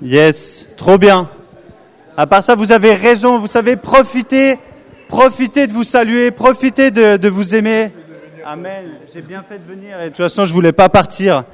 Yes, 0.00 0.66
trop 0.76 0.96
bien. 0.96 1.28
À 2.16 2.26
part 2.26 2.42
ça, 2.42 2.54
vous 2.54 2.72
avez 2.72 2.94
raison, 2.94 3.38
vous 3.38 3.46
savez, 3.46 3.76
profitez, 3.76 4.58
profitez 5.08 5.66
de 5.66 5.72
vous 5.72 5.82
saluer, 5.82 6.30
profitez 6.30 6.90
de, 6.90 7.16
de 7.16 7.28
vous 7.28 7.54
aimer. 7.54 7.92
Amen. 8.44 8.86
J'ai 9.12 9.22
bien 9.22 9.44
fait 9.48 9.58
de 9.58 9.64
venir 9.64 10.00
et 10.00 10.04
de 10.04 10.08
toute 10.08 10.18
façon, 10.18 10.44
je 10.44 10.52
voulais 10.52 10.72
pas 10.72 10.88
partir. 10.88 11.44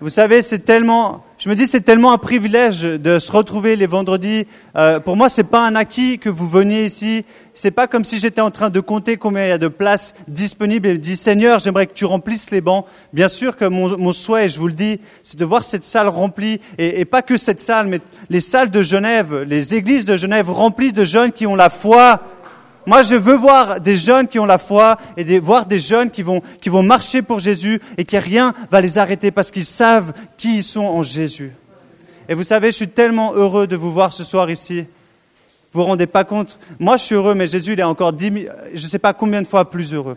Vous 0.00 0.08
savez, 0.08 0.42
c'est 0.42 0.60
tellement, 0.60 1.24
je 1.38 1.48
me 1.48 1.54
dis, 1.54 1.68
c'est 1.68 1.82
tellement 1.82 2.12
un 2.12 2.18
privilège 2.18 2.82
de 2.82 3.20
se 3.20 3.30
retrouver 3.30 3.76
les 3.76 3.86
vendredis. 3.86 4.48
Euh, 4.74 4.98
pour 4.98 5.14
moi, 5.14 5.28
c'est 5.28 5.44
pas 5.44 5.64
un 5.64 5.76
acquis 5.76 6.18
que 6.18 6.28
vous 6.28 6.48
veniez 6.48 6.84
ici. 6.84 7.24
C'est 7.54 7.70
pas 7.70 7.86
comme 7.86 8.04
si 8.04 8.18
j'étais 8.18 8.40
en 8.40 8.50
train 8.50 8.70
de 8.70 8.80
compter 8.80 9.16
combien 9.16 9.44
il 9.44 9.48
y 9.50 9.52
a 9.52 9.58
de 9.58 9.68
places 9.68 10.14
disponibles 10.26 10.88
et 10.88 10.92
de 10.94 10.96
dire 10.98 11.16
Seigneur, 11.16 11.60
j'aimerais 11.60 11.86
que 11.86 11.94
tu 11.94 12.06
remplisses 12.06 12.50
les 12.50 12.60
bancs. 12.60 12.86
Bien 13.12 13.28
sûr 13.28 13.56
que 13.56 13.64
mon, 13.64 14.12
souhait, 14.12 14.48
je 14.48 14.58
vous 14.58 14.66
le 14.66 14.72
dis, 14.72 15.00
c'est 15.22 15.38
de 15.38 15.44
voir 15.44 15.62
cette 15.62 15.84
salle 15.84 16.08
remplie 16.08 16.60
et 16.76 17.04
pas 17.04 17.22
que 17.22 17.36
cette 17.36 17.60
salle, 17.60 17.86
mais 17.86 18.00
les 18.30 18.40
salles 18.40 18.70
de 18.70 18.82
Genève, 18.82 19.42
les 19.42 19.74
églises 19.74 20.04
de 20.04 20.16
Genève 20.16 20.50
remplies 20.50 20.92
de 20.92 21.04
jeunes 21.04 21.30
qui 21.30 21.46
ont 21.46 21.56
la 21.56 21.70
foi 21.70 22.20
moi, 22.88 23.02
je 23.02 23.16
veux 23.16 23.36
voir 23.36 23.82
des 23.82 23.98
jeunes 23.98 24.26
qui 24.28 24.38
ont 24.38 24.46
la 24.46 24.56
foi 24.56 24.96
et 25.18 25.38
voir 25.40 25.66
des 25.66 25.78
jeunes 25.78 26.10
qui 26.10 26.22
vont, 26.22 26.40
qui 26.62 26.70
vont 26.70 26.82
marcher 26.82 27.20
pour 27.20 27.38
Jésus 27.38 27.82
et 27.98 28.04
qui 28.04 28.16
rien 28.16 28.54
va 28.70 28.80
les 28.80 28.96
arrêter 28.96 29.30
parce 29.30 29.50
qu'ils 29.50 29.66
savent 29.66 30.14
qui 30.38 30.56
ils 30.56 30.64
sont 30.64 30.86
en 30.86 31.02
Jésus. 31.02 31.52
Et 32.30 32.34
vous 32.34 32.44
savez, 32.44 32.68
je 32.68 32.76
suis 32.76 32.88
tellement 32.88 33.34
heureux 33.34 33.66
de 33.66 33.76
vous 33.76 33.92
voir 33.92 34.14
ce 34.14 34.24
soir 34.24 34.50
ici. 34.50 34.86
Vous 35.70 35.82
vous 35.82 35.84
rendez 35.84 36.06
pas 36.06 36.24
compte? 36.24 36.58
Moi, 36.78 36.96
je 36.96 37.02
suis 37.02 37.14
heureux, 37.14 37.34
mais 37.34 37.46
Jésus, 37.46 37.74
il 37.74 37.80
est 37.80 37.82
encore 37.82 38.14
dix, 38.14 38.32
je 38.72 38.82
ne 38.82 38.88
sais 38.88 38.98
pas 38.98 39.12
combien 39.12 39.42
de 39.42 39.46
fois 39.46 39.68
plus 39.68 39.92
heureux. 39.92 40.16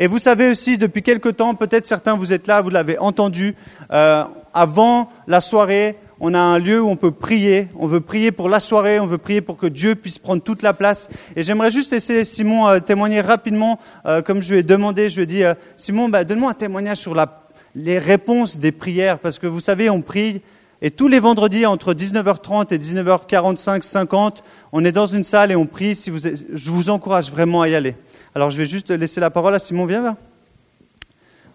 Et 0.00 0.08
vous 0.08 0.18
savez 0.18 0.50
aussi, 0.50 0.78
depuis 0.78 1.04
quelque 1.04 1.28
temps, 1.28 1.54
peut-être 1.54 1.86
certains 1.86 2.16
vous 2.16 2.32
êtes 2.32 2.48
là, 2.48 2.60
vous 2.60 2.70
l'avez 2.70 2.98
entendu, 2.98 3.54
euh, 3.92 4.24
avant 4.52 5.12
la 5.28 5.40
soirée, 5.40 5.96
on 6.24 6.34
a 6.34 6.40
un 6.40 6.60
lieu 6.60 6.80
où 6.80 6.88
on 6.88 6.94
peut 6.94 7.10
prier. 7.10 7.68
On 7.76 7.88
veut 7.88 8.00
prier 8.00 8.30
pour 8.30 8.48
la 8.48 8.60
soirée, 8.60 9.00
on 9.00 9.06
veut 9.06 9.18
prier 9.18 9.40
pour 9.40 9.56
que 9.56 9.66
Dieu 9.66 9.96
puisse 9.96 10.20
prendre 10.20 10.40
toute 10.40 10.62
la 10.62 10.72
place. 10.72 11.08
Et 11.34 11.42
j'aimerais 11.42 11.72
juste 11.72 11.90
laisser 11.90 12.24
Simon 12.24 12.68
euh, 12.68 12.78
témoigner 12.78 13.20
rapidement, 13.20 13.80
euh, 14.06 14.22
comme 14.22 14.40
je 14.40 14.52
lui 14.52 14.60
ai 14.60 14.62
demandé. 14.62 15.10
Je 15.10 15.16
lui 15.16 15.22
ai 15.24 15.26
dit, 15.26 15.42
euh, 15.42 15.54
Simon, 15.76 16.08
bah, 16.08 16.22
donne-moi 16.22 16.52
un 16.52 16.54
témoignage 16.54 16.98
sur 16.98 17.16
la, 17.16 17.42
les 17.74 17.98
réponses 17.98 18.56
des 18.56 18.70
prières, 18.70 19.18
parce 19.18 19.40
que 19.40 19.48
vous 19.48 19.58
savez, 19.58 19.90
on 19.90 20.00
prie. 20.00 20.42
Et 20.80 20.92
tous 20.92 21.08
les 21.08 21.18
vendredis, 21.18 21.66
entre 21.66 21.92
19h30 21.92 22.72
et 22.72 22.78
19h45, 22.78 23.82
50, 23.82 24.44
on 24.70 24.84
est 24.84 24.92
dans 24.92 25.06
une 25.06 25.24
salle 25.24 25.50
et 25.50 25.56
on 25.56 25.66
prie. 25.66 25.96
Si 25.96 26.10
vous, 26.10 26.20
je 26.20 26.70
vous 26.70 26.88
encourage 26.88 27.32
vraiment 27.32 27.62
à 27.62 27.68
y 27.68 27.74
aller. 27.74 27.96
Alors, 28.36 28.50
je 28.50 28.58
vais 28.58 28.66
juste 28.66 28.92
laisser 28.92 29.18
la 29.18 29.30
parole 29.30 29.56
à 29.56 29.58
Simon. 29.58 29.86
Viens 29.86 30.02
là. 30.02 30.16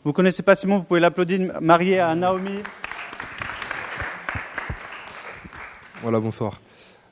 Vous 0.03 0.11
connaissez 0.11 0.43
pas 0.43 0.55
Simon, 0.55 0.79
vous 0.79 0.83
pouvez 0.83 0.99
l'applaudir, 0.99 1.53
marié 1.61 1.99
à 1.99 2.13
Naomi. 2.15 2.59
Voilà, 6.03 6.19
bonsoir. 6.19 6.61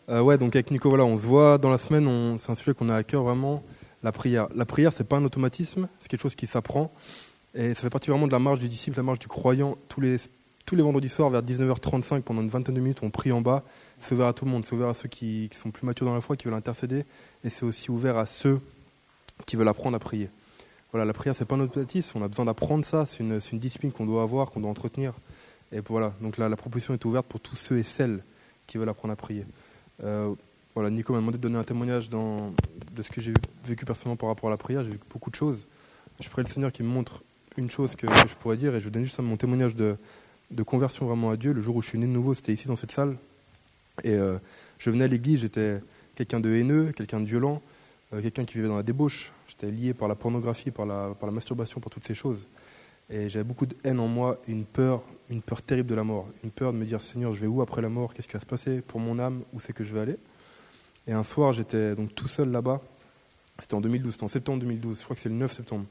Euh, 0.09 0.21
ouais, 0.21 0.37
donc 0.37 0.55
avec 0.55 0.69
Nico, 0.69 0.89
voilà, 0.89 1.05
on 1.05 1.17
se 1.17 1.25
voit 1.25 1.57
dans 1.57 1.71
la 1.71 1.79
semaine, 1.79 2.37
c'est 2.37 2.51
un 2.51 2.55
sujet 2.55 2.75
qu'on 2.75 2.89
a 2.89 2.95
à 2.95 3.03
cœur 3.03 3.23
vraiment, 3.23 3.63
la 4.03 4.11
prière. 4.11 4.47
La 4.53 4.65
prière, 4.65 4.93
c'est 4.93 5.03
pas 5.03 5.17
un 5.17 5.25
automatisme, 5.25 5.87
c'est 5.99 6.07
quelque 6.07 6.21
chose 6.21 6.35
qui 6.35 6.45
s'apprend. 6.45 6.91
Et 7.55 7.73
ça 7.73 7.81
fait 7.81 7.89
partie 7.89 8.11
vraiment 8.11 8.27
de 8.27 8.31
la 8.31 8.37
marche 8.37 8.59
du 8.59 8.69
disciple, 8.69 8.97
la 8.97 9.03
marche 9.03 9.17
du 9.17 9.27
croyant. 9.27 9.75
Tous 9.89 10.01
les, 10.01 10.17
tous 10.67 10.75
les 10.75 10.83
vendredis 10.83 11.09
soirs, 11.09 11.31
vers 11.31 11.41
19h35, 11.41 12.21
pendant 12.21 12.43
une 12.43 12.49
vingtaine 12.49 12.75
de 12.75 12.79
minutes, 12.79 12.99
on 13.01 13.09
prie 13.09 13.31
en 13.31 13.41
bas. 13.41 13.63
C'est 14.01 14.13
ouvert 14.13 14.27
à 14.27 14.33
tout 14.33 14.45
le 14.45 14.51
monde, 14.51 14.65
c'est 14.67 14.75
ouvert 14.75 14.89
à 14.89 14.93
ceux 14.93 15.09
qui, 15.09 15.49
sont 15.59 15.71
plus 15.71 15.87
matures 15.87 16.05
dans 16.05 16.13
la 16.13 16.21
foi, 16.21 16.35
qui 16.35 16.45
veulent 16.45 16.53
intercéder. 16.53 17.05
Et 17.43 17.49
c'est 17.49 17.65
aussi 17.65 17.89
ouvert 17.89 18.17
à 18.17 18.27
ceux 18.27 18.61
qui 19.47 19.55
veulent 19.55 19.67
apprendre 19.67 19.95
à 19.95 19.99
prier. 19.99 20.29
Voilà, 20.91 21.05
la 21.05 21.13
prière, 21.13 21.35
c'est 21.35 21.45
pas 21.45 21.55
un 21.55 21.61
automatisme, 21.61 22.19
on 22.19 22.23
a 22.23 22.27
besoin 22.27 22.45
d'apprendre 22.45 22.85
ça, 22.85 23.07
c'est 23.07 23.21
une, 23.21 23.39
discipline 23.53 23.91
qu'on 23.91 24.05
doit 24.05 24.21
avoir, 24.21 24.51
qu'on 24.51 24.61
doit 24.61 24.69
entretenir. 24.69 25.13
Et 25.71 25.79
voilà, 25.79 26.13
donc 26.21 26.37
la 26.37 26.55
proposition 26.55 26.93
est 26.93 27.03
ouverte 27.03 27.25
pour 27.25 27.39
tous 27.39 27.55
ceux 27.55 27.79
et 27.79 27.83
celles 27.83 28.23
qui 28.67 28.77
veulent 28.77 28.89
apprendre 28.89 29.13
à 29.13 29.15
prier. 29.15 29.45
Euh, 30.03 30.33
voilà, 30.73 30.89
Nico 30.89 31.13
m'a 31.13 31.19
demandé 31.19 31.37
de 31.37 31.41
donner 31.41 31.57
un 31.57 31.63
témoignage 31.63 32.09
dans, 32.09 32.53
de 32.93 33.01
ce 33.01 33.09
que 33.09 33.21
j'ai 33.21 33.33
vécu 33.65 33.85
personnellement 33.85 34.17
par 34.17 34.29
rapport 34.29 34.49
à 34.49 34.51
la 34.51 34.57
prière. 34.57 34.83
J'ai 34.83 34.91
vécu 34.91 35.05
beaucoup 35.09 35.29
de 35.29 35.35
choses. 35.35 35.65
Je 36.19 36.29
prie 36.29 36.43
le 36.43 36.49
Seigneur 36.49 36.71
qui 36.71 36.83
me 36.83 36.89
montre 36.89 37.23
une 37.57 37.69
chose 37.69 37.95
que, 37.95 38.07
que, 38.07 38.27
je 38.27 38.35
pourrais 38.35 38.57
dire 38.57 38.75
et 38.75 38.81
je 38.81 38.89
donne 38.89 39.03
juste 39.03 39.19
mon 39.19 39.37
témoignage 39.37 39.75
de, 39.75 39.95
de, 40.51 40.63
conversion 40.63 41.05
vraiment 41.05 41.31
à 41.31 41.37
Dieu. 41.37 41.53
Le 41.53 41.61
jour 41.61 41.77
où 41.77 41.81
je 41.81 41.89
suis 41.89 41.97
né 41.97 42.05
de 42.05 42.11
nouveau, 42.11 42.33
c'était 42.33 42.53
ici 42.53 42.67
dans 42.67 42.75
cette 42.75 42.91
salle. 42.91 43.15
Et 44.03 44.11
euh, 44.11 44.37
je 44.77 44.89
venais 44.89 45.05
à 45.05 45.07
l'église, 45.07 45.41
j'étais 45.41 45.81
quelqu'un 46.15 46.41
de 46.41 46.49
haineux, 46.49 46.91
quelqu'un 46.91 47.21
de 47.21 47.25
violent, 47.25 47.61
euh, 48.13 48.21
quelqu'un 48.21 48.43
qui 48.43 48.55
vivait 48.55 48.67
dans 48.67 48.75
la 48.75 48.83
débauche. 48.83 49.31
J'étais 49.47 49.71
lié 49.71 49.93
par 49.93 50.09
la 50.09 50.15
pornographie, 50.15 50.71
par 50.71 50.85
la, 50.85 51.15
par 51.17 51.27
la 51.27 51.31
masturbation, 51.31 51.79
par 51.79 51.89
toutes 51.89 52.05
ces 52.05 52.15
choses. 52.15 52.47
Et 53.09 53.29
j'avais 53.29 53.45
beaucoup 53.45 53.65
de 53.65 53.75
haine 53.83 53.99
en 53.99 54.07
moi, 54.07 54.41
une 54.47 54.65
peur 54.65 55.03
une 55.29 55.41
peur 55.41 55.61
terrible 55.61 55.89
de 55.89 55.95
la 55.95 56.03
mort, 56.03 56.27
une 56.43 56.51
peur 56.51 56.73
de 56.73 56.77
me 56.77 56.85
dire 56.85 57.01
Seigneur, 57.01 57.33
je 57.33 57.41
vais 57.41 57.47
où 57.47 57.61
après 57.61 57.81
la 57.81 57.89
mort? 57.89 58.13
Qu'est-ce 58.13 58.27
qui 58.27 58.33
va 58.33 58.39
se 58.39 58.45
passer 58.45 58.81
pour 58.81 58.99
mon 58.99 59.19
âme? 59.19 59.43
Où 59.53 59.59
c'est 59.59 59.73
que 59.73 59.83
je 59.83 59.93
vais 59.93 60.01
aller? 60.01 60.17
Et 61.07 61.13
un 61.13 61.23
soir, 61.23 61.53
j'étais 61.53 61.95
donc 61.95 62.13
tout 62.15 62.27
seul 62.27 62.51
là-bas. 62.51 62.81
C'était 63.59 63.75
en 63.75 63.81
2012, 63.81 64.13
c'était 64.13 64.23
en 64.23 64.27
septembre 64.27 64.59
2012. 64.59 64.99
Je 64.99 65.03
crois 65.03 65.15
que 65.15 65.21
c'est 65.21 65.29
le 65.29 65.35
9 65.35 65.53
septembre. 65.53 65.85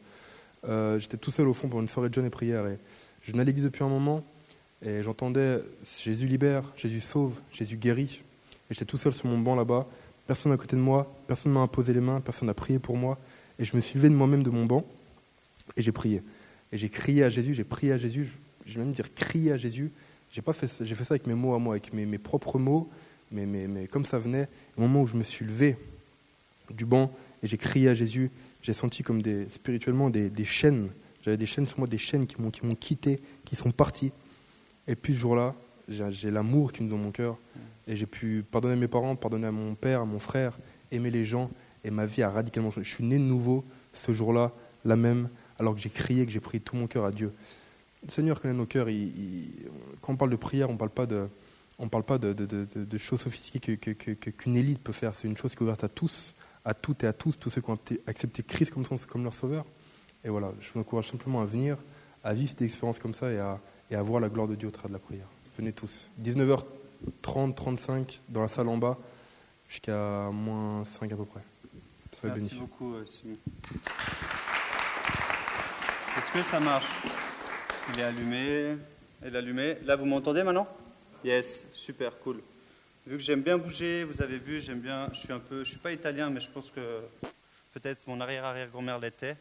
Euh, 0.69 0.99
j'étais 0.99 1.17
tout 1.17 1.31
seul 1.31 1.49
au 1.49 1.55
fond 1.55 1.69
pour 1.69 1.81
une 1.81 1.89
soirée 1.89 2.09
de 2.09 2.15
jeûne 2.15 2.27
et 2.27 2.31
prière. 2.31 2.67
Et 2.67 2.79
je 3.23 3.33
venais 3.33 3.43
à 3.43 3.45
l'église 3.45 3.65
depuis 3.65 3.85
un 3.85 3.89
moment 3.89 4.23
et 4.85 5.03
j'entendais 5.03 5.61
Jésus 6.03 6.27
libère, 6.27 6.63
Jésus 6.77 7.01
sauve, 7.01 7.41
Jésus 7.51 7.77
guérit. 7.77 8.23
Et 8.71 8.75
j'étais 8.75 8.85
tout 8.85 8.99
seul 8.99 9.15
sur 9.15 9.27
mon 9.27 9.39
banc 9.39 9.55
là-bas. 9.55 9.87
Personne 10.27 10.53
à 10.53 10.57
côté 10.57 10.77
de 10.77 10.81
moi, 10.81 11.13
personne 11.27 11.53
ne 11.53 11.59
m'a 11.59 11.63
imposé 11.63 11.93
les 11.93 12.01
mains, 12.01 12.21
personne 12.21 12.49
n'a 12.49 12.55
prié 12.55 12.79
pour 12.79 12.97
moi. 12.97 13.19
Et 13.59 13.65
je 13.65 13.77
me 13.77 13.81
suis 13.81 13.97
levé 13.97 14.09
de 14.09 14.15
moi-même 14.15 14.43
de 14.43 14.51
mon 14.51 14.67
banc 14.67 14.85
et 15.77 15.83
j'ai 15.83 15.93
prié. 15.93 16.23
Et 16.73 16.79
j'ai 16.79 16.89
crié 16.89 17.25
à 17.25 17.31
Jésus, 17.31 17.55
j'ai 17.55 17.65
prié 17.65 17.93
à 17.93 17.99
Jésus 17.99 18.39
je 18.67 18.75
vais 18.75 18.81
même 18.81 18.93
dire 18.93 19.13
crier 19.15 19.53
à 19.53 19.57
Jésus. 19.57 19.91
J'ai 20.31 20.43
fait, 20.43 20.67
fait 20.67 21.05
ça 21.05 21.15
avec 21.15 21.27
mes 21.27 21.35
mots 21.35 21.55
à 21.55 21.59
moi, 21.59 21.75
avec 21.75 21.93
mes, 21.93 22.07
mes 22.07 22.19
propres 22.19 22.59
mots, 22.59 22.89
mais, 23.31 23.47
mais, 23.47 23.67
mais, 23.67 23.87
comme 23.87 24.05
ça 24.05 24.19
venait, 24.19 24.49
au 24.77 24.83
moment 24.83 25.03
où 25.03 25.07
je 25.07 25.17
me 25.17 25.23
suis 25.23 25.45
levé 25.45 25.77
du 26.71 26.85
banc 26.85 27.13
et 27.43 27.47
j'ai 27.47 27.59
crié 27.59 27.89
à 27.89 27.95
Jésus, 27.95 28.31
j'ai 28.63 28.73
senti 28.73 29.03
comme 29.03 29.23
des, 29.23 29.49
spirituellement 29.49 30.11
des, 30.11 30.31
des 30.31 30.45
chaînes. 30.45 30.89
J'avais 31.23 31.37
des 31.37 31.47
chaînes 31.47 31.67
sur 31.67 31.79
moi, 31.79 31.89
des 31.89 31.99
chaînes 31.99 32.27
qui 32.27 32.41
m'ont, 32.41 32.51
qui 32.51 32.67
m'ont 32.67 32.75
quitté, 32.75 33.21
qui 33.45 33.57
sont 33.57 33.71
parties. 33.71 34.13
Et 34.89 34.97
puis 34.97 35.15
ce 35.15 35.19
jour-là, 35.19 35.55
j'ai, 35.89 36.31
l'amour 36.31 36.73
qui 36.73 36.83
me 36.83 36.91
donne 36.91 37.03
mon 37.03 37.11
cœur. 37.11 37.39
Et 37.87 37.97
j'ai 37.97 38.07
pu 38.07 38.45
pardonner 38.51 38.75
à 38.75 38.77
mes 38.77 38.89
parents, 38.89 39.15
pardonner 39.15 39.47
à 39.47 39.53
mon 39.53 39.75
père, 39.75 40.01
à 40.01 40.05
mon 40.05 40.19
frère, 40.19 40.59
aimer 40.91 41.11
les 41.11 41.25
gens. 41.25 41.51
Et 41.85 41.91
ma 41.91 42.07
vie 42.07 42.23
a 42.23 42.29
radicalement 42.29 42.71
changé. 42.71 42.89
Je 42.89 42.95
suis 42.95 43.05
né 43.05 43.19
de 43.19 43.23
nouveau 43.23 43.65
ce 43.93 44.13
jour-là, 44.13 44.53
la 44.85 44.97
même, 44.97 45.29
alors 45.59 45.75
que 45.75 45.81
j'ai 45.81 45.91
crié, 45.91 46.25
que 46.25 46.33
j'ai 46.33 46.41
prié 46.41 46.61
tout 46.61 46.77
mon 46.77 46.87
cœur 46.87 47.05
à 47.05 47.13
Dieu 47.13 47.33
le 48.05 48.11
Seigneur 48.11 48.41
connaît 48.41 48.55
nos 48.55 48.67
cœurs. 48.67 48.89
quand 50.01 50.13
on 50.13 50.17
parle 50.17 50.31
de 50.31 50.37
prière, 50.37 50.69
on 50.71 50.75
ne 50.75 50.79
parle 50.79 50.91
pas 50.91 51.07
de, 51.07 51.29
on 51.79 51.89
parle 51.89 52.05
pas 52.05 52.19
de, 52.19 52.33
de, 52.33 52.99
choses 52.99 53.21
sophistiquées 53.21 53.77
qu'une 53.77 53.95
que, 53.95 54.13
que, 54.15 54.51
élite 54.51 54.81
peut 54.81 54.93
faire. 54.93 55.15
C'est 55.15 55.29
une 55.29 55.37
chose 55.37 55.53
qui 55.53 55.59
est 55.59 55.63
ouverte 55.63 55.85
à 55.85 55.89
tous, 55.89 56.35
à 56.65 56.75
toutes 56.75 57.05
et 57.05 57.07
à 57.07 57.13
tous, 57.13 57.39
tous 57.39 57.51
ceux 57.51 57.61
qui 57.61 57.71
ont 57.71 57.79
accepté 58.07 58.43
Christ 58.43 58.73
comme, 58.73 58.85
comme 59.09 59.25
leur 59.25 59.35
sauveur. 59.35 59.65
Et 60.25 60.29
voilà, 60.29 60.53
je 60.61 60.71
vous 60.73 60.81
encourage 60.81 61.11
simplement 61.11 61.41
à 61.41 61.45
venir, 61.45 61.77
à 62.23 62.35
vivre 62.35 62.55
des 62.55 62.67
expériences 62.67 62.99
comme 62.99 63.15
ça 63.15 63.31
et 63.31 63.39
à, 63.39 63.61
et 63.91 63.97
à 63.97 64.03
voir 64.03 64.21
la 64.21 64.29
gloire 64.29 64.49
de 64.49 64.55
Dieu 64.55 64.69
au 64.69 64.71
travers 64.71 64.91
de 64.91 64.95
la 64.95 65.01
prière. 65.01 65.27
Venez 65.59 65.73
tous. 65.73 66.09
19h30, 66.23 67.55
35 67.55 68.21
dans 68.29 68.43
la 68.43 68.49
salle 68.49 68.69
en 68.69 68.79
bas, 68.79 68.99
jusqu'à 69.69 70.31
moins 70.33 70.85
5 70.85 71.13
à 71.13 71.17
peu 71.17 71.25
près. 71.25 71.43
Soyez 72.13 72.35
Merci 72.37 72.59
beaucoup, 72.59 72.95
euh, 72.95 73.05
Simon. 73.05 73.37
Est-ce 76.17 76.33
que 76.33 76.43
ça 76.49 76.61
marche? 76.61 76.87
Il 77.93 78.01
est 78.01 78.05
allumé. 78.05 78.77
Elle 79.23 79.35
est 79.35 79.39
allumée. 79.39 79.77
Là, 79.85 79.97
vous 79.97 80.05
m'entendez 80.05 80.43
maintenant? 80.43 80.69
Yes, 81.25 81.67
super, 81.73 82.19
cool. 82.19 82.43
Vu 83.07 83.17
que 83.17 83.23
j'aime 83.23 83.43
bien 83.43 83.59
bouger, 83.59 84.05
vous 84.05 84.23
avez 84.23 84.39
vu, 84.39 84.61
j'aime 84.61 84.81
bien. 84.81 85.09
Je 85.13 85.19
suis 85.19 85.33
un 85.33 85.39
peu, 85.39 85.65
je 85.65 85.71
suis 85.71 85.79
pas 85.79 85.93
italien, 85.93 86.31
mais 86.31 86.41
je 86.41 86.49
pense 86.49 86.71
que 86.71 87.01
peut-être 87.73 88.07
mon 88.07 88.21
arrière-arrière-grand-mère 88.21 88.99
l'était. 88.99 89.37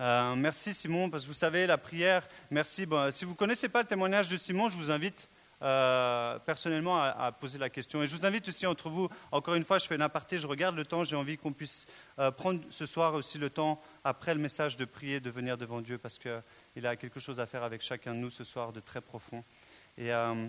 Euh, 0.00 0.34
merci 0.36 0.74
Simon, 0.74 1.08
parce 1.08 1.24
que 1.24 1.28
vous 1.28 1.34
savez, 1.34 1.66
la 1.66 1.78
prière, 1.78 2.26
merci. 2.50 2.86
Bon, 2.86 3.10
si 3.12 3.24
vous 3.24 3.32
ne 3.32 3.36
connaissez 3.36 3.68
pas 3.68 3.82
le 3.82 3.88
témoignage 3.88 4.28
de 4.28 4.36
Simon, 4.36 4.68
je 4.68 4.76
vous 4.76 4.90
invite 4.90 5.28
euh, 5.62 6.38
personnellement 6.40 7.00
à, 7.02 7.32
poser 7.32 7.56
la 7.56 7.70
question. 7.70 8.02
Et 8.02 8.08
je 8.08 8.14
vous 8.14 8.26
invite 8.26 8.46
aussi 8.48 8.66
entre 8.66 8.90
vous, 8.90 9.08
encore 9.32 9.54
une 9.54 9.64
fois, 9.64 9.78
je 9.78 9.86
fais 9.86 9.94
une 9.94 10.02
aparté, 10.02 10.38
je 10.38 10.46
regarde 10.46 10.76
le 10.76 10.84
temps, 10.84 11.02
j'ai 11.02 11.16
envie 11.16 11.38
qu'on 11.38 11.52
puisse 11.52 11.86
euh, 12.18 12.30
prendre 12.30 12.60
ce 12.68 12.84
soir 12.84 13.14
aussi 13.14 13.38
le 13.38 13.48
temps, 13.48 13.80
après 14.04 14.34
le 14.34 14.40
message, 14.40 14.76
de 14.76 14.84
prier, 14.84 15.18
de 15.18 15.30
venir 15.30 15.56
devant 15.56 15.80
Dieu, 15.80 15.96
parce 15.96 16.18
que 16.18 16.40
il 16.76 16.86
a 16.86 16.94
quelque 16.94 17.20
chose 17.20 17.40
à 17.40 17.46
faire 17.46 17.62
avec 17.62 17.82
chacun 17.82 18.14
de 18.14 18.18
nous 18.18 18.30
ce 18.30 18.44
soir 18.44 18.72
de 18.72 18.80
très 18.80 19.00
profond. 19.00 19.42
Et 19.96 20.12
euh, 20.12 20.46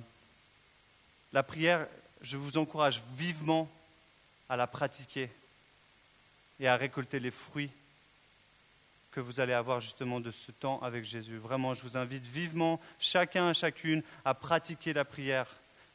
la 1.32 1.42
prière, 1.42 1.88
je 2.22 2.36
vous 2.36 2.58
encourage 2.58 3.02
vivement 3.16 3.70
à 4.50 4.58
la 4.58 4.68
pratiquer 4.68 5.30
et 6.60 6.68
à 6.68 6.76
récolter 6.76 7.20
les 7.20 7.32
fruits 7.32 7.72
que 9.12 9.22
vous 9.22 9.40
allez 9.40 9.54
avoir 9.54 9.80
justement 9.80 10.20
de 10.20 10.32
ce 10.32 10.52
temps 10.52 10.80
avec 10.82 11.06
Jésus. 11.06 11.38
Vraiment, 11.38 11.74
je 11.74 11.82
vous 11.82 11.98
invite 11.98 12.26
vivement, 12.26 12.80
chacun, 13.00 13.54
chacune, 13.54 14.04
à 14.26 14.34
pratiquer 14.34 14.94
la 14.94 15.06
prière 15.06 15.48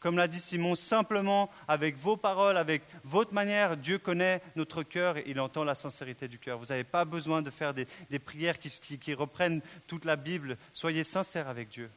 comme 0.02 0.16
l'a 0.16 0.26
dit 0.26 0.40
Simon, 0.40 0.74
simplement 0.74 1.48
avec 1.68 1.96
vos 1.96 2.16
paroles, 2.16 2.56
avec 2.56 2.82
votre 3.04 3.32
manière. 3.32 3.76
Dieu 3.76 3.98
connaît 3.98 4.42
notre 4.56 4.82
cœur 4.82 5.16
et 5.16 5.24
il 5.28 5.38
entend 5.38 5.62
la 5.62 5.76
sincérité 5.76 6.26
du 6.26 6.40
cœur. 6.40 6.58
Vous 6.58 6.66
n'avez 6.66 6.82
pas 6.82 7.04
besoin 7.04 7.40
de 7.40 7.50
faire 7.50 7.72
des, 7.72 7.86
prières 8.18 8.58
qui, 8.58 9.14
reprennent 9.14 9.62
toute 9.86 10.04
la 10.04 10.16
Bible. 10.16 10.58
Soyez 10.72 11.04
sincères 11.04 11.48
avec 11.48 11.68
Dieu. 11.68 11.88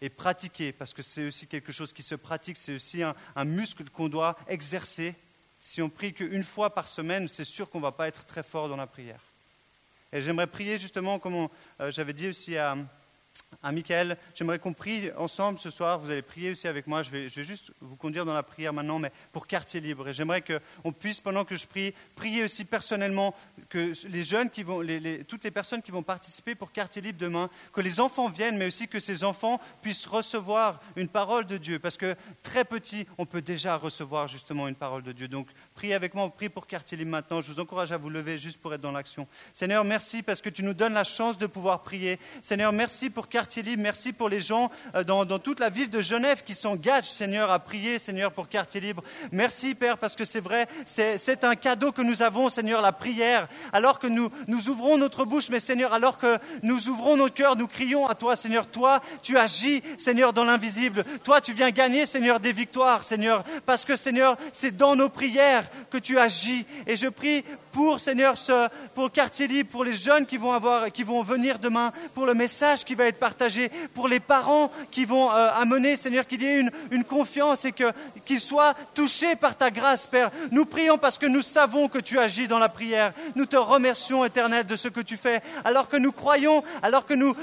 et 0.00 0.08
pratiquer, 0.08 0.72
parce 0.72 0.92
que 0.92 1.02
c'est 1.02 1.26
aussi 1.26 1.46
quelque 1.46 1.72
chose 1.72 1.92
qui 1.92 2.02
se 2.02 2.14
pratique, 2.16 2.56
c'est 2.56 2.74
aussi 2.74 3.02
un, 3.02 3.44
muscle 3.44 3.84
qu'on 3.90 4.08
doit 4.08 4.36
exercer. 4.48 5.14
Si 5.60 5.80
on 5.80 5.88
prie 5.88 6.12
qu'une 6.12 6.44
fois 6.44 6.74
par 6.74 6.88
semaine, 6.88 7.28
c'est 7.28 7.44
sûr 7.44 7.70
qu'on 7.70 7.78
ne 7.78 7.84
va 7.84 7.92
pas 7.92 8.08
être 8.08 8.24
très 8.24 8.42
fort 8.42 8.68
dans 8.68 8.76
la 8.76 8.86
prière. 8.86 9.20
Et 10.12 10.22
j'aimerais 10.22 10.46
prier 10.46 10.78
justement, 10.78 11.18
comme 11.18 11.48
euh, 11.80 11.90
j'avais 11.90 12.12
dit 12.12 12.28
aussi 12.28 12.56
à, 12.56 12.76
à 13.62 13.72
Michael, 13.72 14.16
j'aimerais 14.34 14.58
qu'on 14.58 14.72
prie 14.72 15.10
ensemble 15.16 15.58
ce 15.58 15.70
soir. 15.70 15.98
Vous 15.98 16.10
allez 16.10 16.22
prier 16.22 16.52
aussi 16.52 16.68
avec 16.68 16.86
moi. 16.86 17.02
Je 17.02 17.10
vais, 17.10 17.28
juste 17.28 17.72
vous 17.80 17.96
conduire 17.96 18.24
dans 18.24 18.34
la 18.34 18.42
prière 18.42 18.72
maintenant, 18.72 18.98
mais 18.98 19.10
pour 19.32 19.46
quartier 19.46 19.80
libre. 19.80 20.08
Et 20.08 20.12
j'aimerais 20.12 20.42
qu'on 20.42 20.92
puisse, 20.92 21.20
pendant 21.20 21.44
que 21.44 21.56
je 21.56 21.66
prie, 21.66 21.92
prier 22.14 22.44
aussi 22.44 22.64
personnellement 22.64 23.34
que 23.68 23.92
les 24.08 24.22
jeunes 24.22 24.48
qui 24.50 24.62
vont, 24.62 24.80
toutes 25.26 25.44
les 25.44 25.50
personnes 25.50 25.82
qui 25.82 25.90
vont 25.90 26.04
participer 26.04 26.54
pour 26.54 26.70
quartier 26.70 27.02
libre 27.02 27.18
demain, 27.18 27.50
que 27.72 27.80
les 27.80 27.98
enfants 27.98 28.28
viennent, 28.28 28.58
mais 28.58 28.66
aussi 28.66 28.86
que 28.86 29.00
ces 29.00 29.24
enfants 29.24 29.60
puissent 29.82 30.06
recevoir 30.06 30.80
une 30.94 31.08
parole 31.08 31.44
de 31.46 31.56
Dieu. 31.56 31.78
Parce 31.78 31.96
que 31.96 32.14
très 32.42 32.64
petit, 32.64 33.06
on 33.18 33.26
peut 33.26 33.42
déjà 33.42 33.76
recevoir 33.76 34.28
justement 34.28 34.68
une 34.68 34.76
parole 34.76 35.02
de 35.02 35.12
Dieu. 35.12 35.26
Donc, 35.26 35.48
priez 35.78 35.94
avec 35.94 36.14
moi, 36.14 36.28
prie 36.28 36.48
pour 36.48 36.66
quartier 36.66 36.96
libre 36.98 37.12
maintenant. 37.12 37.40
Je 37.40 37.52
vous 37.52 37.60
encourage 37.60 37.92
à 37.92 37.98
vous 37.98 38.10
lever 38.10 38.36
juste 38.36 38.60
pour 38.60 38.74
être 38.74 38.80
dans 38.80 38.90
l'action. 38.90 39.28
Seigneur, 39.52 39.84
merci 39.84 40.24
parce 40.24 40.40
que 40.40 40.50
tu 40.50 40.64
nous 40.64 40.74
donnes 40.74 40.92
la 40.92 41.04
chance 41.04 41.38
de 41.38 41.46
pouvoir 41.46 41.84
prier. 41.84 42.18
Seigneur, 42.42 42.72
merci 42.72 43.10
pour 43.10 43.28
quartier 43.28 43.62
libre. 43.62 43.84
Merci 43.84 44.12
pour 44.12 44.28
les 44.28 44.40
gens 44.40 44.72
euh, 44.96 45.04
dans, 45.04 45.24
toute 45.38 45.60
la 45.60 45.70
ville 45.70 45.88
de 45.88 46.00
Genève 46.00 46.42
qui 46.42 46.56
s'engagent, 46.56 47.08
Seigneur, 47.08 47.52
à 47.52 47.60
prier, 47.60 48.00
Seigneur, 48.00 48.32
pour 48.32 48.48
quartier 48.48 48.80
libre. 48.80 49.04
Merci, 49.30 49.76
Père, 49.76 49.98
parce 49.98 50.16
que 50.16 50.24
c'est 50.24 50.40
vrai, 50.40 50.66
c'est 50.84 51.44
un 51.44 51.54
cadeau 51.54 51.92
que 51.92 52.02
nous 52.02 52.22
avons, 52.22 52.50
Seigneur, 52.50 52.82
la 52.82 52.90
prière. 52.90 53.46
Alors 53.72 54.00
que 54.00 54.08
nous, 54.08 54.30
nous 54.48 54.70
ouvrons 54.70 54.98
notre 54.98 55.24
bouche, 55.24 55.48
mais 55.48 55.60
Seigneur, 55.60 55.92
alors 55.92 56.18
que 56.18 56.38
nous 56.64 56.88
ouvrons 56.88 57.16
nos 57.16 57.28
cœurs, 57.28 57.54
nous 57.54 57.68
crions 57.68 58.08
à 58.08 58.16
toi, 58.16 58.34
Seigneur. 58.34 58.66
Toi, 58.66 59.00
tu 59.22 59.38
agis, 59.38 59.84
Seigneur, 59.96 60.32
dans 60.32 60.42
l'invisible. 60.42 61.04
Toi, 61.22 61.40
tu 61.40 61.52
viens 61.52 61.70
gagner, 61.70 62.04
Seigneur, 62.04 62.40
des 62.40 62.52
victoires, 62.52 63.04
Seigneur. 63.04 63.44
Parce 63.64 63.84
que, 63.84 63.94
Seigneur, 63.94 64.36
c'est 64.52 64.76
dans 64.76 64.96
nos 64.96 65.08
prières 65.08 65.67
que 65.90 65.98
tu 65.98 66.18
agis. 66.18 66.66
Et 66.86 66.96
je 66.96 67.08
prie 67.08 67.44
pour, 67.72 68.00
Seigneur, 68.00 68.36
ce, 68.36 68.68
pour 68.94 69.10
quartier 69.10 69.46
libre, 69.46 69.70
pour 69.70 69.84
les 69.84 69.92
jeunes 69.92 70.26
qui 70.26 70.36
vont, 70.36 70.52
avoir, 70.52 70.90
qui 70.92 71.02
vont 71.02 71.22
venir 71.22 71.58
demain, 71.58 71.92
pour 72.14 72.26
le 72.26 72.34
message 72.34 72.84
qui 72.84 72.94
va 72.94 73.06
être 73.06 73.18
partagé, 73.18 73.70
pour 73.94 74.08
les 74.08 74.20
parents 74.20 74.70
qui 74.90 75.04
vont 75.04 75.30
euh, 75.30 75.50
amener, 75.54 75.96
Seigneur, 75.96 76.26
qu'il 76.26 76.42
y 76.42 76.46
ait 76.46 76.60
une, 76.90 77.04
confiance 77.04 77.64
et 77.64 77.72
qu'ils 78.24 78.40
soient 78.40 78.74
touchés 78.94 79.34
par 79.34 79.56
ta 79.56 79.70
grâce, 79.70 80.06
Père. 80.06 80.30
Nous 80.50 80.66
prions 80.66 80.98
parce 80.98 81.16
que 81.18 81.26
nous 81.26 81.42
savons 81.42 81.88
que 81.88 81.98
tu 81.98 82.18
agis 82.18 82.48
dans 82.48 82.58
la 82.58 82.68
prière. 82.68 83.12
Nous 83.34 83.46
te 83.46 83.56
remercions, 83.56 84.24
Éternel, 84.24 84.66
de 84.66 84.76
ce 84.76 84.88
que 84.88 85.00
tu 85.00 85.16
fais. 85.16 85.40
Alors 85.64 85.88
que 85.88 85.96
nous 85.96 86.12
croyons, 86.12 86.62
alors 86.82 87.06
que 87.06 87.14
nous, 87.14 87.34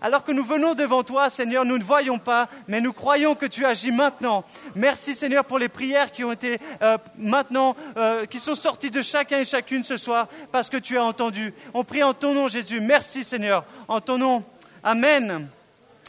alors 0.00 0.24
que 0.24 0.32
nous 0.32 0.44
venons 0.44 0.74
devant 0.74 1.02
toi, 1.02 1.30
Seigneur, 1.30 1.64
nous 1.64 1.78
ne 1.78 1.84
voyons 1.84 2.18
pas, 2.18 2.48
mais 2.68 2.80
nous 2.80 2.92
croyons 2.92 3.34
que 3.34 3.46
tu 3.46 3.66
agis 3.66 3.90
maintenant. 3.90 4.44
Merci, 4.74 5.14
Seigneur, 5.14 5.44
pour 5.44 5.58
les 5.58 5.68
prières 5.68 6.10
qui 6.10 6.24
ont 6.24 6.32
été 6.32 6.58
euh, 6.82 6.96
maintenant, 7.18 7.76
euh, 7.96 8.26
qui 8.26 8.38
sont 8.38 8.54
sorties 8.54 8.90
de 8.90 9.02
chacun 9.02 9.40
et 9.40 9.44
chacune 9.62 9.84
ce 9.84 9.96
soir, 9.96 10.28
parce 10.50 10.68
que 10.68 10.76
tu 10.76 10.98
as 10.98 11.04
entendu. 11.04 11.54
On 11.72 11.84
prie 11.84 12.02
en 12.02 12.14
ton 12.14 12.34
nom, 12.34 12.48
Jésus. 12.48 12.80
Merci, 12.80 13.22
Seigneur, 13.22 13.64
en 13.86 14.00
ton 14.00 14.18
nom. 14.18 14.44
Amen. 14.82 15.48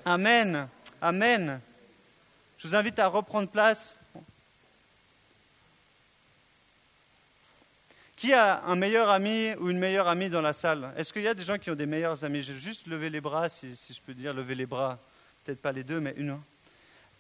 Amen. 0.03 0.67
Amen. 0.99 1.61
Je 2.57 2.67
vous 2.67 2.75
invite 2.75 2.97
à 2.97 3.07
reprendre 3.07 3.47
place. 3.47 3.95
Qui 8.17 8.33
a 8.33 8.63
un 8.65 8.75
meilleur 8.75 9.09
ami 9.09 9.53
ou 9.59 9.69
une 9.69 9.77
meilleure 9.77 10.07
amie 10.07 10.29
dans 10.29 10.41
la 10.41 10.53
salle? 10.53 10.91
Est-ce 10.97 11.13
qu'il 11.13 11.21
y 11.21 11.27
a 11.27 11.35
des 11.35 11.43
gens 11.43 11.59
qui 11.59 11.69
ont 11.69 11.75
des 11.75 11.85
meilleurs 11.85 12.23
amis? 12.23 12.41
Je 12.41 12.53
vais 12.53 12.59
juste 12.59 12.87
lever 12.87 13.11
les 13.11 13.21
bras, 13.21 13.49
si, 13.49 13.75
je 13.75 14.01
peux 14.03 14.15
dire 14.15 14.33
lever 14.33 14.55
les 14.55 14.65
bras. 14.65 14.97
Peut-être 15.43 15.61
pas 15.61 15.73
les 15.73 15.83
deux, 15.83 15.99
mais 15.99 16.15
une. 16.17 16.39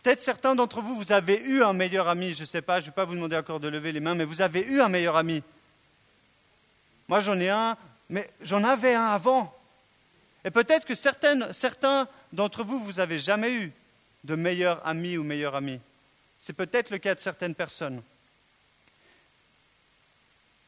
Peut-être 0.01 0.21
certains 0.21 0.55
d'entre 0.55 0.81
vous, 0.81 0.95
vous 0.95 1.11
avez 1.11 1.39
eu 1.41 1.61
un 1.61 1.73
meilleur 1.73 2.07
ami. 2.07 2.33
Je 2.33 2.41
ne 2.41 2.47
sais 2.47 2.63
pas, 2.63 2.79
je 2.79 2.85
ne 2.85 2.89
vais 2.89 2.95
pas 2.95 3.05
vous 3.05 3.13
demander 3.13 3.37
encore 3.37 3.59
de 3.59 3.67
lever 3.67 3.91
les 3.91 3.99
mains, 3.99 4.15
mais 4.15 4.25
vous 4.25 4.41
avez 4.41 4.65
eu 4.65 4.81
un 4.81 4.89
meilleur 4.89 5.15
ami. 5.15 5.43
Moi, 7.13 7.19
j'en 7.19 7.39
ai 7.39 7.49
un, 7.49 7.77
mais 8.09 8.27
j'en 8.41 8.63
avais 8.63 8.95
un 8.95 9.05
avant. 9.05 9.55
Et 10.43 10.49
peut-être 10.49 10.83
que 10.83 10.95
certains 10.95 12.07
d'entre 12.31 12.63
vous, 12.63 12.79
vous 12.79 12.93
n'avez 12.93 13.19
jamais 13.19 13.53
eu 13.53 13.71
de 14.23 14.33
meilleur 14.33 14.81
ami 14.83 15.15
ou 15.17 15.23
meilleure 15.23 15.53
amie. 15.53 15.79
C'est 16.39 16.53
peut-être 16.53 16.89
le 16.89 16.97
cas 16.97 17.13
de 17.13 17.19
certaines 17.19 17.53
personnes. 17.53 18.01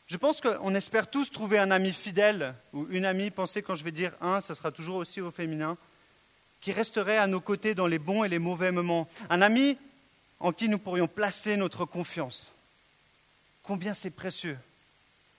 Je 0.06 0.18
pense 0.18 0.40
qu'on 0.40 0.76
espère 0.76 1.10
tous 1.10 1.32
trouver 1.32 1.58
un 1.58 1.72
ami 1.72 1.92
fidèle 1.92 2.54
ou 2.74 2.86
une 2.92 3.06
amie, 3.06 3.32
pensez 3.32 3.64
quand 3.64 3.74
je 3.74 3.84
vais 3.84 3.90
dire 3.90 4.14
un, 4.22 4.40
ça 4.40 4.54
sera 4.54 4.72
toujours 4.72 4.98
aussi 4.98 5.22
au 5.22 5.32
féminin, 5.32 5.80
qui 6.62 6.72
resterait 6.72 7.18
à 7.18 7.26
nos 7.26 7.42
côtés 7.42 7.74
dans 7.74 7.88
les 7.88 7.98
bons 7.98 8.24
et 8.24 8.30
les 8.30 8.38
mauvais 8.38 8.72
moments. 8.72 9.08
Un 9.32 9.42
ami 9.42 9.80
en 10.40 10.52
qui 10.52 10.70
nous 10.70 10.78
pourrions 10.78 11.08
placer 11.08 11.58
notre 11.58 11.86
confiance. 11.86 12.52
Combien 13.64 13.96
c'est 13.96 14.12
précieux 14.12 14.60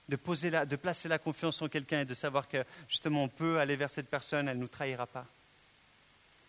de, 0.09 0.77
placer 0.77 1.09
la 1.09 1.19
confiance 1.19 1.61
en 1.63 1.69
quelqu'un 1.69 2.01
et 2.01 2.05
de 2.05 2.15
savoir 2.15 2.49
que 2.49 2.65
justement 2.89 3.25
on 3.25 3.29
peut 3.29 3.59
aller 3.59 3.77
vers 3.77 3.91
cette 3.91 4.09
personne, 4.09 4.49
elle 4.49 4.57
ne 4.57 4.63
nous 4.63 4.69
trahira 4.69 5.07
pas. 5.07 5.27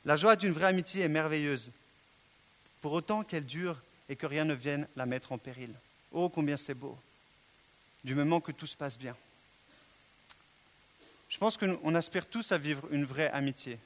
La 0.06 0.16
joie 0.16 0.36
d'une 0.36 0.54
vraie 0.54 0.68
amitié 0.68 1.04
est 1.04 1.10
merveilleuse, 1.10 1.72
pour 2.82 2.94
autant 2.94 3.24
qu'elle 3.24 3.46
dure 3.46 3.82
et 4.10 4.16
que 4.16 4.26
rien 4.26 4.46
ne 4.46 4.54
vienne 4.54 4.88
la 4.96 5.06
mettre 5.06 5.32
en 5.32 5.38
péril. 5.38 5.74
Oh, 6.12 6.30
combien 6.30 6.56
c'est 6.56 6.76
beau, 6.76 6.98
du 8.04 8.16
moment 8.16 8.40
que 8.40 8.52
tout 8.52 8.68
se 8.68 8.78
passe 8.78 8.98
bien. 8.98 9.16
Je 11.30 11.38
pense 11.38 11.58
qu'on 11.58 11.96
aspire 11.96 12.28
tous 12.28 12.52
à 12.52 12.58
vivre 12.58 12.88
une 12.92 13.06
vraie 13.06 13.30
amitié, 13.32 13.80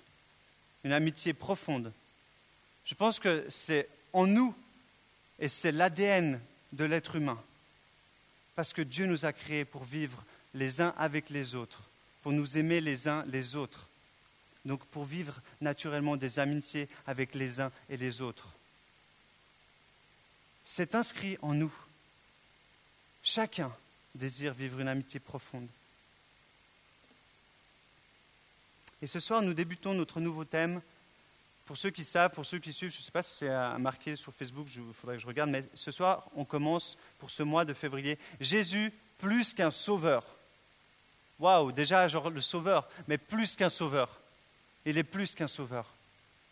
une 0.83 0.94
amitié 0.94 1.33
profonde. 1.33 1.91
Je 2.85 2.94
pense 2.94 3.19
que 3.19 3.45
c'est 3.50 3.88
en 4.13 4.27
nous 4.27 4.53
et 5.39 5.47
c'est 5.47 5.71
l'ADN 5.71 6.39
de 6.73 6.85
l'être 6.85 7.15
humain 7.15 7.41
parce 8.56 8.74
que 8.74 8.81
Dieu 8.81 9.06
nous 9.06 9.25
a 9.25 9.33
créés 9.33 9.65
pour 9.65 9.83
vivre 9.83 10.24
les 10.53 10.81
uns 10.81 10.94
avec 10.98 11.30
les 11.30 11.56
autres, 11.56 11.83
pour 12.21 12.31
nous 12.31 12.57
aimer 12.57 12.81
les 12.81 13.07
uns 13.07 13.24
les 13.27 13.56
autres. 13.56 13.88
Donc 14.65 14.86
pour 14.86 15.06
vivre 15.06 15.42
naturellement 15.59 16.18
des 16.18 16.39
amitiés 16.39 16.88
avec 17.07 17.33
les 17.36 17.59
uns 17.59 17.71
et 17.89 17.98
les 17.98 18.21
autres. 18.21 18.48
C'est 20.65 20.95
inscrit 20.95 21.38
en 21.42 21.53
nous. 21.53 21.74
Chacun 23.24 23.71
désire 24.13 24.54
vivre 24.54 24.80
une 24.80 24.88
amitié 24.88 25.19
profonde. 25.19 25.68
Et 29.01 29.07
ce 29.07 29.19
soir, 29.19 29.42
nous 29.42 29.54
débutons 29.54 29.94
notre 29.94 30.19
nouveau 30.19 30.45
thème 30.45 30.81
pour 31.66 31.78
ceux 31.78 31.90
qui 31.90 32.04
savent, 32.04 32.31
pour 32.31 32.46
ceux 32.46 32.60
qui 32.60 32.74
suivent, 32.74 32.92
je 32.92 32.98
ne 32.98 33.04
sais 33.04 33.12
pas 33.12 33.24
si 33.24 33.36
c'est 33.38 33.78
marqué 33.78 34.16
sur 34.16 34.34
Facebook, 34.34 34.68
il 34.75 34.94
faudrait 34.94 35.16
que 35.16 35.22
je 35.22 35.28
regarde, 35.28 35.50
mais 35.50 35.63
ce 35.74 35.92
soir, 35.92 36.28
on 36.35 36.45
commence 36.45 36.97
pour 37.19 37.30
ce 37.30 37.44
mois 37.44 37.66
de 37.66 37.74
février. 37.74 38.18
Jésus 38.40 38.92
plus 39.18 39.54
qu'un 39.54 39.71
sauveur. 39.71 40.26
Waouh, 41.40 41.71
déjà, 41.71 42.07
genre 42.07 42.30
le 42.30 42.42
sauveur, 42.42 42.88
mais 43.07 43.18
plus 43.18 43.56
qu'un 43.56 43.69
sauveur. 43.69 44.19
Il 44.85 44.97
est 44.97 45.04
plus 45.04 45.35
qu'un 45.35 45.47
sauveur. 45.47 45.85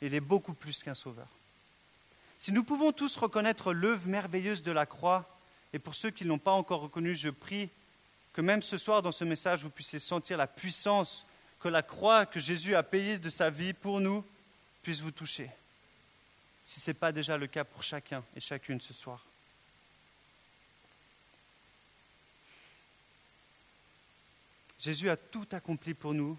Il 0.02 0.14
est 0.14 0.20
beaucoup 0.20 0.54
plus 0.54 0.84
qu'un 0.84 0.96
sauveur. 0.96 1.28
Si 2.38 2.52
nous 2.52 2.64
pouvons 2.64 2.92
tous 2.92 3.18
reconnaître 3.18 3.74
l'œuvre 3.74 4.08
merveilleuse 4.08 4.64
de 4.64 4.72
la 4.72 4.86
croix, 4.86 5.28
et 5.74 5.80
pour 5.80 5.96
ceux 5.96 6.10
qui 6.10 6.24
ne 6.24 6.30
l'ont 6.30 6.40
pas 6.40 6.52
encore 6.52 6.82
reconnu, 6.82 7.16
je 7.16 7.30
prie 7.30 7.70
que 8.34 8.42
même 8.42 8.62
ce 8.62 8.78
soir, 8.78 9.02
dans 9.02 9.12
ce 9.12 9.24
message, 9.24 9.64
vous 9.64 9.70
puissiez 9.70 10.00
sentir 10.00 10.38
la 10.38 10.48
puissance 10.48 11.26
que 11.60 11.68
la 11.68 11.82
croix 11.82 12.26
que 12.26 12.40
Jésus 12.40 12.76
a 12.76 12.84
payée 12.84 13.18
de 13.18 13.30
sa 13.30 13.50
vie 13.50 13.74
pour 13.74 14.00
nous 14.00 14.24
puisse 14.82 15.02
vous 15.02 15.12
toucher, 15.12 15.50
si 16.66 16.80
ce 16.80 16.90
n'est 16.90 16.96
pas 16.96 17.12
déjà 17.12 17.38
le 17.38 17.48
cas 17.48 17.64
pour 17.64 17.84
chacun 17.84 18.24
et 18.36 18.40
chacune 18.40 18.80
ce 18.82 18.94
soir. 18.94 19.26
Jésus 24.80 25.10
a 25.10 25.18
tout 25.18 25.48
accompli 25.52 25.94
pour 25.94 26.14
nous 26.14 26.38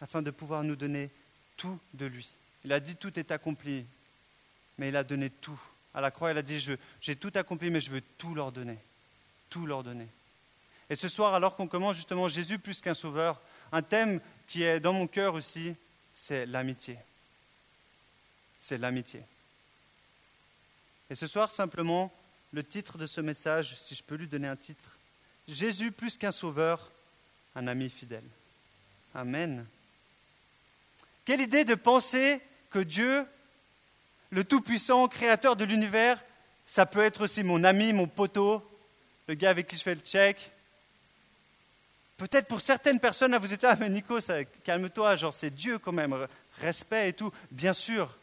afin 0.00 0.20
de 0.20 0.30
pouvoir 0.30 0.62
nous 0.62 0.76
donner 0.76 1.10
tout 1.56 1.78
de 1.94 2.04
lui. 2.04 2.28
Il 2.64 2.72
a 2.72 2.80
dit 2.80 2.96
tout 2.96 3.18
est 3.18 3.30
accompli, 3.30 3.86
mais 4.76 4.88
il 4.88 4.96
a 4.96 5.04
donné 5.04 5.30
tout. 5.30 5.60
À 5.94 6.02
la 6.02 6.10
croix, 6.10 6.30
il 6.30 6.38
a 6.38 6.42
dit 6.42 6.62
j'ai 7.00 7.16
tout 7.16 7.32
accompli, 7.34 7.70
mais 7.70 7.80
je 7.80 7.90
veux 7.90 8.02
tout 8.18 8.34
leur 8.34 8.52
donner. 8.52 8.76
Tout 9.48 9.64
leur 9.64 9.82
donner. 9.82 10.08
Et 10.90 10.96
ce 10.96 11.08
soir, 11.08 11.34
alors 11.34 11.56
qu'on 11.56 11.66
commence 11.66 11.96
justement 11.96 12.28
Jésus 12.28 12.58
plus 12.58 12.80
qu'un 12.80 12.94
sauveur, 12.94 13.40
un 13.72 13.82
thème 13.82 14.20
qui 14.46 14.62
est 14.62 14.78
dans 14.78 14.92
mon 14.92 15.06
cœur 15.06 15.34
aussi, 15.34 15.74
c'est 16.14 16.44
l'amitié 16.44 16.98
c'est 18.58 18.78
l'amitié. 18.78 19.22
Et 21.10 21.14
ce 21.14 21.26
soir, 21.26 21.50
simplement, 21.50 22.12
le 22.52 22.64
titre 22.64 22.98
de 22.98 23.06
ce 23.06 23.20
message, 23.20 23.76
si 23.76 23.94
je 23.94 24.02
peux 24.02 24.16
lui 24.16 24.26
donner 24.26 24.48
un 24.48 24.56
titre, 24.56 24.98
Jésus 25.48 25.92
plus 25.92 26.18
qu'un 26.18 26.32
sauveur, 26.32 26.90
un 27.54 27.66
ami 27.68 27.88
fidèle. 27.88 28.24
Amen. 29.14 29.66
Quelle 31.24 31.40
idée 31.40 31.64
de 31.64 31.74
penser 31.74 32.40
que 32.70 32.78
Dieu, 32.78 33.24
le 34.30 34.44
Tout-Puissant, 34.44 35.08
créateur 35.08 35.56
de 35.56 35.64
l'univers, 35.64 36.22
ça 36.66 36.86
peut 36.86 37.02
être 37.02 37.22
aussi 37.22 37.42
mon 37.42 37.62
ami, 37.64 37.92
mon 37.92 38.08
poteau, 38.08 38.68
le 39.28 39.34
gars 39.34 39.50
avec 39.50 39.68
qui 39.68 39.76
je 39.76 39.82
fais 39.82 39.94
le 39.94 40.00
check. 40.00 40.50
Peut-être 42.16 42.48
pour 42.48 42.60
certaines 42.60 42.98
personnes, 42.98 43.36
vous 43.36 43.52
êtes 43.52 43.64
ah 43.64 43.76
mais 43.78 43.88
Nico, 43.88 44.18
calme-toi, 44.64 45.16
genre 45.16 45.34
c'est 45.34 45.50
Dieu 45.50 45.78
quand 45.78 45.92
même, 45.92 46.26
respect 46.58 47.10
et 47.10 47.12
tout. 47.12 47.30
Bien 47.50 47.72
sûr, 47.72 48.16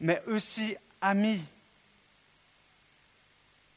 mais 0.00 0.22
aussi 0.26 0.76
amis. 1.00 1.42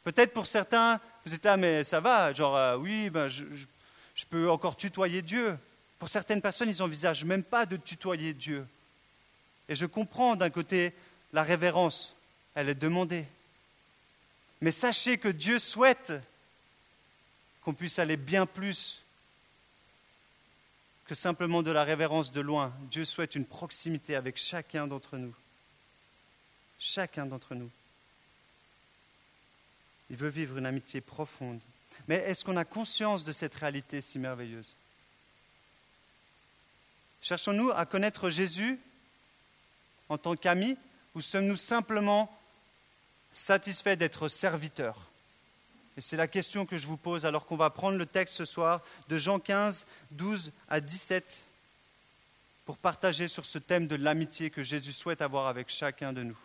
Peut-être 0.03 0.33
pour 0.33 0.47
certains, 0.47 0.99
vous 1.25 1.33
êtes 1.33 1.45
là, 1.45 1.57
mais 1.57 1.83
ça 1.83 1.99
va, 1.99 2.33
genre, 2.33 2.57
euh, 2.57 2.77
oui, 2.77 3.09
ben, 3.09 3.27
je, 3.27 3.45
je, 4.15 4.25
peux 4.25 4.49
encore 4.49 4.75
tutoyer 4.75 5.21
Dieu. 5.21 5.57
Pour 5.99 6.09
certaines 6.09 6.41
personnes, 6.41 6.69
ils 6.69 6.79
n'envisagent 6.79 7.25
même 7.25 7.43
pas 7.43 7.65
de 7.65 7.77
tutoyer 7.77 8.33
Dieu. 8.33 8.65
Et 9.69 9.75
je 9.75 9.85
comprends 9.85 10.35
d'un 10.35 10.49
côté 10.49 10.93
la 11.31 11.43
révérence, 11.43 12.15
elle 12.55 12.69
est 12.69 12.75
demandée. 12.75 13.25
Mais 14.61 14.71
sachez 14.71 15.17
que 15.17 15.29
Dieu 15.29 15.59
souhaite 15.59 16.13
qu'on 17.63 17.73
puisse 17.73 17.99
aller 17.99 18.17
bien 18.17 18.45
plus 18.45 19.01
que 21.05 21.15
simplement 21.15 21.63
de 21.63 21.71
la 21.71 21.83
révérence 21.83 22.31
de 22.31 22.41
loin. 22.41 22.73
Dieu 22.89 23.05
souhaite 23.05 23.35
une 23.35 23.45
proximité 23.45 24.15
avec 24.15 24.37
chacun 24.37 24.87
d'entre 24.87 25.17
nous. 25.17 25.33
Chacun 26.79 27.25
d'entre 27.25 27.55
nous. 27.55 27.69
Il 30.09 30.17
veut 30.17 30.29
vivre 30.29 30.57
une 30.57 30.65
amitié 30.65 31.01
profonde. 31.01 31.59
Mais 32.07 32.15
est-ce 32.15 32.43
qu'on 32.43 32.57
a 32.57 32.65
conscience 32.65 33.23
de 33.23 33.31
cette 33.31 33.55
réalité 33.55 34.01
si 34.01 34.19
merveilleuse? 34.19 34.73
Cherchons-nous 37.21 37.71
à 37.71 37.85
connaître 37.85 38.29
Jésus 38.29 38.79
en 40.09 40.17
tant 40.17 40.35
qu'ami 40.35 40.77
ou 41.15 41.21
sommes-nous 41.21 41.55
simplement 41.55 42.37
satisfaits 43.31 43.95
d'être 43.95 44.27
serviteurs? 44.27 45.09
Et 45.95 46.01
c'est 46.01 46.17
la 46.17 46.27
question 46.27 46.65
que 46.65 46.77
je 46.77 46.87
vous 46.87 46.97
pose 46.97 47.25
alors 47.25 47.45
qu'on 47.45 47.55
va 47.55 47.69
prendre 47.69 47.97
le 47.97 48.05
texte 48.05 48.35
ce 48.35 48.45
soir 48.45 48.81
de 49.09 49.17
Jean 49.17 49.39
15, 49.39 49.85
12 50.11 50.51
à 50.67 50.81
17 50.81 51.45
pour 52.65 52.77
partager 52.77 53.27
sur 53.27 53.45
ce 53.45 53.59
thème 53.59 53.87
de 53.87 53.95
l'amitié 53.95 54.49
que 54.49 54.63
Jésus 54.63 54.93
souhaite 54.93 55.21
avoir 55.21 55.47
avec 55.47 55.69
chacun 55.69 56.11
de 56.11 56.23
nous. 56.23 56.37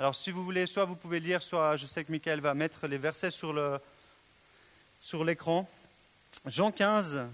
Alors 0.00 0.14
si 0.14 0.30
vous 0.30 0.44
voulez, 0.44 0.66
soit 0.66 0.84
vous 0.84 0.94
pouvez 0.94 1.18
lire, 1.18 1.42
soit 1.42 1.76
je 1.76 1.84
sais 1.84 2.04
que 2.04 2.12
Michael 2.12 2.40
va 2.40 2.54
mettre 2.54 2.86
les 2.86 2.98
versets 2.98 3.32
sur, 3.32 3.52
le, 3.52 3.80
sur 5.00 5.24
l'écran. 5.24 5.68
Jean 6.46 6.70
15, 6.70 7.26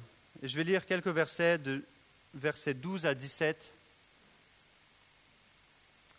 et 0.42 0.48
je 0.48 0.56
vais 0.56 0.64
lire 0.64 0.86
quelques 0.86 1.08
versets 1.08 1.58
de 1.58 1.84
versets 2.32 2.72
12 2.72 3.04
à 3.04 3.14
17. 3.14 3.74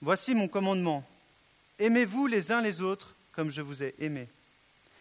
Voici 0.02 0.36
mon 0.36 0.48
commandement. 0.48 1.04
Aimez-vous 1.80 2.28
les 2.28 2.52
uns 2.52 2.62
les 2.62 2.80
autres 2.82 3.16
comme 3.32 3.50
je 3.50 3.64
vous 3.64 3.82
ai 3.82 3.96
aimé. 3.98 4.28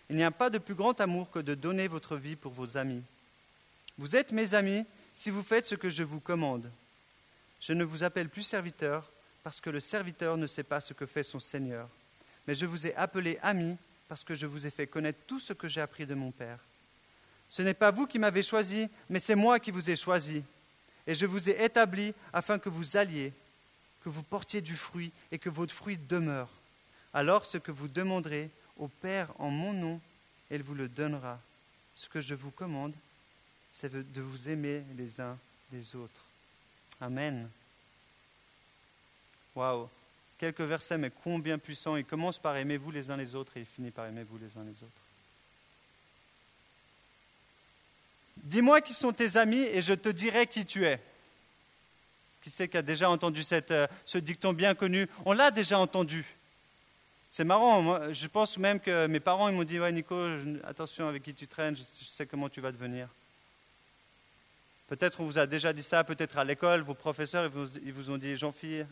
Il 0.08 0.16
n'y 0.16 0.24
a 0.24 0.30
pas 0.30 0.48
de 0.48 0.58
plus 0.58 0.74
grand 0.74 0.98
amour 1.00 1.30
que 1.30 1.40
de 1.40 1.54
donner 1.54 1.88
votre 1.88 2.16
vie 2.16 2.36
pour 2.36 2.52
vos 2.52 2.78
amis. 2.78 3.02
Vous 3.98 4.16
êtes 4.16 4.32
mes 4.32 4.54
amis 4.54 4.86
si 5.12 5.28
vous 5.28 5.42
faites 5.42 5.66
ce 5.66 5.74
que 5.74 5.90
je 5.90 6.04
vous 6.04 6.20
commande. 6.20 6.70
Je 7.60 7.74
ne 7.74 7.84
vous 7.84 8.02
appelle 8.02 8.30
plus 8.30 8.42
serviteur 8.42 9.10
parce 9.44 9.60
que 9.60 9.70
le 9.70 9.78
serviteur 9.78 10.38
ne 10.38 10.46
sait 10.46 10.64
pas 10.64 10.80
ce 10.80 10.94
que 10.94 11.06
fait 11.06 11.22
son 11.22 11.38
Seigneur. 11.38 11.88
Mais 12.48 12.54
je 12.54 12.64
vous 12.66 12.86
ai 12.86 12.94
appelé 12.96 13.38
ami 13.42 13.76
parce 14.08 14.24
que 14.24 14.34
je 14.34 14.46
vous 14.46 14.66
ai 14.66 14.70
fait 14.70 14.86
connaître 14.86 15.20
tout 15.26 15.38
ce 15.38 15.52
que 15.52 15.68
j'ai 15.68 15.82
appris 15.82 16.06
de 16.06 16.14
mon 16.14 16.32
Père. 16.32 16.58
Ce 17.50 17.60
n'est 17.62 17.74
pas 17.74 17.90
vous 17.90 18.06
qui 18.06 18.18
m'avez 18.18 18.42
choisi, 18.42 18.88
mais 19.08 19.20
c'est 19.20 19.34
moi 19.34 19.60
qui 19.60 19.70
vous 19.70 19.90
ai 19.90 19.96
choisi. 19.96 20.42
Et 21.06 21.14
je 21.14 21.26
vous 21.26 21.48
ai 21.48 21.62
établi 21.62 22.14
afin 22.32 22.58
que 22.58 22.70
vous 22.70 22.96
alliez, 22.96 23.34
que 24.02 24.08
vous 24.08 24.22
portiez 24.22 24.62
du 24.62 24.74
fruit 24.74 25.12
et 25.30 25.38
que 25.38 25.50
votre 25.50 25.74
fruit 25.74 25.98
demeure. 25.98 26.48
Alors 27.12 27.44
ce 27.44 27.58
que 27.58 27.70
vous 27.70 27.88
demanderez 27.88 28.50
au 28.78 28.88
Père 28.88 29.28
en 29.38 29.50
mon 29.50 29.74
nom, 29.74 30.00
il 30.50 30.62
vous 30.62 30.74
le 30.74 30.88
donnera. 30.88 31.38
Ce 31.94 32.08
que 32.08 32.22
je 32.22 32.34
vous 32.34 32.50
commande, 32.50 32.94
c'est 33.72 33.92
de 33.92 34.20
vous 34.22 34.48
aimer 34.48 34.82
les 34.96 35.20
uns 35.20 35.36
les 35.70 35.94
autres. 35.94 36.24
Amen. 37.00 37.48
Waouh 39.54 39.88
Quelques 40.38 40.60
versets, 40.60 40.98
mais 40.98 41.10
combien 41.22 41.58
puissants. 41.58 41.96
Il 41.96 42.04
commence 42.04 42.38
par 42.38 42.56
aimez-vous 42.56 42.90
les 42.90 43.10
uns 43.10 43.16
les 43.16 43.34
autres 43.34 43.56
et 43.56 43.60
il 43.60 43.66
finit 43.66 43.90
par 43.90 44.06
aimez-vous 44.06 44.38
les 44.38 44.56
uns 44.56 44.64
les 44.64 44.82
autres. 44.82 45.02
Dis-moi 48.36 48.80
qui 48.80 48.92
sont 48.92 49.12
tes 49.12 49.36
amis 49.36 49.62
et 49.62 49.80
je 49.80 49.94
te 49.94 50.08
dirai 50.08 50.46
qui 50.46 50.66
tu 50.66 50.84
es. 50.84 51.00
Qui 52.42 52.50
c'est 52.50 52.68
qui 52.68 52.76
a 52.76 52.82
déjà 52.82 53.08
entendu 53.08 53.42
cette, 53.42 53.70
euh, 53.70 53.86
ce 54.04 54.18
dicton 54.18 54.52
bien 54.52 54.74
connu? 54.74 55.08
On 55.24 55.32
l'a 55.32 55.50
déjà 55.50 55.78
entendu. 55.78 56.26
C'est 57.30 57.44
marrant, 57.44 57.80
moi, 57.80 58.12
je 58.12 58.26
pense 58.26 58.58
même 58.58 58.80
que 58.80 59.06
mes 59.06 59.18
parents 59.18 59.48
ils 59.48 59.54
m'ont 59.54 59.64
dit 59.64 59.80
Ouais, 59.80 59.90
Nico, 59.92 60.14
attention 60.64 61.08
avec 61.08 61.22
qui 61.22 61.32
tu 61.32 61.48
traînes, 61.48 61.76
je 61.76 61.82
sais 62.04 62.26
comment 62.26 62.48
tu 62.48 62.60
vas 62.60 62.70
devenir. 62.70 63.08
Peut-être 64.86 65.20
on 65.20 65.24
vous 65.24 65.38
a 65.38 65.46
déjà 65.46 65.72
dit 65.72 65.82
ça, 65.82 66.04
peut-être 66.04 66.36
à 66.36 66.44
l'école, 66.44 66.82
vos 66.82 66.94
professeurs, 66.94 67.50
ils 67.82 67.92
vous, 67.92 68.10
ont 68.10 68.18
dit 68.18 68.36
Jean-Philippe, 68.36 68.86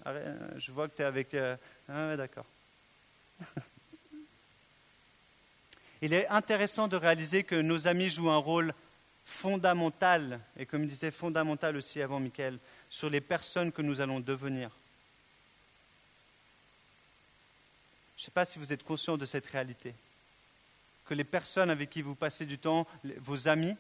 je 0.56 0.72
vois 0.72 0.88
que 0.88 0.96
tu 0.96 1.02
es 1.02 1.04
avec. 1.04 1.34
Euh, 1.34 1.56
ah, 1.88 2.16
d'accord. 2.16 2.46
Il 6.00 6.14
est 6.14 6.26
intéressant 6.28 6.88
de 6.88 6.96
réaliser 6.96 7.44
que 7.44 7.54
nos 7.54 7.86
amis 7.86 8.10
jouent 8.10 8.30
un 8.30 8.38
rôle 8.38 8.74
fondamental, 9.24 10.40
et 10.56 10.66
comme 10.66 10.86
disait, 10.86 11.12
fondamental 11.12 11.76
aussi 11.76 12.02
avant 12.02 12.18
Michael, 12.18 12.58
sur 12.90 13.08
les 13.08 13.20
personnes 13.20 13.70
que 13.70 13.82
nous 13.82 14.00
allons 14.00 14.18
devenir. 14.18 14.70
Je 18.16 18.22
ne 18.22 18.24
sais 18.24 18.30
pas 18.32 18.44
si 18.44 18.58
vous 18.58 18.72
êtes 18.72 18.82
conscient 18.82 19.16
de 19.16 19.26
cette 19.26 19.46
réalité, 19.46 19.94
que 21.06 21.14
les 21.14 21.24
personnes 21.24 21.70
avec 21.70 21.90
qui 21.90 22.02
vous 22.02 22.14
passez 22.16 22.46
du 22.46 22.58
temps, 22.58 22.86
vos 23.18 23.46
amis, 23.46 23.76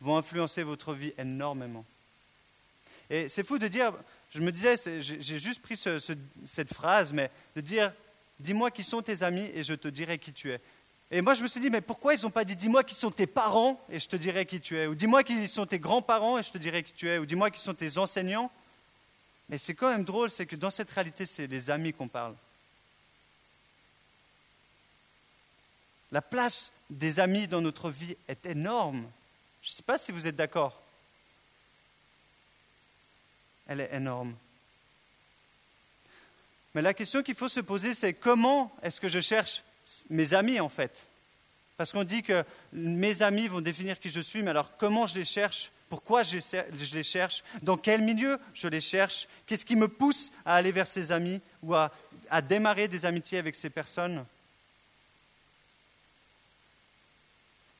vont 0.00 0.16
influencer 0.16 0.62
votre 0.62 0.94
vie 0.94 1.12
énormément. 1.18 1.84
Et 3.08 3.28
c'est 3.28 3.44
fou 3.44 3.58
de 3.58 3.68
dire, 3.68 3.92
je 4.34 4.40
me 4.40 4.50
disais, 4.50 4.76
j'ai 5.00 5.38
juste 5.38 5.62
pris 5.62 5.76
cette 5.76 6.74
phrase, 6.74 7.12
mais 7.12 7.30
de 7.54 7.60
dire, 7.60 7.92
dis-moi 8.40 8.70
qui 8.70 8.84
sont 8.84 9.02
tes 9.02 9.22
amis 9.22 9.50
et 9.54 9.62
je 9.62 9.74
te 9.74 9.88
dirai 9.88 10.18
qui 10.18 10.32
tu 10.32 10.52
es. 10.52 10.60
Et 11.10 11.20
moi, 11.20 11.34
je 11.34 11.42
me 11.42 11.48
suis 11.48 11.60
dit, 11.60 11.70
mais 11.70 11.80
pourquoi 11.80 12.14
ils 12.14 12.22
n'ont 12.22 12.30
pas 12.30 12.44
dit, 12.44 12.56
dis-moi 12.56 12.82
qui 12.82 12.96
sont 12.96 13.12
tes 13.12 13.28
parents 13.28 13.80
et 13.88 14.00
je 14.00 14.08
te 14.08 14.16
dirai 14.16 14.44
qui 14.44 14.60
tu 14.60 14.76
es, 14.76 14.88
ou 14.88 14.96
dis-moi 14.96 15.22
qui 15.22 15.46
sont 15.46 15.64
tes 15.64 15.78
grands-parents 15.78 16.38
et 16.38 16.42
je 16.42 16.50
te 16.50 16.58
dirai 16.58 16.82
qui 16.82 16.92
tu 16.92 17.08
es, 17.08 17.18
ou 17.18 17.26
dis-moi 17.26 17.50
qui 17.50 17.60
sont 17.60 17.74
tes 17.74 17.96
enseignants? 17.96 18.50
Mais 19.48 19.58
c'est 19.58 19.74
quand 19.74 19.88
même 19.88 20.02
drôle, 20.02 20.30
c'est 20.30 20.46
que 20.46 20.56
dans 20.56 20.72
cette 20.72 20.90
réalité, 20.90 21.24
c'est 21.24 21.46
les 21.46 21.70
amis 21.70 21.92
qu'on 21.92 22.08
parle. 22.08 22.34
La 26.10 26.22
place 26.22 26.72
des 26.90 27.20
amis 27.20 27.46
dans 27.46 27.60
notre 27.60 27.90
vie 27.90 28.16
est 28.26 28.44
énorme. 28.46 29.08
Je 29.66 29.72
ne 29.72 29.74
sais 29.74 29.82
pas 29.82 29.98
si 29.98 30.12
vous 30.12 30.28
êtes 30.28 30.36
d'accord. 30.36 30.80
Elle 33.66 33.80
est 33.80 33.92
énorme. 33.92 34.36
Mais 36.72 36.82
la 36.82 36.94
question 36.94 37.24
qu'il 37.24 37.34
faut 37.34 37.48
se 37.48 37.58
poser, 37.58 37.92
c'est 37.92 38.14
comment 38.14 38.72
est-ce 38.80 39.00
que 39.00 39.08
je 39.08 39.18
cherche 39.18 39.64
mes 40.08 40.34
amis 40.34 40.60
en 40.60 40.68
fait? 40.68 41.08
Parce 41.76 41.90
qu'on 41.90 42.04
dit 42.04 42.22
que 42.22 42.44
mes 42.72 43.22
amis 43.22 43.48
vont 43.48 43.60
définir 43.60 43.98
qui 43.98 44.08
je 44.08 44.20
suis, 44.20 44.40
mais 44.40 44.50
alors 44.50 44.76
comment 44.76 45.08
je 45.08 45.18
les 45.18 45.24
cherche? 45.24 45.72
Pourquoi 45.88 46.22
je 46.22 46.38
les 46.94 47.02
cherche? 47.02 47.42
Dans 47.62 47.76
quel 47.76 48.02
milieu 48.02 48.38
je 48.54 48.68
les 48.68 48.80
cherche? 48.80 49.26
Qu'est-ce 49.46 49.66
qui 49.66 49.74
me 49.74 49.88
pousse 49.88 50.30
à 50.44 50.54
aller 50.54 50.70
vers 50.70 50.86
ces 50.86 51.10
amis 51.10 51.40
ou 51.64 51.74
à, 51.74 51.90
démarrer 52.42 52.86
des 52.86 53.04
amitiés 53.04 53.38
avec 53.38 53.56
ces 53.56 53.70
personnes? 53.70 54.24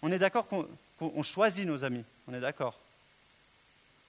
On 0.03 0.11
est 0.11 0.19
d'accord 0.19 0.49
qu'on 0.49 0.69
on 1.01 1.23
choisit 1.23 1.67
nos 1.67 1.85
amis. 1.85 2.05
On 2.27 2.35
est 2.35 2.41
d'accord 2.41 2.79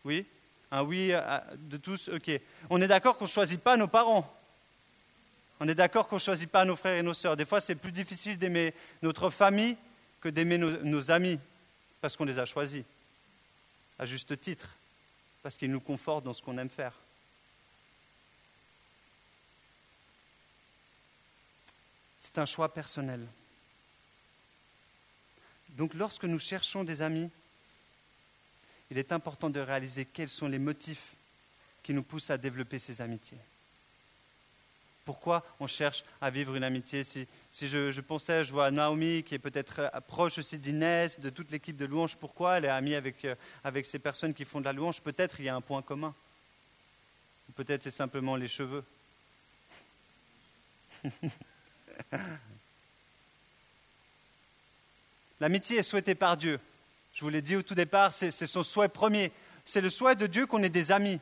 Oui? 0.05 0.25
Un 0.71 0.83
oui 0.83 1.13
de 1.57 1.77
tous 1.77 2.09
Ok. 2.09 2.31
On 2.69 2.81
est 2.81 2.87
d'accord 2.87 3.17
qu'on 3.17 3.25
ne 3.25 3.29
choisit 3.29 3.61
pas 3.61 3.77
nos 3.77 3.87
parents. 3.87 4.33
On 5.59 5.67
est 5.67 5.75
d'accord 5.75 6.07
qu'on 6.07 6.17
ne 6.17 6.21
choisit 6.21 6.49
pas 6.49 6.65
nos 6.65 6.75
frères 6.75 6.95
et 6.95 7.03
nos 7.03 7.13
sœurs. 7.13 7.35
Des 7.35 7.45
fois, 7.45 7.61
c'est 7.61 7.75
plus 7.75 7.91
difficile 7.91 8.37
d'aimer 8.37 8.73
notre 9.01 9.29
famille 9.29 9.75
que 10.21 10.29
d'aimer 10.29 10.57
nos, 10.57 10.71
nos 10.83 11.11
amis, 11.11 11.39
parce 12.01 12.15
qu'on 12.15 12.25
les 12.25 12.39
a 12.39 12.45
choisis, 12.45 12.83
à 13.97 14.05
juste 14.05 14.39
titre, 14.39 14.75
parce 15.41 15.55
qu'ils 15.55 15.71
nous 15.71 15.79
confortent 15.79 16.25
dans 16.25 16.33
ce 16.33 16.41
qu'on 16.41 16.57
aime 16.57 16.69
faire. 16.69 16.93
C'est 22.19 22.37
un 22.37 22.45
choix 22.45 22.71
personnel. 22.71 23.25
Donc 25.77 25.93
lorsque 25.93 26.23
nous 26.23 26.39
cherchons 26.39 26.83
des 26.83 27.01
amis, 27.03 27.29
il 28.89 28.97
est 28.97 29.11
important 29.11 29.49
de 29.49 29.59
réaliser 29.59 30.05
quels 30.05 30.29
sont 30.29 30.47
les 30.47 30.57
motifs 30.59 31.15
qui 31.83 31.93
nous 31.93 32.03
poussent 32.03 32.31
à 32.31 32.37
développer 32.37 32.79
ces 32.79 32.99
amitiés. 32.99 33.37
Pourquoi 35.05 35.45
on 35.59 35.67
cherche 35.67 36.03
à 36.19 36.31
vivre 36.31 36.55
une 36.55 36.63
amitié 36.63 37.03
Si, 37.03 37.27
je, 37.61 38.01
pensais, 38.01 38.43
je 38.43 38.51
vois 38.51 38.71
Naomi 38.71 39.23
qui 39.23 39.35
est 39.35 39.39
peut-être 39.39 39.89
proche 40.07 40.39
aussi 40.39 40.57
d'Inès, 40.57 41.19
de 41.19 41.29
toute 41.29 41.51
l'équipe 41.51 41.77
de 41.77 41.85
louange, 41.85 42.17
pourquoi 42.17 42.57
elle 42.57 42.65
est 42.65 42.69
amie 42.69 42.95
avec, 42.95 43.23
euh, 43.23 43.35
avec 43.63 43.85
ces 43.85 43.99
personnes 43.99 44.33
qui 44.33 44.43
font 44.43 44.59
de 44.59 44.65
la 44.65 44.73
louange? 44.73 44.99
Peut-être 44.99 45.39
il 45.39 45.45
y 45.45 45.49
a 45.49 45.55
un 45.55 45.61
point 45.61 45.81
commun. 45.81 46.13
Peut-être 47.55 47.83
c'est 47.83 47.91
simplement 47.91 48.35
les 48.35 48.49
cheveux. 48.49 48.83
L'amitié 55.39 55.77
est 55.77 55.83
souhaitée 55.83 56.15
par 56.15 56.37
Dieu. 56.37 56.59
Je 57.13 57.21
vous 57.21 57.29
l'ai 57.29 57.41
dit 57.41 57.55
au 57.55 57.63
tout 57.63 57.75
départ, 57.75 58.13
c'est 58.13 58.31
son 58.31 58.63
souhait 58.63 58.89
premier. 58.89 59.31
C'est 59.65 59.81
le 59.81 59.89
souhait 59.89 60.15
de 60.15 60.27
Dieu 60.27 60.45
qu'on 60.45 60.63
ait 60.63 60.69
des 60.69 60.91
amis. 60.91 61.19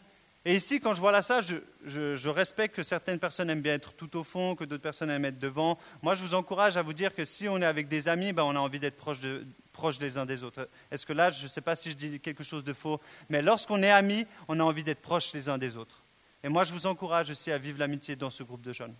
Et 0.47 0.55
ici, 0.55 0.79
quand 0.79 0.93
je 0.93 0.99
vois 0.99 1.11
là 1.11 1.23
ça, 1.23 1.41
je, 1.41 2.29
respecte 2.29 2.75
que 2.75 2.83
certaines 2.83 3.17
personnes 3.17 3.49
aiment 3.49 3.61
bien 3.61 3.73
être 3.73 3.93
tout 3.93 4.15
au 4.15 4.23
fond, 4.23 4.55
que 4.55 4.63
d'autres 4.63 4.83
personnes 4.83 5.09
aiment 5.09 5.25
être 5.25 5.39
devant. 5.39 5.79
Moi, 6.03 6.13
je 6.13 6.21
vous 6.21 6.35
encourage 6.35 6.77
à 6.77 6.83
vous 6.83 6.93
dire 6.93 7.15
que 7.15 7.25
si 7.25 7.49
on 7.49 7.59
est 7.61 7.65
avec 7.65 7.87
des 7.87 8.07
amis, 8.07 8.31
ben, 8.31 8.43
on 8.43 8.55
a 8.55 8.59
envie 8.59 8.79
d'être 8.79 8.95
proche, 8.95 9.19
de, 9.19 10.17
uns 10.17 10.25
des 10.27 10.43
autres. 10.43 10.69
Est-ce 10.91 11.07
que 11.07 11.13
là, 11.13 11.31
je 11.31 11.45
ne 11.45 11.49
sais 11.49 11.61
pas 11.61 11.75
si 11.75 11.89
je 11.89 11.95
dis 11.95 12.19
quelque 12.19 12.43
chose 12.43 12.63
de 12.63 12.73
faux, 12.73 13.01
mais 13.29 13.41
lorsqu'on 13.41 13.81
est 13.81 13.89
amis, 13.89 14.27
on 14.47 14.59
a 14.59 14.63
envie 14.63 14.83
d'être 14.83 15.01
proche 15.01 15.33
les 15.33 15.49
uns 15.49 15.57
des 15.57 15.77
autres. 15.77 16.03
Et 16.43 16.47
moi, 16.47 16.63
je 16.63 16.73
vous 16.73 16.85
encourage 16.85 17.31
aussi 17.31 17.51
à 17.51 17.57
vivre 17.57 17.79
l'amitié 17.79 18.15
dans 18.15 18.29
ce 18.29 18.43
groupe 18.43 18.61
de 18.61 18.71
jeunes. 18.71 18.93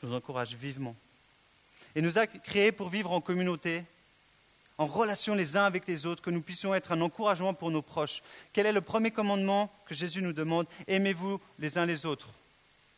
Je 0.00 0.06
vous 0.06 0.14
encourage 0.14 0.54
vivement. 0.54 0.96
Et 1.94 2.02
nous 2.02 2.18
a 2.18 2.26
créés 2.26 2.72
pour 2.72 2.88
vivre 2.88 3.12
en 3.12 3.20
communauté, 3.20 3.84
en 4.76 4.86
relation 4.86 5.34
les 5.34 5.56
uns 5.56 5.64
avec 5.64 5.86
les 5.86 6.06
autres, 6.06 6.22
que 6.22 6.30
nous 6.30 6.42
puissions 6.42 6.74
être 6.74 6.92
un 6.92 7.00
encouragement 7.00 7.54
pour 7.54 7.70
nos 7.70 7.82
proches. 7.82 8.22
Quel 8.52 8.66
est 8.66 8.72
le 8.72 8.80
premier 8.80 9.10
commandement 9.10 9.72
que 9.86 9.94
Jésus 9.94 10.22
nous 10.22 10.32
demande 10.32 10.66
Aimez-vous 10.86 11.40
les 11.58 11.78
uns 11.78 11.86
les 11.86 12.06
autres. 12.06 12.30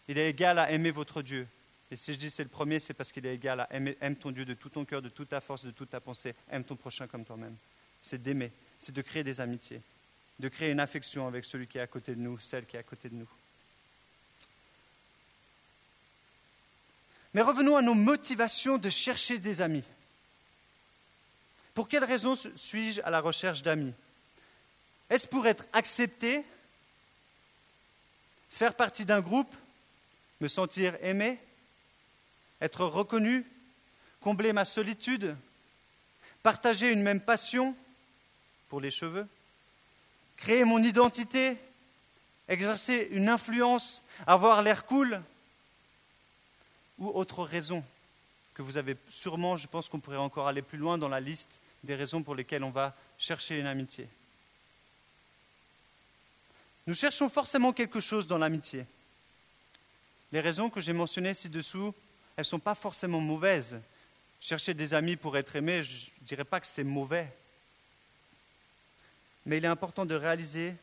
Il 0.09 0.19
est 0.19 0.29
égal 0.29 0.59
à 0.59 0.71
aimer 0.71 0.91
votre 0.91 1.23
Dieu. 1.23 1.47
Et 1.91 1.97
si 1.97 2.13
je 2.13 2.19
dis 2.19 2.31
c'est 2.31 2.43
le 2.43 2.49
premier, 2.49 2.79
c'est 2.79 2.95
parce 2.95 3.11
qu'il 3.11 3.27
est 3.27 3.35
égal 3.35 3.61
à 3.61 3.75
aimer, 3.75 3.97
aime 4.01 4.17
ton 4.17 4.31
Dieu 4.31 4.45
de 4.45 4.55
tout 4.55 4.69
ton 4.69 4.85
cœur, 4.85 5.03
de 5.03 5.09
toute 5.09 5.31
ta 5.31 5.41
force, 5.41 5.65
de 5.65 5.71
toute 5.71 5.91
ta 5.91 6.01
pensée. 6.01 6.35
Aime 6.51 6.65
ton 6.65 6.77
prochain 6.77 7.07
comme 7.07 7.25
toi-même. 7.25 7.57
C'est 8.03 8.23
d'aimer, 8.23 8.53
c'est 8.79 8.95
de 8.95 9.03
créer 9.03 9.25
des 9.25 9.41
amitiés, 9.41 9.81
de 10.39 10.49
créer 10.49 10.71
une 10.71 10.81
affection 10.81 11.27
avec 11.27 11.45
celui 11.45 11.67
qui 11.67 11.79
est 11.79 11.83
à 11.83 11.87
côté 11.87 12.15
de 12.15 12.21
nous, 12.21 12.39
celle 12.39 12.67
qui 12.67 12.77
est 12.77 12.81
à 12.81 12.85
côté 12.85 13.09
de 13.09 13.15
nous. 13.15 13.29
Mais 17.35 17.43
revenons 17.43 17.77
à 17.77 17.83
nos 17.83 17.95
motivations 17.95 18.79
de 18.79 18.91
chercher 18.91 19.39
des 19.39 19.61
amis. 19.61 19.85
Pour 21.75 21.89
quelles 21.89 22.05
raisons 22.05 22.37
suis-je 22.57 23.01
à 23.03 23.11
la 23.11 23.21
recherche 23.21 23.63
d'amis? 23.63 23.95
Est-ce 25.09 25.29
pour 25.29 25.47
être 25.47 25.67
accepté, 25.73 26.45
faire 28.51 28.75
partie 28.75 29.05
d'un 29.05 29.21
groupe, 29.21 29.55
me 30.41 30.49
sentir 30.49 30.97
aimé, 31.03 31.39
être 32.61 32.85
reconnu, 32.85 33.47
combler 34.21 34.53
ma 34.53 34.65
solitude, 34.65 35.37
partager 36.43 36.91
une 36.93 37.03
même 37.03 37.21
passion 37.21 37.77
pour 38.69 38.81
les 38.81 38.91
cheveux, 38.91 39.27
créer 40.37 40.65
mon 40.65 40.83
identité, 40.83 41.57
exercer 42.49 43.09
une 43.13 43.29
influence, 43.29 44.03
avoir 44.27 44.63
l'air 44.63 44.85
cool? 44.85 45.23
Ou 47.01 47.09
autre 47.09 47.43
raison 47.43 47.83
que 48.55 48.63
vous 48.63 48.77
avez 48.77 48.97
sûrement, 49.09 49.57
je 49.57 49.67
pense 49.67 49.89
qu'on 49.89 50.01
pourrait 50.01 50.17
encore 50.19 50.47
aller 50.47 50.63
plus 50.63 50.79
loin 50.79 50.99
dans 50.99 51.09
la 51.09 51.21
liste 51.21 51.59
des 51.83 51.95
raisons 51.95 52.23
pour 52.23 52.35
lesquelles 52.35 52.63
on 52.63 52.71
va 52.71 52.95
chercher 53.19 53.59
une 53.59 53.67
amitié. 53.67 54.07
Nous 56.87 56.95
cherchons 56.95 57.29
forcément 57.31 57.73
quelque 57.73 58.01
chose 58.01 58.27
dans 58.27 58.39
l'amitié. 58.39 58.85
Les 60.33 60.41
raisons 60.41 60.71
que 60.71 60.81
j'ai 60.81 60.93
mentionnées 60.93 61.35
ci-dessous, 61.35 61.95
elles 62.37 62.43
ne 62.43 62.45
sont 62.45 62.59
pas 62.59 62.75
forcément 62.75 63.21
mauvaises. 63.21 63.81
Chercher 64.41 64.75
des 64.75 64.95
amis 64.95 65.17
pour 65.17 65.37
être 65.37 65.57
aimé, 65.57 65.83
je 65.83 66.11
ne 66.21 66.27
dirais 66.27 66.45
pas 66.45 66.61
que 66.61 66.67
c'est 66.67 66.85
mauvais. 66.85 67.33
Mais 69.47 69.59
il 69.59 69.65
est 69.65 69.69
important 69.69 70.05
de 70.05 70.15
réaliser 70.15 70.75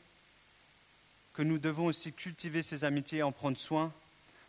que 1.34 1.44
nous 1.44 1.60
devons 1.60 1.86
aussi 1.86 2.12
cultiver 2.12 2.64
ces 2.64 2.84
amitiés 2.84 3.20
et 3.20 3.24
en 3.24 3.32
prendre 3.32 3.58
soin, 3.58 3.94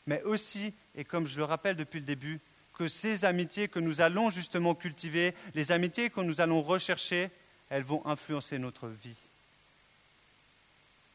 mais 0.08 0.22
aussi, 0.22 0.72
et 0.94 1.04
comme 1.04 1.26
je 1.26 1.36
le 1.36 1.44
rappelle 1.44 1.76
depuis 1.76 2.00
le 2.00 2.06
début, 2.06 2.40
que 2.72 2.88
ces 2.88 3.26
amitiés 3.26 3.68
que 3.68 3.78
nous 3.78 4.00
allons 4.00 4.30
justement 4.30 4.74
cultiver, 4.74 5.34
les 5.54 5.70
amitiés 5.70 6.08
que 6.08 6.22
nous 6.22 6.40
allons 6.40 6.62
rechercher, 6.62 7.30
elles 7.68 7.82
vont 7.82 8.04
influencer 8.06 8.58
notre 8.58 8.88
vie 8.88 9.16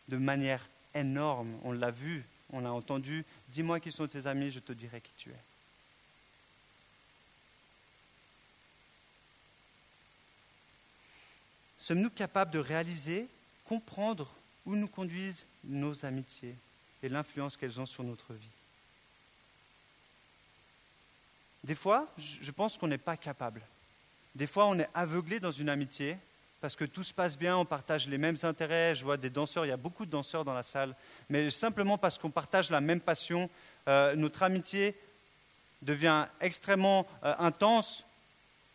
de 0.10 0.18
manière 0.18 0.64
énorme. 0.94 1.58
On 1.64 1.72
l'a 1.72 1.90
vu, 1.90 2.24
on 2.52 2.66
a 2.66 2.70
entendu. 2.70 3.26
Dis-moi 3.48 3.80
qui 3.80 3.92
sont 3.92 4.06
tes 4.06 4.28
amis, 4.28 4.52
je 4.52 4.60
te 4.60 4.74
dirai 4.74 5.02
qui 5.02 5.14
tu 5.18 5.32
es. 5.32 5.44
Sommes-nous 11.80 12.12
capables 12.12 12.52
de 12.52 12.60
réaliser, 12.60 13.28
comprendre 13.66 14.32
où 14.68 14.76
nous 14.76 14.88
conduisent 14.88 15.48
nos 15.64 16.06
amitiés 16.06 16.56
et 17.02 17.10
l'influence 17.10 17.58
qu'elles 17.58 17.80
ont 17.80 17.88
sur 17.88 18.04
notre 18.04 18.34
vie? 18.34 18.54
Des 21.64 21.76
fois, 21.76 22.08
je 22.18 22.52
pense 22.52 22.78
qu'on 22.78 22.88
n'est 22.88 22.98
pas 22.98 23.18
capable. 23.18 23.62
Des 24.36 24.48
fois, 24.48 24.66
on 24.66 24.80
est 24.80 24.90
aveuglé 24.94 25.40
dans 25.40 25.52
une 25.52 25.70
amitié 25.70 26.18
parce 26.60 26.76
que 26.76 26.86
tout 26.86 27.04
se 27.04 27.14
passe 27.14 27.38
bien, 27.38 27.58
on 27.58 27.66
partage 27.66 28.08
les 28.08 28.18
mêmes 28.18 28.38
intérêts. 28.44 28.96
Je 28.96 29.04
vois 29.04 29.18
des 29.18 29.30
danseurs, 29.30 29.66
il 29.66 29.70
y 29.70 29.74
a 29.74 29.78
beaucoup 29.78 30.06
de 30.06 30.12
danseurs 30.12 30.46
dans 30.46 30.54
la 30.54 30.64
salle, 30.64 30.96
mais 31.30 31.50
simplement 31.50 31.98
parce 31.98 32.18
qu'on 32.18 32.32
partage 32.32 32.70
la 32.70 32.80
même 32.80 33.02
passion, 33.02 33.50
euh, 33.90 34.16
notre 34.16 34.44
amitié 34.44 34.96
devient 35.82 36.26
extrêmement 36.40 37.06
euh, 37.24 37.36
intense, 37.38 38.06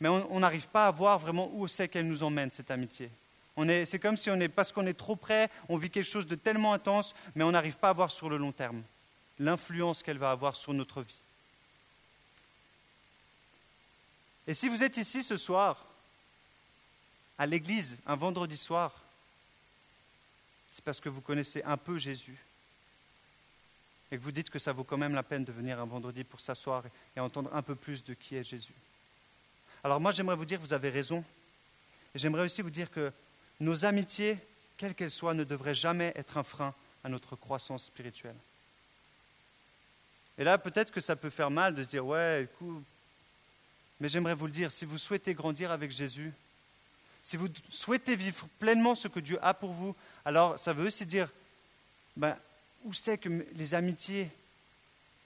mais 0.00 0.08
on 0.08 0.38
n'arrive 0.38 0.68
pas 0.68 0.86
à 0.86 0.90
voir 0.90 1.18
vraiment 1.18 1.50
où 1.54 1.66
c'est 1.66 1.88
qu'elle 1.88 2.06
nous 2.06 2.22
emmène, 2.22 2.50
cette 2.50 2.70
amitié. 2.70 3.10
C'est 3.84 3.98
comme 3.98 4.16
si 4.16 4.30
parce 4.54 4.70
qu'on 4.70 4.86
est 4.86 4.96
trop 4.96 5.16
près, 5.16 5.50
on 5.68 5.76
vit 5.76 5.90
quelque 5.90 6.08
chose 6.08 6.26
de 6.26 6.36
tellement 6.36 6.72
intense, 6.72 7.14
mais 7.34 7.42
on 7.42 7.50
n'arrive 7.50 7.76
pas 7.76 7.88
à 7.88 7.92
voir 7.92 8.10
sur 8.10 8.28
le 8.28 8.36
long 8.36 8.52
terme 8.52 8.82
l'influence 9.40 10.02
qu'elle 10.02 10.18
va 10.18 10.30
avoir 10.30 10.54
sur 10.54 10.72
notre 10.72 11.02
vie. 11.02 11.20
Et 14.48 14.54
si 14.54 14.70
vous 14.70 14.82
êtes 14.82 14.96
ici 14.96 15.22
ce 15.22 15.36
soir, 15.36 15.84
à 17.36 17.44
l'église, 17.44 17.98
un 18.06 18.16
vendredi 18.16 18.56
soir, 18.56 19.04
c'est 20.72 20.82
parce 20.82 21.00
que 21.00 21.10
vous 21.10 21.20
connaissez 21.20 21.62
un 21.64 21.76
peu 21.76 21.98
Jésus 21.98 22.38
et 24.10 24.16
que 24.16 24.22
vous 24.22 24.32
dites 24.32 24.48
que 24.48 24.58
ça 24.58 24.72
vaut 24.72 24.84
quand 24.84 24.96
même 24.96 25.14
la 25.14 25.22
peine 25.22 25.44
de 25.44 25.52
venir 25.52 25.78
un 25.78 25.84
vendredi 25.84 26.24
pour 26.24 26.40
s'asseoir 26.40 26.82
et 27.14 27.20
entendre 27.20 27.54
un 27.54 27.60
peu 27.60 27.74
plus 27.74 28.02
de 28.02 28.14
qui 28.14 28.36
est 28.36 28.42
Jésus. 28.42 28.72
Alors 29.84 30.00
moi, 30.00 30.12
j'aimerais 30.12 30.36
vous 30.36 30.46
dire 30.46 30.58
vous 30.60 30.72
avez 30.72 30.88
raison. 30.88 31.22
Et 32.14 32.18
j'aimerais 32.18 32.44
aussi 32.44 32.62
vous 32.62 32.70
dire 32.70 32.90
que 32.90 33.12
nos 33.60 33.84
amitiés, 33.84 34.38
quelles 34.78 34.94
qu'elles 34.94 35.10
soient, 35.10 35.34
ne 35.34 35.44
devraient 35.44 35.74
jamais 35.74 36.10
être 36.16 36.38
un 36.38 36.42
frein 36.42 36.74
à 37.04 37.10
notre 37.10 37.36
croissance 37.36 37.84
spirituelle. 37.84 38.36
Et 40.38 40.44
là, 40.44 40.56
peut-être 40.56 40.90
que 40.90 41.02
ça 41.02 41.16
peut 41.16 41.28
faire 41.28 41.50
mal 41.50 41.74
de 41.74 41.84
se 41.84 41.88
dire, 41.88 42.06
ouais, 42.06 42.44
écoute, 42.44 42.82
mais 44.00 44.08
j'aimerais 44.08 44.34
vous 44.34 44.46
le 44.46 44.52
dire, 44.52 44.72
si 44.72 44.84
vous 44.84 44.98
souhaitez 44.98 45.34
grandir 45.34 45.70
avec 45.70 45.90
Jésus, 45.90 46.32
si 47.22 47.36
vous 47.36 47.48
souhaitez 47.68 48.16
vivre 48.16 48.48
pleinement 48.58 48.94
ce 48.94 49.08
que 49.08 49.20
Dieu 49.20 49.38
a 49.42 49.54
pour 49.54 49.72
vous, 49.72 49.94
alors 50.24 50.58
ça 50.58 50.72
veut 50.72 50.86
aussi 50.86 51.04
dire, 51.04 51.28
ben, 52.16 52.36
où 52.84 52.92
c'est 52.92 53.18
que 53.18 53.28
les 53.54 53.74
amitiés 53.74 54.30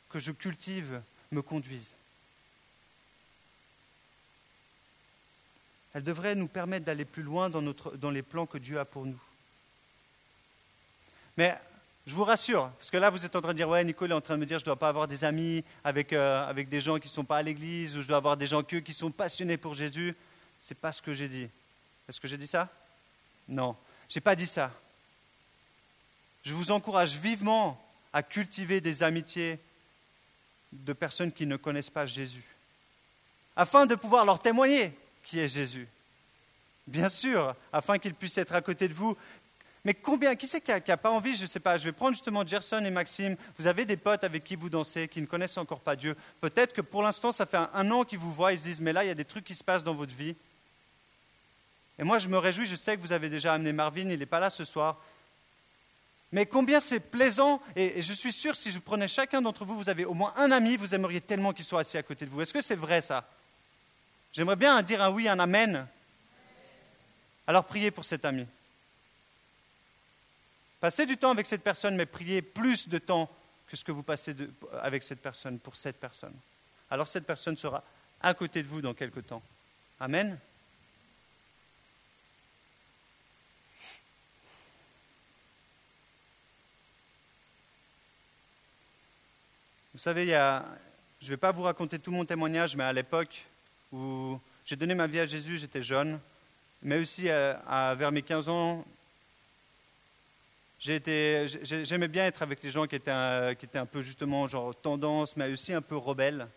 que 0.08 0.18
je 0.18 0.32
cultive 0.32 1.02
me 1.30 1.42
conduisent 1.42 1.94
Elles 5.94 6.02
devraient 6.02 6.34
nous 6.34 6.48
permettre 6.48 6.86
d'aller 6.86 7.04
plus 7.04 7.22
loin 7.22 7.50
dans, 7.50 7.60
notre, 7.60 7.96
dans 7.96 8.10
les 8.10 8.22
plans 8.22 8.46
que 8.46 8.58
Dieu 8.58 8.78
a 8.78 8.84
pour 8.84 9.04
nous. 9.04 9.20
Mais 11.36 11.58
je 12.06 12.14
vous 12.14 12.24
rassure, 12.24 12.70
parce 12.78 12.90
que 12.90 12.96
là, 12.96 13.10
vous 13.10 13.24
êtes 13.24 13.36
en 13.36 13.40
train 13.40 13.52
de 13.52 13.56
dire, 13.56 13.68
ouais, 13.68 13.84
Nicole 13.84 14.10
est 14.10 14.14
en 14.14 14.20
train 14.20 14.34
de 14.34 14.40
me 14.40 14.46
dire, 14.46 14.58
je 14.58 14.64
ne 14.64 14.66
dois 14.66 14.76
pas 14.76 14.88
avoir 14.88 15.06
des 15.06 15.22
amis 15.22 15.62
avec, 15.84 16.12
euh, 16.12 16.48
avec 16.48 16.68
des 16.68 16.80
gens 16.80 16.98
qui 16.98 17.06
ne 17.06 17.12
sont 17.12 17.24
pas 17.24 17.36
à 17.36 17.42
l'église, 17.42 17.96
ou 17.96 18.02
je 18.02 18.08
dois 18.08 18.16
avoir 18.16 18.36
des 18.36 18.48
gens 18.48 18.62
qui 18.62 18.92
sont 18.92 19.12
passionnés 19.12 19.56
pour 19.56 19.74
Jésus. 19.74 20.16
Ce 20.60 20.72
n'est 20.72 20.78
pas 20.80 20.90
ce 20.90 21.00
que 21.00 21.12
j'ai 21.12 21.28
dit. 21.28 21.48
Est-ce 22.08 22.20
que 22.20 22.26
j'ai 22.26 22.36
dit 22.36 22.48
ça? 22.48 22.68
Non, 23.48 23.76
je 24.08 24.18
n'ai 24.18 24.20
pas 24.20 24.34
dit 24.34 24.46
ça. 24.46 24.72
Je 26.44 26.54
vous 26.54 26.72
encourage 26.72 27.16
vivement 27.16 27.80
à 28.12 28.22
cultiver 28.22 28.80
des 28.80 29.04
amitiés 29.04 29.60
de 30.72 30.92
personnes 30.92 31.30
qui 31.30 31.46
ne 31.46 31.56
connaissent 31.56 31.90
pas 31.90 32.06
Jésus, 32.06 32.44
afin 33.54 33.86
de 33.86 33.94
pouvoir 33.94 34.24
leur 34.24 34.40
témoigner 34.40 34.92
qui 35.22 35.38
est 35.38 35.48
Jésus. 35.48 35.86
Bien 36.86 37.08
sûr, 37.08 37.54
afin 37.72 37.98
qu'ils 37.98 38.14
puissent 38.14 38.38
être 38.38 38.54
à 38.54 38.60
côté 38.60 38.88
de 38.88 38.94
vous, 38.94 39.16
mais 39.84 39.94
combien, 39.94 40.36
qui 40.36 40.46
c'est 40.46 40.60
qui 40.60 40.70
n'a 40.70 40.96
pas 40.96 41.10
envie 41.10 41.34
Je 41.34 41.42
ne 41.42 41.46
sais 41.48 41.58
pas. 41.58 41.76
Je 41.76 41.84
vais 41.84 41.92
prendre 41.92 42.12
justement 42.12 42.46
Gerson 42.46 42.84
et 42.84 42.90
Maxime. 42.90 43.36
Vous 43.58 43.66
avez 43.66 43.84
des 43.84 43.96
potes 43.96 44.22
avec 44.22 44.44
qui 44.44 44.54
vous 44.54 44.68
dansez, 44.68 45.08
qui 45.08 45.20
ne 45.20 45.26
connaissent 45.26 45.58
encore 45.58 45.80
pas 45.80 45.96
Dieu. 45.96 46.16
Peut-être 46.40 46.72
que 46.72 46.80
pour 46.80 47.02
l'instant, 47.02 47.32
ça 47.32 47.46
fait 47.46 47.56
un, 47.56 47.90
an 47.90 48.04
qu'ils 48.04 48.20
vous 48.20 48.32
voient. 48.32 48.52
Ils 48.52 48.60
se 48.60 48.64
disent, 48.64 48.80
mais 48.80 48.92
là, 48.92 49.04
il 49.04 49.08
y 49.08 49.10
a 49.10 49.14
des 49.14 49.24
trucs 49.24 49.44
qui 49.44 49.56
se 49.56 49.64
passent 49.64 49.82
dans 49.82 49.94
votre 49.94 50.14
vie. 50.14 50.36
Et 51.98 52.04
moi, 52.04 52.18
je 52.18 52.28
me 52.28 52.38
réjouis. 52.38 52.66
Je 52.66 52.76
sais 52.76 52.96
que 52.96 53.02
vous 53.02 53.10
avez 53.10 53.28
déjà 53.28 53.54
amené 53.54 53.72
Marvin. 53.72 54.08
Il 54.08 54.20
n'est 54.20 54.26
pas 54.26 54.38
là 54.38 54.50
ce 54.50 54.64
soir. 54.64 55.00
Mais 56.30 56.46
combien 56.46 56.78
c'est 56.78 57.00
plaisant, 57.00 57.60
et, 57.76 58.00
je 58.00 58.12
suis 58.12 58.32
sûr, 58.32 58.56
si 58.56 58.70
je 58.70 58.78
prenais 58.78 59.08
chacun 59.08 59.42
d'entre 59.42 59.66
vous, 59.66 59.76
vous 59.76 59.90
avez 59.90 60.06
au 60.06 60.14
moins 60.14 60.32
un 60.36 60.50
ami, 60.50 60.76
vous 60.76 60.94
aimeriez 60.94 61.20
tellement 61.20 61.52
qu'il 61.52 61.64
soit 61.64 61.80
assis 61.80 61.98
à 61.98 62.02
côté 62.02 62.24
de 62.24 62.30
vous. 62.30 62.40
Est-ce 62.40 62.54
que 62.54 62.62
c'est 62.62 62.76
vrai 62.76 63.02
ça? 63.02 63.28
J'aimerais 64.32 64.56
bien 64.56 64.80
dire 64.80 65.02
un 65.02 65.10
oui, 65.10 65.28
un 65.28 65.38
amen. 65.38 65.86
Alors 67.46 67.64
priez 67.64 67.90
pour 67.90 68.06
cet 68.06 68.24
ami. 68.24 68.46
Passez 70.82 71.06
du 71.06 71.16
temps 71.16 71.30
avec 71.30 71.46
cette 71.46 71.62
personne, 71.62 71.94
mais 71.94 72.06
priez 72.06 72.42
plus 72.42 72.88
de 72.88 72.98
temps 72.98 73.30
que 73.68 73.76
ce 73.76 73.84
que 73.84 73.92
vous 73.92 74.02
passez 74.02 74.34
avec 74.80 75.04
cette 75.04 75.22
personne, 75.22 75.60
pour 75.60 75.76
cette 75.76 76.00
personne. 76.00 76.34
Alors 76.90 77.06
cette 77.06 77.24
personne 77.24 77.56
sera 77.56 77.84
à 78.20 78.34
côté 78.34 78.64
de 78.64 78.68
vous 78.68 78.80
dans 78.82 78.92
quelque 78.92 79.20
temps. 79.20 79.44
Amen. 80.00 80.36
Vous 89.92 90.00
savez, 90.00 90.26
je 90.26 91.26
ne 91.26 91.28
vais 91.28 91.36
pas 91.36 91.52
vous 91.52 91.62
raconter 91.62 92.00
tout 92.00 92.10
mon 92.10 92.24
témoignage, 92.24 92.74
mais 92.74 92.82
à 92.82 92.92
l'époque 92.92 93.46
où 93.92 94.36
j'ai 94.66 94.74
donné 94.74 94.96
ma 94.96 95.06
vie 95.06 95.20
à 95.20 95.28
Jésus, 95.28 95.58
j'étais 95.58 95.82
jeune, 95.82 96.18
mais 96.82 96.98
aussi 96.98 97.28
euh, 97.28 97.54
vers 97.96 98.10
mes 98.10 98.22
15 98.22 98.48
ans, 98.48 98.84
j'aimais 100.82 102.08
bien 102.08 102.26
être 102.26 102.42
avec 102.42 102.62
les 102.62 102.70
gens 102.70 102.86
qui 102.86 102.96
étaient, 102.96 103.10
un, 103.10 103.86
peu 103.86 104.02
justement 104.02 104.48
genre 104.48 104.74
tendance, 104.74 105.36
mais 105.36 105.52
aussi 105.52 105.72
un 105.72 105.80
peu 105.82 105.96
rebelles. 105.96 106.48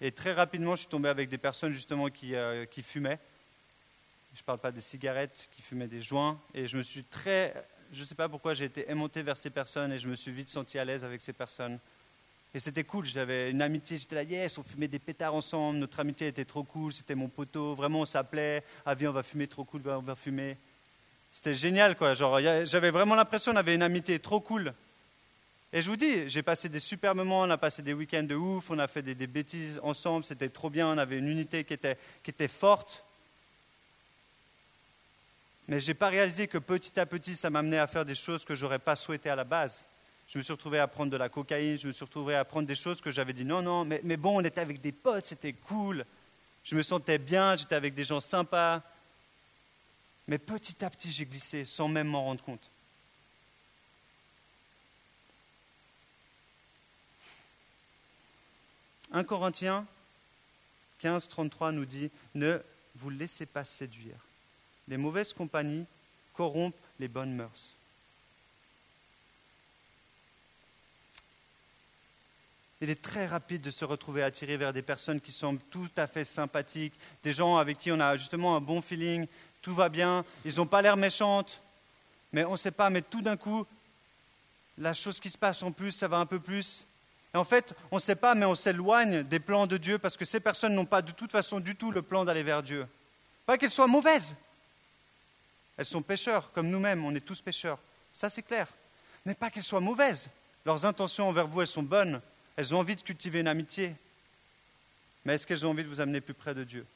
Et 0.00 0.10
très 0.10 0.32
rapidement, 0.32 0.74
je 0.74 0.80
suis 0.80 0.88
tombé 0.88 1.08
avec 1.08 1.28
des 1.28 1.38
personnes 1.38 1.72
justement 1.72 2.08
qui, 2.08 2.34
euh, 2.34 2.66
fumaient. 2.82 3.20
Je 4.34 4.40
ne 4.40 4.44
parle 4.44 4.58
pas 4.58 4.72
des 4.72 4.80
cigarettes, 4.80 5.48
qui 5.54 5.62
fumaient 5.62 5.86
des 5.86 6.02
joints. 6.02 6.38
Et 6.54 6.66
je 6.66 6.76
me 6.76 6.82
suis 6.82 7.04
très, 7.04 7.54
je 7.92 8.00
ne 8.00 8.04
sais 8.04 8.16
pas 8.16 8.28
pourquoi, 8.28 8.52
j'ai 8.52 8.64
été 8.64 8.90
aimanté 8.90 9.22
vers 9.22 9.36
ces 9.36 9.50
personnes 9.50 9.92
et 9.92 9.98
je 9.98 10.08
me 10.08 10.16
suis 10.16 10.32
vite 10.32 10.48
senti 10.48 10.78
à 10.78 10.84
l'aise 10.84 11.04
avec 11.04 11.20
ces 11.20 11.32
personnes. 11.32 11.78
Et 12.52 12.58
c'était 12.58 12.84
cool, 12.84 13.04
j'avais 13.04 13.50
une 13.50 13.62
amitié, 13.62 13.96
j'étais 13.96 14.16
là, 14.16 14.22
yes, 14.24 14.58
on 14.58 14.62
fumait 14.62 14.88
des 14.88 14.98
pétards 14.98 15.34
ensemble, 15.34 15.78
notre 15.78 16.00
amitié 16.00 16.28
était 16.28 16.44
trop 16.44 16.64
cool, 16.64 16.92
c'était 16.92 17.14
mon 17.14 17.28
poteau, 17.28 17.74
vraiment 17.74 18.00
on 18.00 18.06
s'appelait, 18.06 18.62
ah 18.84 18.94
on 19.02 19.10
va 19.10 19.22
fumer, 19.22 19.46
trop 19.46 19.64
cool, 19.64 19.82
on 19.84 20.00
va 20.00 20.14
fumer. 20.14 20.56
C'était 21.36 21.52
génial 21.52 21.96
quoi, 21.96 22.14
j'avais 22.14 22.90
vraiment 22.90 23.14
l'impression 23.14 23.52
qu'on 23.52 23.58
avait 23.58 23.74
une 23.74 23.82
amitié 23.82 24.18
trop 24.18 24.40
cool. 24.40 24.72
Et 25.70 25.82
je 25.82 25.90
vous 25.90 25.96
dis, 25.96 26.30
j'ai 26.30 26.42
passé 26.42 26.70
des 26.70 26.80
super 26.80 27.14
moments, 27.14 27.40
on 27.40 27.50
a 27.50 27.58
passé 27.58 27.82
des 27.82 27.92
week-ends 27.92 28.22
de 28.22 28.34
ouf, 28.34 28.70
on 28.70 28.78
a 28.78 28.88
fait 28.88 29.02
des, 29.02 29.14
des 29.14 29.26
bêtises 29.26 29.78
ensemble, 29.82 30.24
c'était 30.24 30.48
trop 30.48 30.70
bien, 30.70 30.88
on 30.88 30.96
avait 30.96 31.18
une 31.18 31.28
unité 31.28 31.62
qui 31.64 31.74
était, 31.74 31.98
qui 32.22 32.30
était 32.30 32.48
forte. 32.48 33.04
Mais 35.68 35.78
je 35.78 35.88
n'ai 35.88 35.94
pas 35.94 36.08
réalisé 36.08 36.48
que 36.48 36.56
petit 36.56 36.98
à 36.98 37.04
petit, 37.04 37.34
ça 37.34 37.50
m'amenait 37.50 37.80
à 37.80 37.86
faire 37.86 38.06
des 38.06 38.14
choses 38.14 38.42
que 38.46 38.54
je 38.54 38.64
n'aurais 38.64 38.78
pas 38.78 38.96
souhaité 38.96 39.28
à 39.28 39.36
la 39.36 39.44
base. 39.44 39.84
Je 40.28 40.38
me 40.38 40.42
suis 40.42 40.54
retrouvé 40.54 40.78
à 40.78 40.88
prendre 40.88 41.12
de 41.12 41.18
la 41.18 41.28
cocaïne, 41.28 41.78
je 41.78 41.86
me 41.86 41.92
suis 41.92 42.06
retrouvé 42.06 42.34
à 42.34 42.46
prendre 42.46 42.66
des 42.66 42.76
choses 42.76 43.02
que 43.02 43.10
j'avais 43.10 43.34
dit 43.34 43.44
non, 43.44 43.60
non, 43.60 43.84
mais, 43.84 44.00
mais 44.04 44.16
bon, 44.16 44.40
on 44.40 44.42
était 44.42 44.62
avec 44.62 44.80
des 44.80 44.92
potes, 44.92 45.26
c'était 45.26 45.52
cool. 45.52 46.06
Je 46.64 46.74
me 46.74 46.82
sentais 46.82 47.18
bien, 47.18 47.56
j'étais 47.56 47.74
avec 47.74 47.92
des 47.92 48.04
gens 48.04 48.20
sympas. 48.20 48.82
Mais 50.28 50.38
petit 50.38 50.84
à 50.84 50.90
petit, 50.90 51.12
j'ai 51.12 51.26
glissé 51.26 51.64
sans 51.64 51.88
même 51.88 52.08
m'en 52.08 52.24
rendre 52.24 52.42
compte. 52.42 52.70
Un 59.12 59.24
Corinthiens 59.24 59.86
15, 60.98 61.28
33 61.28 61.72
nous 61.72 61.84
dit 61.84 62.10
Ne 62.34 62.60
vous 62.96 63.10
laissez 63.10 63.46
pas 63.46 63.64
séduire. 63.64 64.16
Les 64.88 64.96
mauvaises 64.96 65.32
compagnies 65.32 65.86
corrompent 66.34 66.74
les 66.98 67.08
bonnes 67.08 67.34
mœurs. 67.34 67.74
Il 72.82 72.90
est 72.90 73.00
très 73.00 73.26
rapide 73.26 73.62
de 73.62 73.70
se 73.70 73.86
retrouver 73.86 74.22
attiré 74.22 74.56
vers 74.58 74.72
des 74.72 74.82
personnes 74.82 75.20
qui 75.20 75.32
semblent 75.32 75.62
tout 75.70 75.88
à 75.96 76.06
fait 76.06 76.26
sympathiques, 76.26 76.92
des 77.22 77.32
gens 77.32 77.56
avec 77.56 77.78
qui 77.78 77.90
on 77.90 78.00
a 78.00 78.16
justement 78.16 78.54
un 78.54 78.60
bon 78.60 78.82
feeling, 78.82 79.26
tout 79.66 79.74
va 79.74 79.88
bien, 79.88 80.24
ils 80.44 80.54
n'ont 80.58 80.66
pas 80.68 80.80
l'air 80.80 80.96
méchantes, 80.96 81.60
mais 82.30 82.44
on 82.44 82.52
ne 82.52 82.56
sait 82.56 82.70
pas, 82.70 82.88
mais 82.88 83.02
tout 83.02 83.20
d'un 83.20 83.36
coup, 83.36 83.66
la 84.78 84.94
chose 84.94 85.18
qui 85.18 85.28
se 85.28 85.36
passe 85.36 85.60
en 85.64 85.72
plus, 85.72 85.90
ça 85.90 86.06
va 86.06 86.18
un 86.18 86.26
peu 86.26 86.38
plus. 86.38 86.86
Et 87.34 87.36
en 87.36 87.42
fait, 87.42 87.74
on 87.90 87.96
ne 87.96 88.00
sait 88.00 88.14
pas, 88.14 88.36
mais 88.36 88.46
on 88.46 88.54
s'éloigne 88.54 89.24
des 89.24 89.40
plans 89.40 89.66
de 89.66 89.76
Dieu 89.76 89.98
parce 89.98 90.16
que 90.16 90.24
ces 90.24 90.38
personnes 90.38 90.72
n'ont 90.72 90.84
pas 90.84 91.02
de 91.02 91.10
toute 91.10 91.32
façon 91.32 91.58
du 91.58 91.74
tout 91.74 91.90
le 91.90 92.00
plan 92.00 92.24
d'aller 92.24 92.44
vers 92.44 92.62
Dieu. 92.62 92.86
Pas 93.44 93.58
qu'elles 93.58 93.72
soient 93.72 93.88
mauvaises. 93.88 94.36
Elles 95.76 95.84
sont 95.84 96.00
pécheurs, 96.00 96.52
comme 96.52 96.70
nous-mêmes, 96.70 97.04
on 97.04 97.12
est 97.16 97.20
tous 97.20 97.40
pécheurs. 97.40 97.80
Ça, 98.12 98.30
c'est 98.30 98.42
clair. 98.42 98.68
Mais 99.24 99.34
pas 99.34 99.50
qu'elles 99.50 99.64
soient 99.64 99.80
mauvaises. 99.80 100.28
Leurs 100.64 100.84
intentions 100.84 101.28
envers 101.28 101.48
vous, 101.48 101.62
elles 101.62 101.66
sont 101.66 101.82
bonnes. 101.82 102.20
Elles 102.54 102.72
ont 102.72 102.78
envie 102.78 102.94
de 102.94 103.02
cultiver 103.02 103.40
une 103.40 103.48
amitié. 103.48 103.96
Mais 105.24 105.34
est-ce 105.34 105.44
qu'elles 105.44 105.66
ont 105.66 105.70
envie 105.70 105.82
de 105.82 105.88
vous 105.88 106.00
amener 106.00 106.20
plus 106.20 106.34
près 106.34 106.54
de 106.54 106.62
Dieu? 106.62 106.86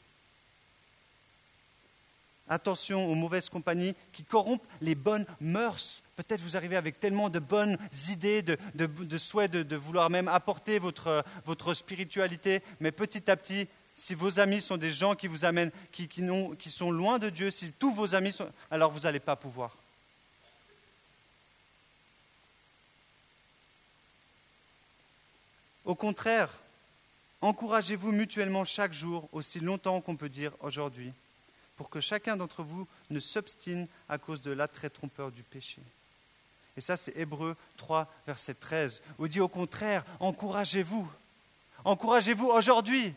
Attention 2.51 3.07
aux 3.07 3.15
mauvaises 3.15 3.49
compagnies 3.49 3.95
qui 4.13 4.25
corrompent 4.25 4.67
les 4.81 4.97
bonnes 4.97 5.25
mœurs. 5.41 6.03
Peut-être 6.17 6.43
vous 6.43 6.57
arrivez 6.57 6.77
avec 6.77 6.99
tellement 6.99 7.31
de 7.31 7.39
bonnes 7.39 7.79
idées, 8.09 8.43
de, 8.43 8.59
de, 8.75 9.19
souhaits 9.19 9.53
de, 9.53 9.77
vouloir 9.77 10.11
même 10.11 10.27
apporter 10.27 10.81
votre, 10.81 11.25
votre 11.47 11.75
spiritualité, 11.75 12.63
mais 12.81 12.91
petit 12.91 13.31
à 13.31 13.37
petit, 13.37 13.69
si 13.95 14.15
vos 14.15 14.41
amis 14.41 14.61
sont 14.61 14.77
des 14.77 14.91
gens 14.91 15.15
qui 15.15 15.29
vous 15.29 15.45
amènent, 15.45 15.71
qui, 15.93 16.09
qui 16.09 16.71
sont 16.71 16.91
loin 16.91 17.21
de 17.21 17.31
Dieu, 17.31 17.53
si 17.53 17.71
tous 17.71 17.95
vos 17.95 18.17
amis 18.17 18.33
sont, 18.33 18.51
alors 18.71 18.91
vous 18.91 19.01
n'allez 19.01 19.21
pas 19.21 19.37
pouvoir. 19.37 19.77
Au 25.85 25.95
contraire, 25.95 26.51
encouragez-vous 27.41 28.11
mutuellement 28.11 28.65
chaque 28.65 28.93
jour, 28.93 29.29
aussi 29.33 29.61
longtemps 29.61 30.01
qu'on 30.01 30.17
peut 30.17 30.29
dire 30.29 30.53
aujourd'hui, 30.61 31.13
pour 31.81 31.89
que 31.89 32.01
chacun 32.01 32.37
d'entre 32.37 32.63
vous 32.63 32.87
ne 33.09 33.19
s'obstine 33.21 33.89
à 34.07 34.19
cause 34.19 34.43
de 34.43 34.51
l'attrait 34.51 34.91
trompeur 34.91 35.33
du 35.33 35.43
péché. 35.43 35.81
Et 36.77 36.83
ça, 36.83 36.99
c'est 36.99 37.17
Hébreu 37.17 37.57
3, 37.79 38.07
verset 38.27 38.53
13, 38.53 39.01
où 39.19 39.27
dit 39.29 39.41
au 39.41 39.49
contraire, 39.49 40.05
encouragez-vous. 40.21 41.11
Encouragez-vous 41.87 42.49
aujourd'hui. 42.49 43.15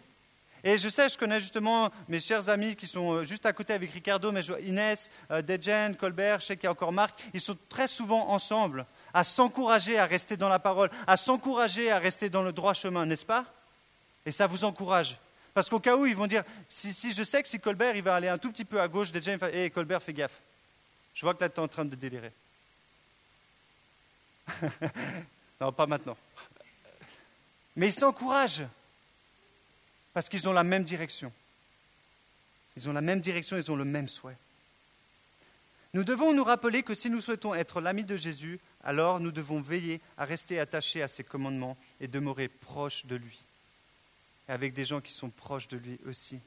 Et 0.64 0.78
je 0.78 0.88
sais, 0.88 1.10
je 1.10 1.18
connais 1.18 1.42
justement 1.42 1.92
mes 2.08 2.22
chers 2.22 2.48
amis 2.48 2.78
qui 2.78 2.88
sont 2.88 3.16
euh, 3.16 3.26
juste 3.26 3.46
à 3.46 3.52
côté 3.52 3.74
avec 3.74 3.92
Ricardo, 3.92 4.32
mais 4.32 4.46
Inès, 4.66 5.10
euh, 5.30 5.42
Dejen, 5.42 5.98
Colbert, 5.98 6.40
je 6.40 6.46
sais 6.46 6.56
qu'il 6.56 6.64
y 6.64 6.68
a 6.68 6.72
encore 6.72 6.94
Marc, 6.94 7.22
ils 7.34 7.42
sont 7.42 7.58
très 7.68 7.90
souvent 7.90 8.30
ensemble 8.30 8.86
à 9.14 9.26
s'encourager 9.26 10.00
à 10.00 10.06
rester 10.06 10.38
dans 10.38 10.48
la 10.48 10.60
parole, 10.60 10.90
à 11.06 11.18
s'encourager 11.18 11.92
à 11.92 12.00
rester 12.00 12.30
dans 12.30 12.44
le 12.44 12.54
droit 12.54 12.74
chemin, 12.74 13.06
n'est-ce 13.06 13.26
pas? 13.26 13.44
Et 14.26 14.32
ça 14.32 14.48
vous 14.48 14.64
encourage. 14.64 15.18
Parce 15.54 15.70
qu'au 15.70 15.80
cas 15.80 15.96
où, 15.96 16.06
ils 16.06 16.16
vont 16.16 16.28
dire, 16.28 16.44
si, 16.68 17.14
je 17.14 17.24
sais 17.24 17.44
que 17.44 17.50
si 17.50 17.60
Colbert 17.60 17.96
il 17.96 18.02
va 18.02 18.16
aller 18.16 18.28
un 18.28 18.38
tout 18.38 18.52
petit 18.52 18.66
peu 18.66 18.82
à 18.82 18.88
gauche, 18.88 19.12
déjà, 19.12 19.32
il 19.32 19.38
va 19.38 19.70
Colbert, 19.70 20.02
fais 20.02 20.14
gaffe. 20.14 20.42
Je 21.14 21.22
vois 21.22 21.36
que 21.36 21.42
là, 21.42 21.50
tu 21.50 21.56
es 21.56 21.60
en 21.60 21.68
train 21.68 21.86
de 21.86 21.96
délirer. 21.96 22.32
non, 25.62 25.72
pas 25.72 25.86
maintenant. 25.86 26.18
Mais 27.76 27.90
ils 27.90 27.94
s'encouragent. 27.94 28.66
Parce 30.14 30.30
qu'ils 30.30 30.48
ont 30.48 30.54
la 30.54 30.64
même 30.64 30.84
direction. 30.84 31.32
Ils 32.76 32.90
ont 32.90 32.94
la 32.94 33.02
même 33.02 33.20
direction, 33.20 33.58
ils 33.58 33.72
ont 33.72 33.76
le 33.76 33.86
même 33.86 34.08
souhait. 34.08 34.38
Nous 35.94 36.04
devons 36.04 36.34
nous 36.34 36.44
rappeler 36.44 36.82
que 36.82 36.96
si 36.96 37.10
nous 37.10 37.22
souhaitons 37.22 37.54
être 37.54 37.80
l'ami 37.80 38.04
de 38.04 38.16
Jésus, 38.16 38.60
alors 38.84 39.20
nous 39.20 39.32
devons 39.32 39.62
veiller 39.62 40.02
à 40.18 40.26
rester 40.26 40.60
attachés 40.60 41.04
à 41.04 41.08
ses 41.08 41.24
commandements 41.24 41.78
et 42.00 42.08
demeurer 42.08 42.48
proches 42.48 43.06
de 43.06 43.16
lui, 43.16 43.43
avec 44.48 44.74
des 44.74 44.86
gens 44.86 45.02
qui 45.02 45.12
sont 45.12 45.30
proches 45.30 45.68
de 45.68 45.78
lui 45.78 46.00
aussi. 46.08 46.40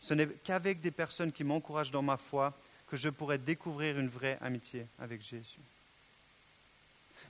Ce 0.00 0.14
n'est 0.14 0.26
qu'avec 0.26 0.80
des 0.80 0.90
personnes 0.90 1.32
qui 1.32 1.44
m'encouragent 1.44 1.90
dans 1.90 2.02
ma 2.02 2.16
foi 2.16 2.52
que 2.88 2.96
je 2.96 3.08
pourrai 3.08 3.38
découvrir 3.38 3.98
une 3.98 4.08
vraie 4.08 4.38
amitié 4.40 4.86
avec 4.98 5.22
Jésus. 5.22 5.60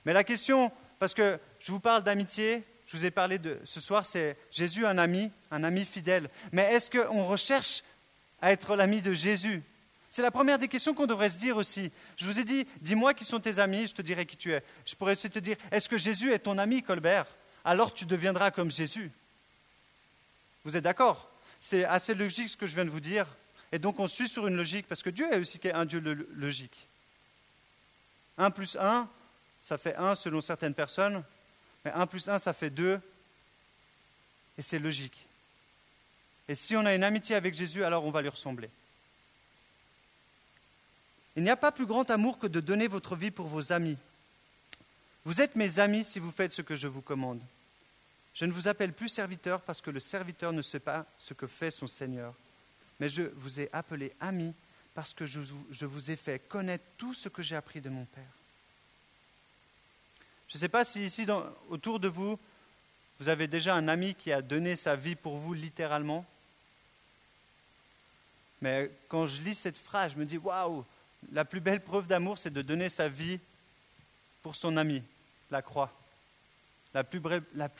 Mais 0.05 0.13
la 0.13 0.23
question, 0.23 0.71
parce 0.99 1.13
que 1.13 1.39
je 1.59 1.71
vous 1.71 1.79
parle 1.79 2.03
d'amitié, 2.03 2.63
je 2.87 2.97
vous 2.97 3.05
ai 3.05 3.11
parlé 3.11 3.39
de 3.39 3.59
ce 3.63 3.79
soir, 3.79 4.05
c'est 4.05 4.37
Jésus 4.51 4.85
un 4.85 4.97
ami, 4.97 5.31
un 5.51 5.63
ami 5.63 5.85
fidèle. 5.85 6.29
Mais 6.51 6.73
est-ce 6.73 6.91
qu'on 6.91 7.25
recherche 7.25 7.83
à 8.41 8.51
être 8.51 8.75
l'ami 8.75 9.01
de 9.01 9.13
Jésus? 9.13 9.63
C'est 10.11 10.21
la 10.21 10.31
première 10.31 10.59
des 10.59 10.67
questions 10.67 10.93
qu'on 10.93 11.07
devrait 11.07 11.29
se 11.29 11.39
dire 11.39 11.57
aussi. 11.57 11.91
Je 12.15 12.25
vous 12.25 12.39
ai 12.39 12.43
dit, 12.43 12.65
dis-moi 12.81 13.13
qui 13.13 13.25
sont 13.25 13.39
tes 13.39 13.59
amis, 13.59 13.87
je 13.87 13.93
te 13.93 14.01
dirai 14.01 14.25
qui 14.25 14.37
tu 14.37 14.53
es. 14.53 14.63
Je 14.85 14.95
pourrais 14.95 15.13
aussi 15.13 15.29
te 15.29 15.39
dire, 15.39 15.57
est-ce 15.71 15.89
que 15.89 15.97
Jésus 15.97 16.31
est 16.31 16.39
ton 16.39 16.57
ami, 16.57 16.83
Colbert? 16.83 17.25
Alors 17.65 17.93
tu 17.93 18.05
deviendras 18.05 18.51
comme 18.51 18.71
Jésus. 18.71 19.11
Vous 20.65 20.75
êtes 20.75 20.83
d'accord? 20.83 21.29
C'est 21.61 21.85
assez 21.85 22.13
logique 22.13 22.49
ce 22.49 22.57
que 22.57 22.65
je 22.65 22.75
viens 22.75 22.85
de 22.85 22.89
vous 22.89 22.99
dire. 22.99 23.27
Et 23.71 23.79
donc 23.79 23.99
on 23.99 24.07
suit 24.07 24.27
sur 24.27 24.47
une 24.47 24.57
logique, 24.57 24.87
parce 24.87 25.01
que 25.01 25.09
Dieu 25.09 25.31
est 25.31 25.39
aussi 25.39 25.59
un 25.73 25.85
Dieu 25.85 25.99
logique. 26.35 26.87
1 28.37 28.51
plus 28.51 28.75
1, 28.79 29.09
ça 29.63 29.77
fait 29.77 29.95
1 29.95 30.15
selon 30.15 30.41
certaines 30.41 30.73
personnes, 30.73 31.23
mais 31.83 31.91
1 31.91 32.05
plus 32.07 32.27
1, 32.27 32.39
ça 32.39 32.53
fait 32.53 32.69
2, 32.69 32.99
et 34.57 34.61
c'est 34.61 34.79
logique. 34.79 35.27
Et 36.47 36.55
si 36.55 36.75
on 36.75 36.85
a 36.85 36.93
une 36.93 37.03
amitié 37.03 37.35
avec 37.35 37.53
Jésus, 37.53 37.83
alors 37.83 38.05
on 38.05 38.11
va 38.11 38.21
lui 38.21 38.29
ressembler. 38.29 38.69
Il 41.35 41.43
n'y 41.43 41.49
a 41.49 41.57
pas 41.57 41.71
plus 41.71 41.85
grand 41.85 42.09
amour 42.11 42.39
que 42.39 42.47
de 42.47 42.59
donner 42.59 42.87
votre 42.87 43.15
vie 43.15 43.31
pour 43.31 43.47
vos 43.47 43.71
amis. 43.71 43.97
Vous 45.25 45.41
êtes 45.41 45.55
mes 45.55 45.79
amis 45.79 46.03
si 46.03 46.19
vous 46.19 46.31
faites 46.31 46.53
ce 46.53 46.61
que 46.61 46.75
je 46.75 46.87
vous 46.87 47.01
commande. 47.01 47.41
Je 48.35 48.43
ne 48.43 48.51
vous 48.51 48.67
appelle 48.67 48.91
plus 48.91 49.07
serviteur 49.07 49.61
parce 49.61 49.81
que 49.81 49.89
le 49.89 50.01
serviteur 50.01 50.51
ne 50.51 50.61
sait 50.61 50.81
pas 50.81 51.05
ce 51.17 51.33
que 51.33 51.47
fait 51.47 51.71
son 51.71 51.87
Seigneur. 51.87 52.33
Mais 52.99 53.07
je 53.07 53.23
vous 53.23 53.61
ai 53.61 53.69
appelé 53.71 54.13
ami 54.19 54.53
parce 54.93 55.13
que 55.13 55.25
je, 55.25 55.39
vous 55.39 56.11
ai 56.11 56.15
fait 56.17 56.39
connaître 56.39 56.83
tout 56.97 57.13
ce 57.13 57.29
que 57.29 57.41
j'ai 57.41 57.55
appris 57.55 57.79
de 57.79 57.89
mon 57.89 58.05
Père. 58.05 58.23
Je 60.49 60.57
ne 60.57 60.59
sais 60.59 60.69
pas 60.69 60.83
si 60.83 61.05
ici, 61.05 61.25
autour 61.69 61.99
de 61.99 62.09
vous, 62.09 62.37
vous 63.19 63.29
avez 63.29 63.47
déjà 63.47 63.73
un 63.73 63.87
ami 63.87 64.15
qui 64.15 64.31
a 64.33 64.41
donné 64.41 64.75
sa 64.75 64.97
vie 64.97 65.15
pour 65.15 65.37
vous 65.37 65.53
littéralement. 65.53 66.25
Mais 68.61 68.91
quand 69.07 69.27
je 69.27 69.41
lis 69.41 69.55
cette 69.55 69.77
phrase, 69.77 70.11
je 70.13 70.17
me 70.17 70.25
dis, 70.25 70.37
waouh, 70.37 70.85
la 71.31 71.45
plus 71.45 71.61
belle 71.61 71.81
preuve 71.81 72.07
d'amour, 72.07 72.37
c'est 72.37 72.51
de 72.51 72.61
donner 72.61 72.89
sa 72.89 73.07
vie 73.07 73.39
pour 74.43 74.55
son 74.55 74.75
ami, 74.75 75.01
la 75.49 75.61
croix. 75.61 75.91
La 76.95 77.03
plus, 77.03 77.19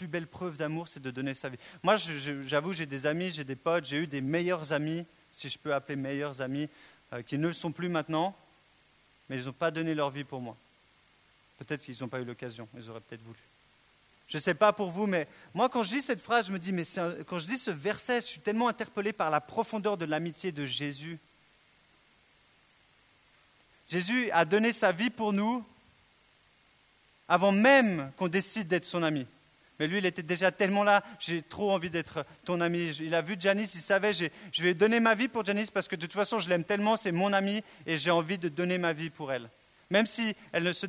belle 0.10 0.28
preuve 0.28 0.58
d'amour, 0.58 0.90
c'est 0.90 1.02
de 1.02 1.10
donner 1.10 1.34
sa 1.34 1.48
vie. 1.48 1.58
Moi, 1.84 1.96
j'avoue, 1.96 2.74
j'ai 2.74 2.86
des 2.86 3.06
amis, 3.06 3.32
j'ai 3.32 3.46
des 3.46 3.56
potes, 3.56 3.86
j'ai 3.86 4.00
eu 4.00 4.08
des 4.08 4.20
meilleurs 4.20 4.74
amis, 4.74 5.06
si 5.32 5.48
je 5.48 5.58
peux 5.58 5.74
appeler 5.74 5.96
meilleurs 5.96 6.42
amis, 6.42 6.68
euh, 7.14 7.22
qui 7.22 7.38
ne 7.38 7.48
le 7.48 7.54
sont 7.54 7.72
plus 7.72 7.88
maintenant, 7.88 8.36
mais 9.30 9.38
ils 9.38 9.46
n'ont 9.46 9.54
pas 9.54 9.72
donné 9.72 9.96
leur 9.96 10.10
vie 10.10 10.26
pour 10.26 10.42
moi. 10.42 10.58
Peut-être 11.60 11.82
qu'ils 11.82 11.96
n'ont 12.02 12.10
pas 12.10 12.20
eu 12.20 12.26
l'occasion, 12.26 12.68
ils 12.76 12.90
auraient 12.90 13.00
peut-être 13.00 13.24
voulu. 13.24 13.40
Je 14.28 14.36
ne 14.36 14.42
sais 14.42 14.54
pas 14.54 14.74
pour 14.74 14.92
vous, 14.92 15.08
mais 15.08 15.30
moi, 15.54 15.70
quand 15.70 15.84
je 15.84 15.92
dis 15.92 16.02
cette 16.02 16.20
phrase, 16.20 16.48
je 16.48 16.52
me 16.52 16.60
dis, 16.60 16.74
mais 16.74 16.84
quand 17.26 17.40
je 17.40 17.48
dis 17.48 17.58
ce 17.58 17.72
verset, 17.72 18.20
je 18.20 18.28
suis 18.28 18.42
tellement 18.42 18.68
interpellé 18.68 19.14
par 19.14 19.30
la 19.30 19.40
profondeur 19.40 19.96
de 19.96 20.04
l'amitié 20.04 20.52
de 20.52 20.66
Jésus. 20.66 21.20
Jésus 23.88 24.30
a 24.32 24.44
donné 24.44 24.74
sa 24.74 24.92
vie 24.92 25.10
pour 25.10 25.32
nous 25.32 25.66
avant 27.28 27.52
même 27.52 28.12
qu'on 28.18 28.28
décide 28.28 28.68
d'être 28.68 28.86
son 28.86 29.04
ami. 29.04 29.26
Mais 29.80 29.88
lui, 29.88 29.98
il 29.98 30.06
était 30.06 30.24
déjà 30.24 30.52
tellement 30.52 30.84
là, 30.84 31.04
j'ai 31.20 31.42
trop 31.42 31.72
envie 31.72 31.90
d'être 31.90 32.26
ton 32.46 32.62
ami. 32.62 32.96
Il 33.02 33.14
a 33.14 33.22
vu 33.22 33.36
Janice, 33.38 33.76
il 33.76 33.82
savait, 33.82 34.14
je 34.14 34.64
vais 34.64 34.74
donner 34.74 35.00
ma 35.00 35.16
vie 35.16 35.28
pour 35.28 35.44
Janice 35.44 35.70
parce 35.70 35.88
que 35.88 35.96
de 35.96 36.02
toute 36.02 36.14
façon, 36.14 36.40
je 36.40 36.48
l'aime 36.48 36.64
tellement, 36.64 36.96
c'est 36.96 37.12
mon 37.12 37.34
ami 37.34 37.62
et 37.86 37.98
j'ai 37.98 38.12
envie 38.12 38.38
de 38.38 38.48
donner 38.48 38.78
ma 38.78 38.94
vie 38.94 39.10
pour 39.10 39.34
elle. 39.34 39.50
Même 39.90 40.08
si, 40.08 40.34
elle 40.52 40.64
ne 40.64 40.74
se 40.74 40.88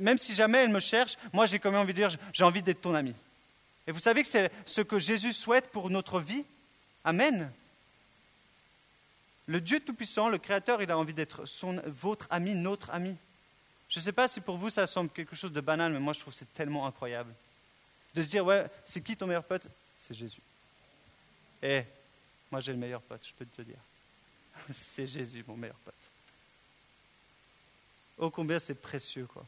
même 0.00 0.18
si 0.18 0.34
jamais 0.34 0.58
elle 0.58 0.70
me 0.70 0.80
cherche, 0.80 1.16
moi 1.32 1.46
j'ai 1.46 1.58
quand 1.58 1.70
même 1.70 1.80
envie 1.80 1.92
de 1.92 1.98
dire, 1.98 2.16
j'ai 2.32 2.44
envie 2.44 2.62
d'être 2.62 2.80
ton 2.80 2.94
ami. 2.94 3.14
Et 3.86 3.92
vous 3.92 3.98
savez 3.98 4.22
que 4.22 4.28
c'est 4.28 4.50
ce 4.64 4.80
que 4.80 4.98
Jésus 4.98 5.32
souhaite 5.32 5.68
pour 5.70 5.90
notre 5.90 6.20
vie? 6.20 6.44
Amen. 7.04 7.50
Le 9.46 9.60
Dieu 9.60 9.80
Tout-Puissant, 9.80 10.28
le 10.28 10.38
Créateur, 10.38 10.80
il 10.80 10.90
a 10.90 10.96
envie 10.96 11.12
d'être 11.12 11.44
votre 11.86 12.28
ami, 12.30 12.54
notre 12.54 12.90
ami. 12.90 13.16
Je 13.90 13.98
ne 13.98 14.04
sais 14.04 14.12
pas 14.12 14.28
si 14.28 14.40
pour 14.40 14.56
vous 14.56 14.70
ça 14.70 14.86
semble 14.86 15.10
quelque 15.10 15.34
chose 15.34 15.52
de 15.52 15.60
banal, 15.60 15.92
mais 15.92 15.98
moi 15.98 16.12
je 16.12 16.20
trouve 16.20 16.32
c'est 16.32 16.50
tellement 16.54 16.86
incroyable. 16.86 17.34
De 18.14 18.22
se 18.22 18.28
dire, 18.28 18.44
ouais, 18.44 18.66
c'est 18.84 19.02
qui 19.02 19.16
ton 19.16 19.26
meilleur 19.26 19.44
pote? 19.44 19.66
C'est 19.96 20.14
Jésus. 20.14 20.40
Eh, 21.62 21.82
moi 22.50 22.60
j'ai 22.60 22.72
le 22.72 22.78
meilleur 22.78 23.02
pote, 23.02 23.20
je 23.26 23.34
peux 23.34 23.44
te 23.44 23.62
dire. 23.62 23.78
c'est 24.72 25.06
Jésus, 25.06 25.44
mon 25.46 25.56
meilleur 25.56 25.76
pote. 25.76 25.94
Oh, 28.18 28.30
combien 28.30 28.60
c'est 28.60 28.74
précieux, 28.74 29.26
quoi. 29.26 29.44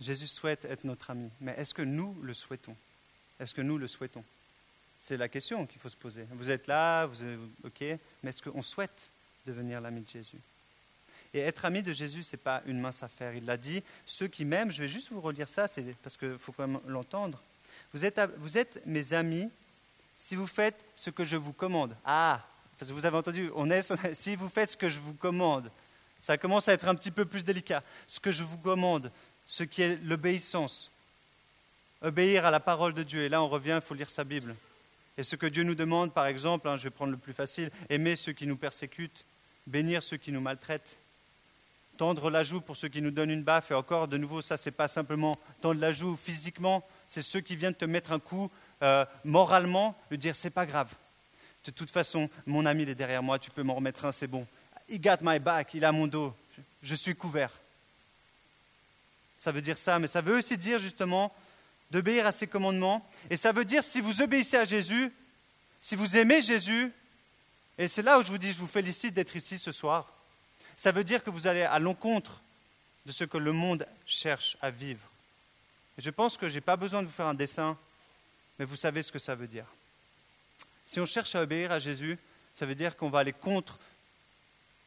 Jésus 0.00 0.26
souhaite 0.26 0.64
être 0.66 0.84
notre 0.84 1.10
ami, 1.10 1.30
mais 1.40 1.54
est-ce 1.56 1.72
que 1.72 1.82
nous 1.82 2.14
le 2.22 2.34
souhaitons? 2.34 2.76
Est-ce 3.40 3.54
que 3.54 3.62
nous 3.62 3.78
le 3.78 3.88
souhaitons? 3.88 4.24
C'est 5.00 5.16
la 5.16 5.28
question 5.28 5.66
qu'il 5.66 5.80
faut 5.80 5.88
se 5.88 5.96
poser. 5.96 6.26
Vous 6.30 6.50
êtes 6.50 6.66
là, 6.66 7.06
vous 7.06 7.24
êtes, 7.24 7.38
ok, 7.64 7.80
mais 8.22 8.30
est-ce 8.30 8.42
qu'on 8.42 8.62
souhaite 8.62 9.10
devenir 9.46 9.80
l'ami 9.80 10.02
de 10.02 10.08
Jésus. 10.08 10.40
Et 11.32 11.40
être 11.40 11.64
ami 11.64 11.82
de 11.82 11.92
Jésus, 11.92 12.22
ce 12.22 12.36
n'est 12.36 12.42
pas 12.42 12.62
une 12.66 12.80
mince 12.80 13.02
affaire. 13.02 13.34
Il 13.34 13.44
l'a 13.44 13.56
dit, 13.56 13.82
ceux 14.06 14.28
qui 14.28 14.44
m'aiment, 14.44 14.70
je 14.70 14.82
vais 14.82 14.88
juste 14.88 15.10
vous 15.10 15.20
redire 15.20 15.48
ça, 15.48 15.66
c'est 15.66 15.82
parce 16.02 16.16
qu'il 16.16 16.38
faut 16.38 16.52
quand 16.52 16.68
même 16.68 16.80
l'entendre. 16.86 17.40
Vous 17.92 18.04
êtes, 18.04 18.20
vous 18.38 18.56
êtes 18.56 18.84
mes 18.86 19.14
amis 19.14 19.50
si 20.16 20.36
vous 20.36 20.46
faites 20.46 20.84
ce 20.94 21.10
que 21.10 21.24
je 21.24 21.36
vous 21.36 21.52
commande. 21.52 21.96
Ah, 22.04 22.40
parce 22.78 22.90
que 22.90 22.94
vous 22.94 23.06
avez 23.06 23.16
entendu, 23.16 23.50
on 23.54 23.70
est, 23.70 23.92
si 24.14 24.36
vous 24.36 24.48
faites 24.48 24.70
ce 24.70 24.76
que 24.76 24.88
je 24.88 24.98
vous 24.98 25.14
commande, 25.14 25.70
ça 26.22 26.38
commence 26.38 26.68
à 26.68 26.72
être 26.72 26.88
un 26.88 26.94
petit 26.94 27.10
peu 27.10 27.24
plus 27.24 27.44
délicat. 27.44 27.82
Ce 28.06 28.20
que 28.20 28.30
je 28.30 28.44
vous 28.44 28.58
commande, 28.58 29.10
ce 29.46 29.64
qui 29.64 29.82
est 29.82 29.98
l'obéissance, 30.02 30.90
obéir 32.00 32.44
à 32.44 32.50
la 32.50 32.60
parole 32.60 32.94
de 32.94 33.02
Dieu. 33.02 33.24
Et 33.24 33.28
là, 33.28 33.42
on 33.42 33.48
revient, 33.48 33.78
il 33.82 33.86
faut 33.86 33.94
lire 33.94 34.10
sa 34.10 34.24
Bible. 34.24 34.54
Et 35.16 35.22
ce 35.22 35.36
que 35.36 35.46
Dieu 35.46 35.62
nous 35.62 35.74
demande, 35.74 36.12
par 36.12 36.26
exemple, 36.26 36.68
hein, 36.68 36.76
je 36.76 36.84
vais 36.84 36.90
prendre 36.90 37.12
le 37.12 37.18
plus 37.18 37.32
facile, 37.32 37.70
aimer 37.88 38.16
ceux 38.16 38.32
qui 38.32 38.46
nous 38.46 38.56
persécutent, 38.56 39.24
bénir 39.66 40.02
ceux 40.02 40.16
qui 40.16 40.32
nous 40.32 40.40
maltraitent, 40.40 40.98
tendre 41.96 42.30
la 42.30 42.42
joue 42.42 42.60
pour 42.60 42.76
ceux 42.76 42.88
qui 42.88 43.00
nous 43.00 43.10
donnent 43.10 43.30
une 43.30 43.42
baffe. 43.42 43.70
Et 43.70 43.74
encore, 43.74 44.08
de 44.08 44.16
nouveau, 44.16 44.42
ça, 44.42 44.56
n'est 44.64 44.72
pas 44.72 44.88
simplement 44.88 45.38
tendre 45.60 45.80
la 45.80 45.92
joue 45.92 46.16
physiquement, 46.16 46.86
c'est 47.08 47.22
ceux 47.22 47.40
qui 47.40 47.56
viennent 47.56 47.74
te 47.74 47.84
mettre 47.84 48.12
un 48.12 48.18
coup 48.18 48.50
euh, 48.82 49.04
moralement, 49.24 49.96
lui 50.10 50.18
dire 50.18 50.34
c'est 50.34 50.50
pas 50.50 50.66
grave. 50.66 50.92
De 51.64 51.70
toute 51.70 51.90
façon, 51.90 52.28
mon 52.46 52.66
ami 52.66 52.82
il 52.82 52.90
est 52.90 52.94
derrière 52.94 53.22
moi, 53.22 53.38
tu 53.38 53.50
peux 53.50 53.62
m'en 53.62 53.74
remettre 53.74 54.04
un, 54.04 54.12
c'est 54.12 54.26
bon. 54.26 54.46
He 54.88 55.00
got 55.00 55.18
my 55.22 55.38
back, 55.38 55.72
il 55.74 55.84
a 55.84 55.92
mon 55.92 56.06
dos, 56.06 56.34
je 56.82 56.94
suis 56.94 57.14
couvert. 57.14 57.50
Ça 59.38 59.52
veut 59.52 59.62
dire 59.62 59.78
ça, 59.78 59.98
mais 59.98 60.08
ça 60.08 60.20
veut 60.20 60.36
aussi 60.38 60.58
dire 60.58 60.78
justement 60.78 61.34
d'obéir 61.90 62.26
à 62.26 62.32
ses 62.32 62.46
commandements. 62.46 63.06
Et 63.30 63.36
ça 63.36 63.52
veut 63.52 63.64
dire, 63.64 63.84
si 63.84 64.00
vous 64.00 64.20
obéissez 64.20 64.56
à 64.56 64.64
Jésus, 64.64 65.12
si 65.80 65.96
vous 65.96 66.16
aimez 66.16 66.42
Jésus, 66.42 66.90
et 67.78 67.88
c'est 67.88 68.02
là 68.02 68.18
où 68.18 68.22
je 68.22 68.30
vous 68.30 68.38
dis, 68.38 68.52
je 68.52 68.58
vous 68.58 68.66
félicite 68.66 69.14
d'être 69.14 69.36
ici 69.36 69.58
ce 69.58 69.72
soir, 69.72 70.12
ça 70.76 70.92
veut 70.92 71.04
dire 71.04 71.22
que 71.22 71.30
vous 71.30 71.46
allez 71.46 71.62
à 71.62 71.78
l'encontre 71.78 72.40
de 73.06 73.12
ce 73.12 73.24
que 73.24 73.38
le 73.38 73.52
monde 73.52 73.86
cherche 74.06 74.56
à 74.60 74.70
vivre. 74.70 75.10
Je 75.98 76.10
pense 76.10 76.36
que 76.36 76.48
je 76.48 76.54
n'ai 76.54 76.60
pas 76.60 76.76
besoin 76.76 77.02
de 77.02 77.06
vous 77.06 77.12
faire 77.12 77.26
un 77.26 77.34
dessin, 77.34 77.78
mais 78.58 78.64
vous 78.64 78.76
savez 78.76 79.02
ce 79.02 79.12
que 79.12 79.18
ça 79.18 79.34
veut 79.34 79.46
dire. 79.46 79.66
Si 80.86 81.00
on 81.00 81.06
cherche 81.06 81.34
à 81.34 81.42
obéir 81.42 81.72
à 81.72 81.78
Jésus, 81.78 82.18
ça 82.54 82.66
veut 82.66 82.74
dire 82.74 82.96
qu'on 82.96 83.10
va 83.10 83.20
aller 83.20 83.32
contre 83.32 83.78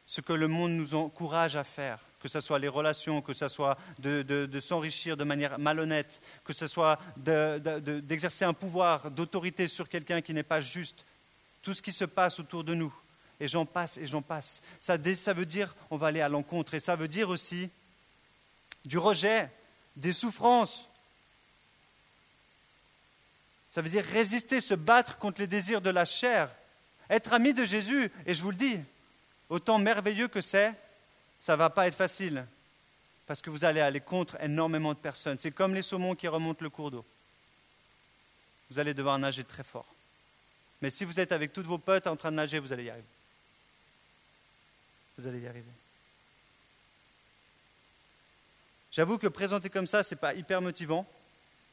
ce 0.06 0.20
que 0.20 0.32
le 0.32 0.48
monde 0.48 0.72
nous 0.72 0.94
encourage 0.94 1.56
à 1.56 1.64
faire, 1.64 1.98
que 2.20 2.28
ce 2.28 2.40
soit 2.40 2.58
les 2.58 2.68
relations, 2.68 3.20
que 3.20 3.34
ce 3.34 3.48
soit 3.48 3.76
de, 3.98 4.60
s'enrichir 4.60 5.16
de 5.16 5.24
manière 5.24 5.58
malhonnête, 5.58 6.20
que 6.44 6.52
ce 6.52 6.66
soit 6.66 6.98
d'exercer 7.16 8.44
un 8.44 8.54
pouvoir 8.54 9.10
d'autorité 9.10 9.68
sur 9.68 9.88
quelqu'un 9.88 10.22
qui 10.22 10.32
n'est 10.32 10.42
pas 10.42 10.60
juste, 10.60 11.04
tout 11.62 11.74
ce 11.74 11.82
qui 11.82 11.92
se 11.92 12.04
passe 12.04 12.40
autour 12.40 12.64
de 12.64 12.74
nous. 12.74 12.94
Et 13.40 13.48
j'en 13.48 13.66
passe 13.66 13.96
et 13.98 14.06
j'en 14.06 14.22
passe. 14.22 14.60
Ça, 14.80 14.96
veut 14.96 15.46
dire 15.46 15.74
on 15.90 15.96
va 15.96 16.08
aller 16.08 16.20
à 16.20 16.28
l'encontre. 16.28 16.74
Et 16.74 16.80
ça 16.80 16.96
veut 16.96 17.08
dire 17.08 17.28
aussi 17.28 17.70
du 18.84 18.98
rejet, 18.98 19.50
des 19.96 20.12
souffrances. 20.12 20.88
Ça 23.70 23.82
veut 23.82 23.90
dire 23.90 24.04
résister, 24.04 24.60
se 24.60 24.74
battre 24.74 25.18
contre 25.18 25.40
les 25.40 25.46
désirs 25.46 25.80
de 25.80 25.90
la 25.90 26.04
chair. 26.04 26.50
Être 27.10 27.32
ami 27.32 27.54
de 27.54 27.64
Jésus, 27.64 28.10
et 28.26 28.34
je 28.34 28.42
vous 28.42 28.50
le 28.50 28.56
dis, 28.56 28.78
autant 29.48 29.78
merveilleux 29.78 30.28
que 30.28 30.40
c'est, 30.40 30.74
ça 31.40 31.52
ne 31.52 31.58
va 31.58 31.70
pas 31.70 31.86
être 31.86 31.94
facile, 31.94 32.46
parce 33.26 33.40
que 33.40 33.50
vous 33.50 33.64
allez 33.64 33.80
aller 33.80 34.00
contre 34.00 34.36
énormément 34.42 34.92
de 34.92 34.98
personnes. 34.98 35.38
C'est 35.38 35.50
comme 35.50 35.74
les 35.74 35.82
saumons 35.82 36.14
qui 36.14 36.28
remontent 36.28 36.62
le 36.62 36.70
cours 36.70 36.90
d'eau. 36.90 37.04
Vous 38.70 38.78
allez 38.78 38.94
devoir 38.94 39.18
nager 39.18 39.44
très 39.44 39.62
fort. 39.62 39.86
Mais 40.80 40.90
si 40.90 41.04
vous 41.04 41.18
êtes 41.18 41.32
avec 41.32 41.52
tous 41.52 41.62
vos 41.62 41.78
potes 41.78 42.06
en 42.06 42.16
train 42.16 42.30
de 42.30 42.36
nager, 42.36 42.58
vous 42.58 42.72
allez 42.72 42.84
y 42.84 42.90
arriver. 42.90 43.06
Vous 45.16 45.26
allez 45.26 45.40
y 45.40 45.46
arriver. 45.46 45.72
J'avoue 48.92 49.18
que 49.18 49.26
présenter 49.26 49.68
comme 49.70 49.86
ça, 49.86 50.02
ce 50.02 50.14
n'est 50.14 50.20
pas 50.20 50.34
hyper 50.34 50.62
motivant. 50.62 51.06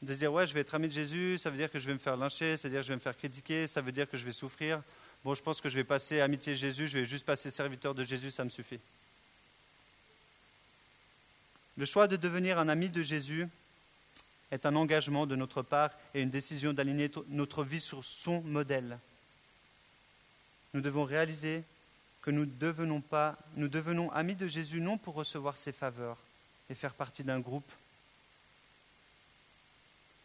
De 0.02 0.12
se 0.12 0.18
dire, 0.18 0.32
ouais, 0.32 0.46
je 0.46 0.52
vais 0.52 0.60
être 0.60 0.74
ami 0.74 0.88
de 0.88 0.92
Jésus, 0.92 1.38
ça 1.38 1.48
veut 1.48 1.56
dire 1.56 1.70
que 1.70 1.78
je 1.78 1.86
vais 1.86 1.94
me 1.94 1.98
faire 1.98 2.16
lyncher, 2.16 2.56
ça 2.56 2.68
veut 2.68 2.72
dire 2.72 2.80
que 2.80 2.86
je 2.86 2.92
vais 2.92 2.96
me 2.96 3.00
faire 3.00 3.16
critiquer, 3.16 3.66
ça 3.66 3.80
veut 3.80 3.92
dire 3.92 4.08
que 4.08 4.18
je 4.18 4.24
vais 4.26 4.32
souffrir. 4.32 4.82
Bon, 5.24 5.34
je 5.34 5.42
pense 5.42 5.60
que 5.60 5.68
je 5.70 5.74
vais 5.74 5.84
passer 5.84 6.20
amitié 6.20 6.54
Jésus, 6.54 6.86
je 6.86 6.98
vais 6.98 7.06
juste 7.06 7.24
passer 7.24 7.50
serviteur 7.50 7.94
de 7.94 8.04
Jésus, 8.04 8.30
ça 8.30 8.44
me 8.44 8.50
suffit. 8.50 8.78
Le 11.78 11.84
choix 11.84 12.08
de 12.08 12.16
devenir 12.16 12.58
un 12.58 12.68
ami 12.68 12.90
de 12.90 13.02
Jésus 13.02 13.48
est 14.50 14.66
un 14.66 14.76
engagement 14.76 15.26
de 15.26 15.36
notre 15.36 15.62
part 15.62 15.90
et 16.14 16.22
une 16.22 16.30
décision 16.30 16.72
d'aligner 16.72 17.10
notre 17.28 17.64
vie 17.64 17.80
sur 17.80 18.04
son 18.04 18.42
modèle. 18.42 18.98
Nous 20.74 20.80
devons 20.80 21.04
réaliser 21.04 21.64
que 22.22 22.30
nous, 22.30 22.46
devenons 22.46 23.00
pas, 23.00 23.36
nous 23.54 23.68
devenons 23.68 24.10
amis 24.12 24.34
de 24.34 24.46
Jésus 24.46 24.80
non 24.80 24.98
pour 24.98 25.14
recevoir 25.14 25.56
ses 25.56 25.72
faveurs 25.72 26.18
et 26.68 26.74
faire 26.74 26.94
partie 26.94 27.24
d'un 27.24 27.40
groupe 27.40 27.70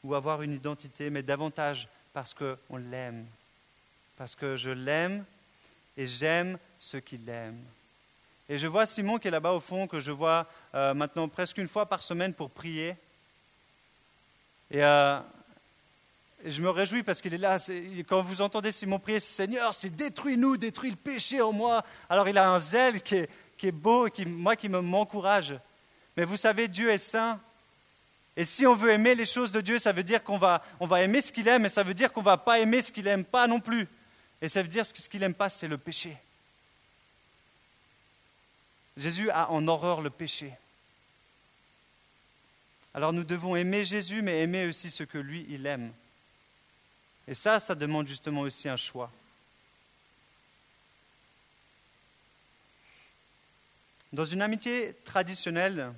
ou 0.04 0.16
avoir 0.16 0.42
une 0.42 0.54
identité, 0.54 1.10
mais 1.10 1.24
davantage 1.24 1.88
parce 2.14 2.34
qu'on 2.34 2.78
l'aime. 2.78 3.26
Parce 4.18 4.36
que 4.36 4.56
je 4.56 4.72
l'aime 4.72 5.26
et 5.96 6.08
j'aime 6.08 6.58
ceux 6.80 7.00
qui 7.00 7.18
l'aiment. 7.18 7.64
Et 8.50 8.58
je 8.58 8.68
vois 8.68 8.86
Simon 8.86 9.18
qui 9.18 9.28
est 9.28 9.32
là-bas 9.32 9.54
au 9.54 9.60
fond, 9.60 9.88
que 9.88 10.00
je 10.00 10.12
vois 10.12 10.48
euh, 10.76 10.94
maintenant 10.94 11.30
presque 11.30 11.58
une 11.58 11.68
fois 11.68 11.86
par 11.86 12.04
semaine 12.04 12.34
pour 12.34 12.50
prier. 12.50 12.96
Et, 14.72 14.82
euh, 14.84 15.20
je 16.46 16.62
me 16.62 16.70
réjouis 16.70 17.04
parce 17.04 17.22
qu'il 17.22 17.34
est 17.34 17.38
là. 17.38 17.60
quand 18.08 18.22
vous 18.22 18.42
entendez 18.42 18.72
Simon 18.72 19.00
prier, 19.00 19.20
Seigneur, 19.20 19.74
c'est 19.74 19.96
détruis-nous, 19.96 20.58
détruis 20.58 20.90
le 20.90 20.96
péché 20.96 21.42
en 21.42 21.52
moi. 21.52 21.84
Alors 22.10 22.28
il 22.30 22.38
a 22.38 22.50
un 22.50 22.60
zèle 22.60 23.02
qui 23.04 23.16
est, 23.16 23.72
beau, 23.72 24.08
qui, 24.08 24.26
moi 24.26 24.56
qui 24.56 24.70
m'encourage. 24.70 25.54
Mais 26.18 26.26
vous 26.26 26.38
savez, 26.38 26.68
Dieu 26.68 26.90
est 26.90 26.98
saint. 26.98 27.40
Et 28.38 28.46
si 28.46 28.66
on 28.66 28.76
veut 28.76 28.92
aimer 28.92 29.14
les 29.14 29.26
choses 29.26 29.52
de 29.52 29.62
Dieu, 29.62 29.78
ça 29.78 29.92
veut 29.92 30.04
dire 30.04 30.24
qu'on 30.24 30.38
va, 30.38 30.64
on 30.80 30.88
va 30.88 31.02
aimer 31.02 31.22
ce 31.22 31.32
qu'il 31.32 31.48
aime, 31.48 31.66
et 31.66 31.70
ça 31.70 31.84
veut 31.84 31.94
dire 31.94 32.14
qu'on 32.14 32.22
ne 32.22 32.26
va 32.26 32.38
pas 32.38 32.60
aimer 32.60 32.82
ce 32.82 32.92
qu'il 32.92 33.04
n'aime 33.04 33.26
pas 33.26 33.46
non 33.46 33.60
plus. 33.60 33.88
Et 34.42 34.48
ça 34.48 34.62
veut 34.62 34.70
dire 34.70 34.92
que 34.92 35.02
ce 35.02 35.10
qu'il 35.10 35.20
n'aime 35.20 35.34
pas, 35.34 35.50
c'est 35.50 35.68
le 35.68 35.78
péché. 35.78 36.18
Jésus 38.98 39.30
a 39.30 39.52
en 39.52 39.68
horreur 39.68 40.02
le 40.02 40.10
péché. 40.10 40.54
Alors 42.94 43.14
nous 43.14 43.24
devons 43.24 43.56
aimer 43.56 43.86
Jésus, 43.86 44.22
mais 44.22 44.42
aimer 44.42 44.68
aussi 44.68 44.92
ce 44.92 45.04
que 45.04 45.18
lui, 45.18 45.46
il 45.50 45.66
aime. 45.66 45.92
Et 47.28 47.34
ça, 47.34 47.60
ça 47.60 47.76
demande 47.76 48.08
justement 48.08 48.42
aussi 48.42 48.68
un 48.68 48.76
choix. 48.76 49.12
Dans 54.12 54.26
une 54.26 54.42
amitié 54.42 54.94
traditionnelle, 55.06 55.94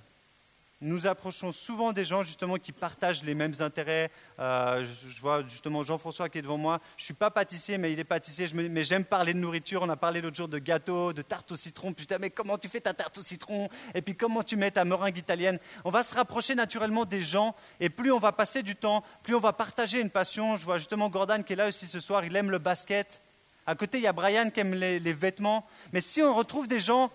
nous 0.84 1.08
approchons 1.08 1.52
souvent 1.52 1.94
des 1.94 2.04
gens 2.04 2.24
justement 2.24 2.58
qui 2.58 2.72
partagent 2.72 3.24
les 3.24 3.34
mêmes 3.34 3.54
intérêts. 3.60 4.12
Euh, 4.40 4.86
je, 5.08 5.22
vois 5.22 5.42
justement 5.48 5.82
Jean-François 5.82 6.30
qui 6.30 6.38
est 6.38 6.42
devant 6.42 6.58
moi. 6.58 6.80
Je 6.98 7.04
ne 7.04 7.06
suis 7.06 7.14
pas 7.14 7.32
pâtissier, 7.32 7.78
mais 7.78 7.94
il 7.94 8.00
est 8.00 8.04
pâtissier. 8.04 8.48
mais 8.54 8.84
j'aime 8.84 9.06
parler 9.06 9.34
de 9.34 9.40
nourriture. 9.40 9.82
On 9.82 9.90
a 9.90 9.96
parlé 9.96 10.22
l'autre 10.22 10.36
jour 10.36 10.48
de 10.48 10.60
gâteaux, 10.60 11.14
de 11.14 11.22
tarte 11.22 11.52
au 11.54 11.56
citron. 11.56 11.94
Putain, 11.94 12.18
mais 12.20 12.30
comment 12.30 12.58
tu 12.58 12.68
fais 12.68 12.82
ta 12.82 12.94
tarte 12.94 13.18
au 13.18 13.24
citron? 13.24 13.70
Et 13.96 14.02
puis 14.02 14.16
comment 14.16 14.44
tu 14.44 14.56
mets 14.56 14.72
ta 14.72 14.84
meringue 14.84 15.18
italienne? 15.18 15.58
On 15.86 15.90
va 15.90 16.04
se 16.04 16.14
rapprocher 16.14 16.54
naturellement 16.54 17.06
des 17.06 17.22
gens. 17.22 17.56
Et 17.80 17.90
plus 17.90 18.12
on 18.12 18.20
va 18.20 18.34
passer 18.34 18.62
du 18.62 18.76
temps, 18.76 19.04
plus 19.24 19.36
on 19.36 19.40
va 19.40 19.54
partager 19.54 20.02
une 20.02 20.10
passion. 20.10 20.58
Je 20.58 20.66
vois 20.66 20.78
justement 20.78 21.10
Gordon 21.10 21.44
qui 21.44 21.54
est 21.54 21.58
là 21.58 21.70
aussi 21.70 21.88
ce 21.88 22.00
soir. 22.00 22.26
Il 22.26 22.36
aime 22.36 22.52
le 22.52 22.60
basket. 22.60 23.22
À 23.66 23.76
côté, 23.76 24.00
il 24.00 24.04
y 24.04 24.08
a 24.08 24.14
Brian 24.14 24.50
qui 24.50 24.60
aime 24.60 24.74
les, 24.74 25.00
les 25.00 25.14
vêtements. 25.14 25.66
Mais 25.94 26.02
si 26.02 26.22
on 26.22 26.36
retrouve 26.36 26.68
des 26.68 26.82
gens 26.82 27.10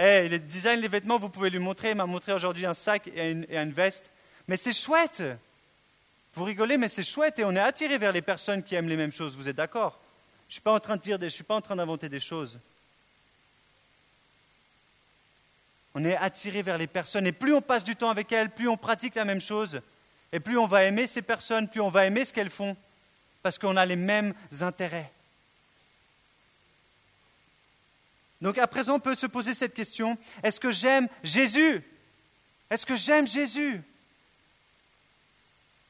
Hey, 0.00 0.30
il 0.30 0.46
design 0.46 0.80
les 0.80 0.86
vêtements, 0.86 1.18
vous 1.18 1.28
pouvez 1.28 1.50
lui 1.50 1.58
montrer. 1.58 1.90
Il 1.90 1.96
m'a 1.96 2.06
montré 2.06 2.32
aujourd'hui 2.32 2.64
un 2.66 2.74
sac 2.74 3.10
et 3.16 3.32
une, 3.32 3.72
veste. 3.72 4.12
Mais 4.46 4.56
c'est 4.56 4.72
chouette. 4.72 5.24
Vous 6.34 6.44
rigolez, 6.44 6.78
mais 6.78 6.86
c'est 6.86 7.02
chouette 7.02 7.40
et 7.40 7.44
on 7.44 7.56
est 7.56 7.60
attiré 7.60 7.98
vers 7.98 8.12
les 8.12 8.22
personnes 8.22 8.62
qui 8.62 8.76
aiment 8.76 8.88
les 8.88 8.96
mêmes 8.96 9.12
choses. 9.12 9.36
Vous 9.36 9.48
êtes 9.48 9.56
d'accord? 9.56 9.98
Je 10.48 10.50
ne 10.50 10.52
suis 10.52 10.60
pas 10.62 10.72
en 10.72 10.78
train 10.78 10.96
de 10.96 11.02
dire, 11.02 11.18
je 11.20 11.26
suis 11.26 11.42
pas 11.42 11.56
en 11.56 11.60
train 11.60 11.74
d'inventer 11.74 12.08
des 12.08 12.20
choses. 12.20 12.60
On 15.96 16.04
est 16.04 16.16
attiré 16.16 16.62
vers 16.62 16.78
les 16.78 16.86
personnes 16.86 17.26
et 17.26 17.32
plus 17.32 17.52
on 17.52 17.60
passe 17.60 17.82
du 17.82 17.96
temps 17.96 18.10
avec 18.10 18.30
elles, 18.30 18.50
plus 18.50 18.68
on 18.68 18.76
pratique 18.76 19.16
la 19.16 19.24
même 19.24 19.40
chose 19.40 19.80
et 20.30 20.38
plus 20.38 20.58
on 20.58 20.68
va 20.68 20.84
aimer 20.84 21.08
ces 21.08 21.22
personnes, 21.22 21.66
plus 21.66 21.80
on 21.80 21.90
va 21.90 22.06
aimer 22.06 22.24
ce 22.24 22.32
qu'elles 22.32 22.50
font 22.50 22.76
parce 23.42 23.58
qu'on 23.58 23.76
a 23.76 23.84
les 23.84 23.96
mêmes 23.96 24.32
intérêts. 24.60 25.10
Donc 28.40 28.58
à 28.58 28.66
présent, 28.66 28.96
on 28.96 29.00
peut 29.00 29.16
se 29.16 29.26
poser 29.26 29.54
cette 29.54 29.74
question, 29.74 30.16
est-ce 30.42 30.60
que 30.60 30.70
j'aime 30.70 31.08
Jésus? 31.22 31.82
Est-ce 32.70 32.86
que 32.86 32.96
j'aime 32.96 33.26
Jésus? 33.26 33.82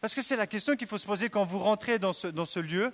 Parce 0.00 0.14
que 0.14 0.22
c'est 0.22 0.36
la 0.36 0.46
question 0.46 0.76
qu'il 0.76 0.86
faut 0.86 0.98
se 0.98 1.06
poser 1.06 1.28
quand 1.28 1.44
vous 1.44 1.58
rentrez 1.58 1.98
dans 1.98 2.12
ce, 2.12 2.58
lieu. 2.60 2.92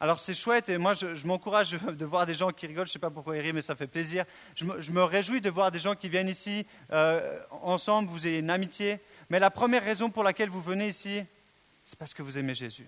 Alors 0.00 0.18
c'est 0.18 0.34
chouette 0.34 0.68
et 0.68 0.78
moi 0.78 0.94
je, 0.94 1.26
m'encourage 1.26 1.70
de 1.70 2.04
voir 2.04 2.26
des 2.26 2.34
gens 2.34 2.50
qui 2.50 2.66
rigolent, 2.66 2.86
je 2.86 2.90
ne 2.90 2.94
sais 2.94 2.98
pas 2.98 3.10
pourquoi 3.10 3.36
ils 3.36 3.40
rient 3.40 3.52
mais 3.52 3.62
ça 3.62 3.76
fait 3.76 3.86
plaisir. 3.86 4.24
Je 4.56 4.64
me, 4.64 5.04
réjouis 5.04 5.40
de 5.40 5.50
voir 5.50 5.70
des 5.70 5.78
gens 5.78 5.94
qui 5.94 6.08
viennent 6.08 6.28
ici 6.28 6.66
euh, 6.90 7.38
ensemble, 7.62 8.08
vous 8.08 8.26
ayez 8.26 8.38
une 8.38 8.50
amitié. 8.50 8.98
Mais 9.28 9.38
la 9.38 9.50
première 9.50 9.84
raison 9.84 10.10
pour 10.10 10.24
laquelle 10.24 10.48
vous 10.48 10.62
venez 10.62 10.88
ici, 10.88 11.22
c'est 11.86 11.98
parce 11.98 12.14
que 12.14 12.22
vous 12.22 12.36
aimez 12.36 12.54
Jésus. 12.54 12.86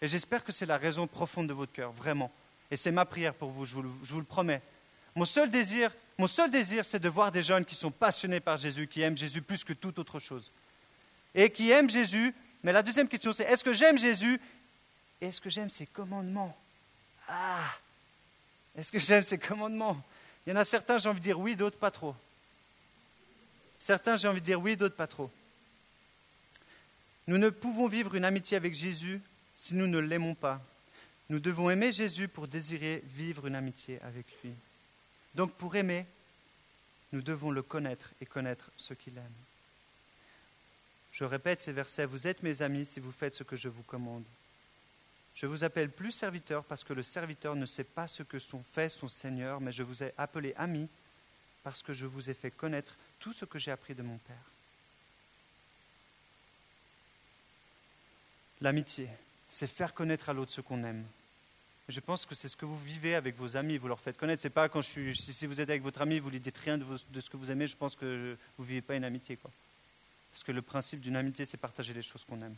Et 0.00 0.08
j'espère 0.08 0.44
que 0.44 0.52
c'est 0.52 0.66
la 0.66 0.78
raison 0.78 1.06
profonde 1.06 1.48
de 1.48 1.52
votre 1.52 1.72
cœur, 1.72 1.92
vraiment. 1.92 2.30
Et 2.72 2.76
c'est 2.78 2.90
ma 2.90 3.04
prière 3.04 3.34
pour 3.34 3.50
vous, 3.50 3.66
je 3.66 3.74
vous, 3.74 4.18
le, 4.18 4.24
promets. 4.24 4.62
Mon 5.14 5.26
seul 5.26 5.50
désir, 5.50 5.92
mon 6.16 6.26
seul 6.26 6.50
désir, 6.50 6.86
c'est 6.86 6.98
de 6.98 7.08
voir 7.10 7.30
des 7.30 7.42
jeunes 7.42 7.66
qui 7.66 7.74
sont 7.74 7.90
passionnés 7.90 8.40
par 8.40 8.56
Jésus, 8.56 8.88
qui 8.88 9.02
aiment 9.02 9.18
Jésus 9.18 9.42
plus 9.42 9.62
que 9.62 9.74
toute 9.74 9.98
autre 9.98 10.18
chose. 10.18 10.50
Et 11.34 11.50
qui 11.50 11.70
aiment 11.70 11.90
Jésus. 11.90 12.34
Mais 12.62 12.72
la 12.72 12.82
deuxième 12.82 13.08
question, 13.08 13.34
c'est 13.34 13.42
est-ce 13.42 13.62
que 13.62 13.74
j'aime 13.74 13.98
Jésus? 13.98 14.40
Et 15.20 15.26
est-ce 15.26 15.38
que 15.38 15.50
j'aime 15.50 15.68
ses 15.68 15.84
commandements? 15.84 16.56
Ah 17.28 17.76
Est-ce 18.74 18.90
que 18.90 18.98
j'aime 18.98 19.22
ses 19.22 19.36
commandements? 19.36 20.02
Il 20.46 20.54
y 20.54 20.56
en 20.56 20.58
a 20.58 20.64
certains, 20.64 20.96
j'ai 20.96 21.10
envie 21.10 21.20
de 21.20 21.24
dire 21.24 21.38
oui, 21.38 21.54
d'autres 21.54 21.78
pas 21.78 21.90
trop. 21.90 22.16
Certains, 23.76 24.16
j'ai 24.16 24.28
envie 24.28 24.40
de 24.40 24.46
dire 24.46 24.62
oui, 24.62 24.78
d'autres 24.78 24.96
pas 24.96 25.06
trop. 25.06 25.30
Nous 27.26 27.36
ne 27.36 27.50
pouvons 27.50 27.86
vivre 27.86 28.14
une 28.14 28.24
amitié 28.24 28.56
avec 28.56 28.72
Jésus 28.72 29.20
si 29.54 29.74
nous 29.74 29.86
ne 29.86 29.98
l'aimons 29.98 30.34
pas. 30.34 30.58
Nous 31.32 31.40
devons 31.40 31.70
aimer 31.70 31.92
Jésus 31.92 32.28
pour 32.28 32.46
désirer 32.46 33.02
vivre 33.06 33.46
une 33.46 33.54
amitié 33.54 33.98
avec 34.02 34.26
lui. 34.44 34.52
Donc 35.34 35.54
pour 35.54 35.74
aimer, 35.76 36.04
nous 37.10 37.22
devons 37.22 37.50
le 37.50 37.62
connaître 37.62 38.10
et 38.20 38.26
connaître 38.26 38.70
ce 38.76 38.92
qu'il 38.92 39.16
aime. 39.16 39.32
Je 41.10 41.24
répète 41.24 41.62
ces 41.62 41.72
versets, 41.72 42.04
vous 42.04 42.26
êtes 42.26 42.42
mes 42.42 42.60
amis 42.60 42.84
si 42.84 43.00
vous 43.00 43.12
faites 43.12 43.34
ce 43.34 43.44
que 43.44 43.56
je 43.56 43.70
vous 43.70 43.82
commande. 43.82 44.26
Je 45.34 45.46
vous 45.46 45.64
appelle 45.64 45.88
plus 45.88 46.12
serviteur 46.12 46.64
parce 46.64 46.84
que 46.84 46.92
le 46.92 47.02
serviteur 47.02 47.56
ne 47.56 47.64
sait 47.64 47.82
pas 47.82 48.08
ce 48.08 48.22
que 48.22 48.38
fait 48.38 48.90
son 48.90 49.08
Seigneur, 49.08 49.58
mais 49.58 49.72
je 49.72 49.84
vous 49.84 50.02
ai 50.02 50.12
appelé 50.18 50.52
ami 50.58 50.86
parce 51.62 51.82
que 51.82 51.94
je 51.94 52.04
vous 52.04 52.28
ai 52.28 52.34
fait 52.34 52.50
connaître 52.50 52.94
tout 53.20 53.32
ce 53.32 53.46
que 53.46 53.58
j'ai 53.58 53.70
appris 53.70 53.94
de 53.94 54.02
mon 54.02 54.18
Père. 54.18 54.50
L'amitié, 58.60 59.08
c'est 59.48 59.66
faire 59.66 59.94
connaître 59.94 60.28
à 60.28 60.34
l'autre 60.34 60.52
ce 60.52 60.60
qu'on 60.60 60.84
aime. 60.84 61.06
Je 61.88 62.00
pense 62.00 62.26
que 62.26 62.34
c'est 62.34 62.48
ce 62.48 62.56
que 62.56 62.64
vous 62.64 62.78
vivez 62.78 63.14
avec 63.14 63.36
vos 63.36 63.56
amis, 63.56 63.76
vous 63.76 63.88
leur 63.88 64.00
faites 64.00 64.16
connaître. 64.16 64.42
C'est 64.42 64.50
pas 64.50 64.68
quand 64.68 64.82
si 64.82 65.46
vous 65.46 65.60
êtes 65.60 65.68
avec 65.68 65.82
votre 65.82 66.00
ami, 66.00 66.18
vous 66.18 66.30
lui 66.30 66.40
dites 66.40 66.58
rien 66.58 66.78
de, 66.78 67.20
ce 67.20 67.28
que 67.28 67.36
vous 67.36 67.50
aimez, 67.50 67.66
je 67.66 67.76
pense 67.76 67.96
que 67.96 68.36
vous 68.56 68.64
vivez 68.64 68.82
pas 68.82 68.94
une 68.94 69.04
amitié. 69.04 69.36
Quoi. 69.36 69.50
Parce 70.32 70.44
que 70.44 70.52
le 70.52 70.62
principe 70.62 71.00
d'une 71.00 71.16
amitié, 71.16 71.44
c'est 71.44 71.56
partager 71.56 71.92
les 71.92 72.02
choses 72.02 72.24
qu'on 72.24 72.40
aime 72.40 72.56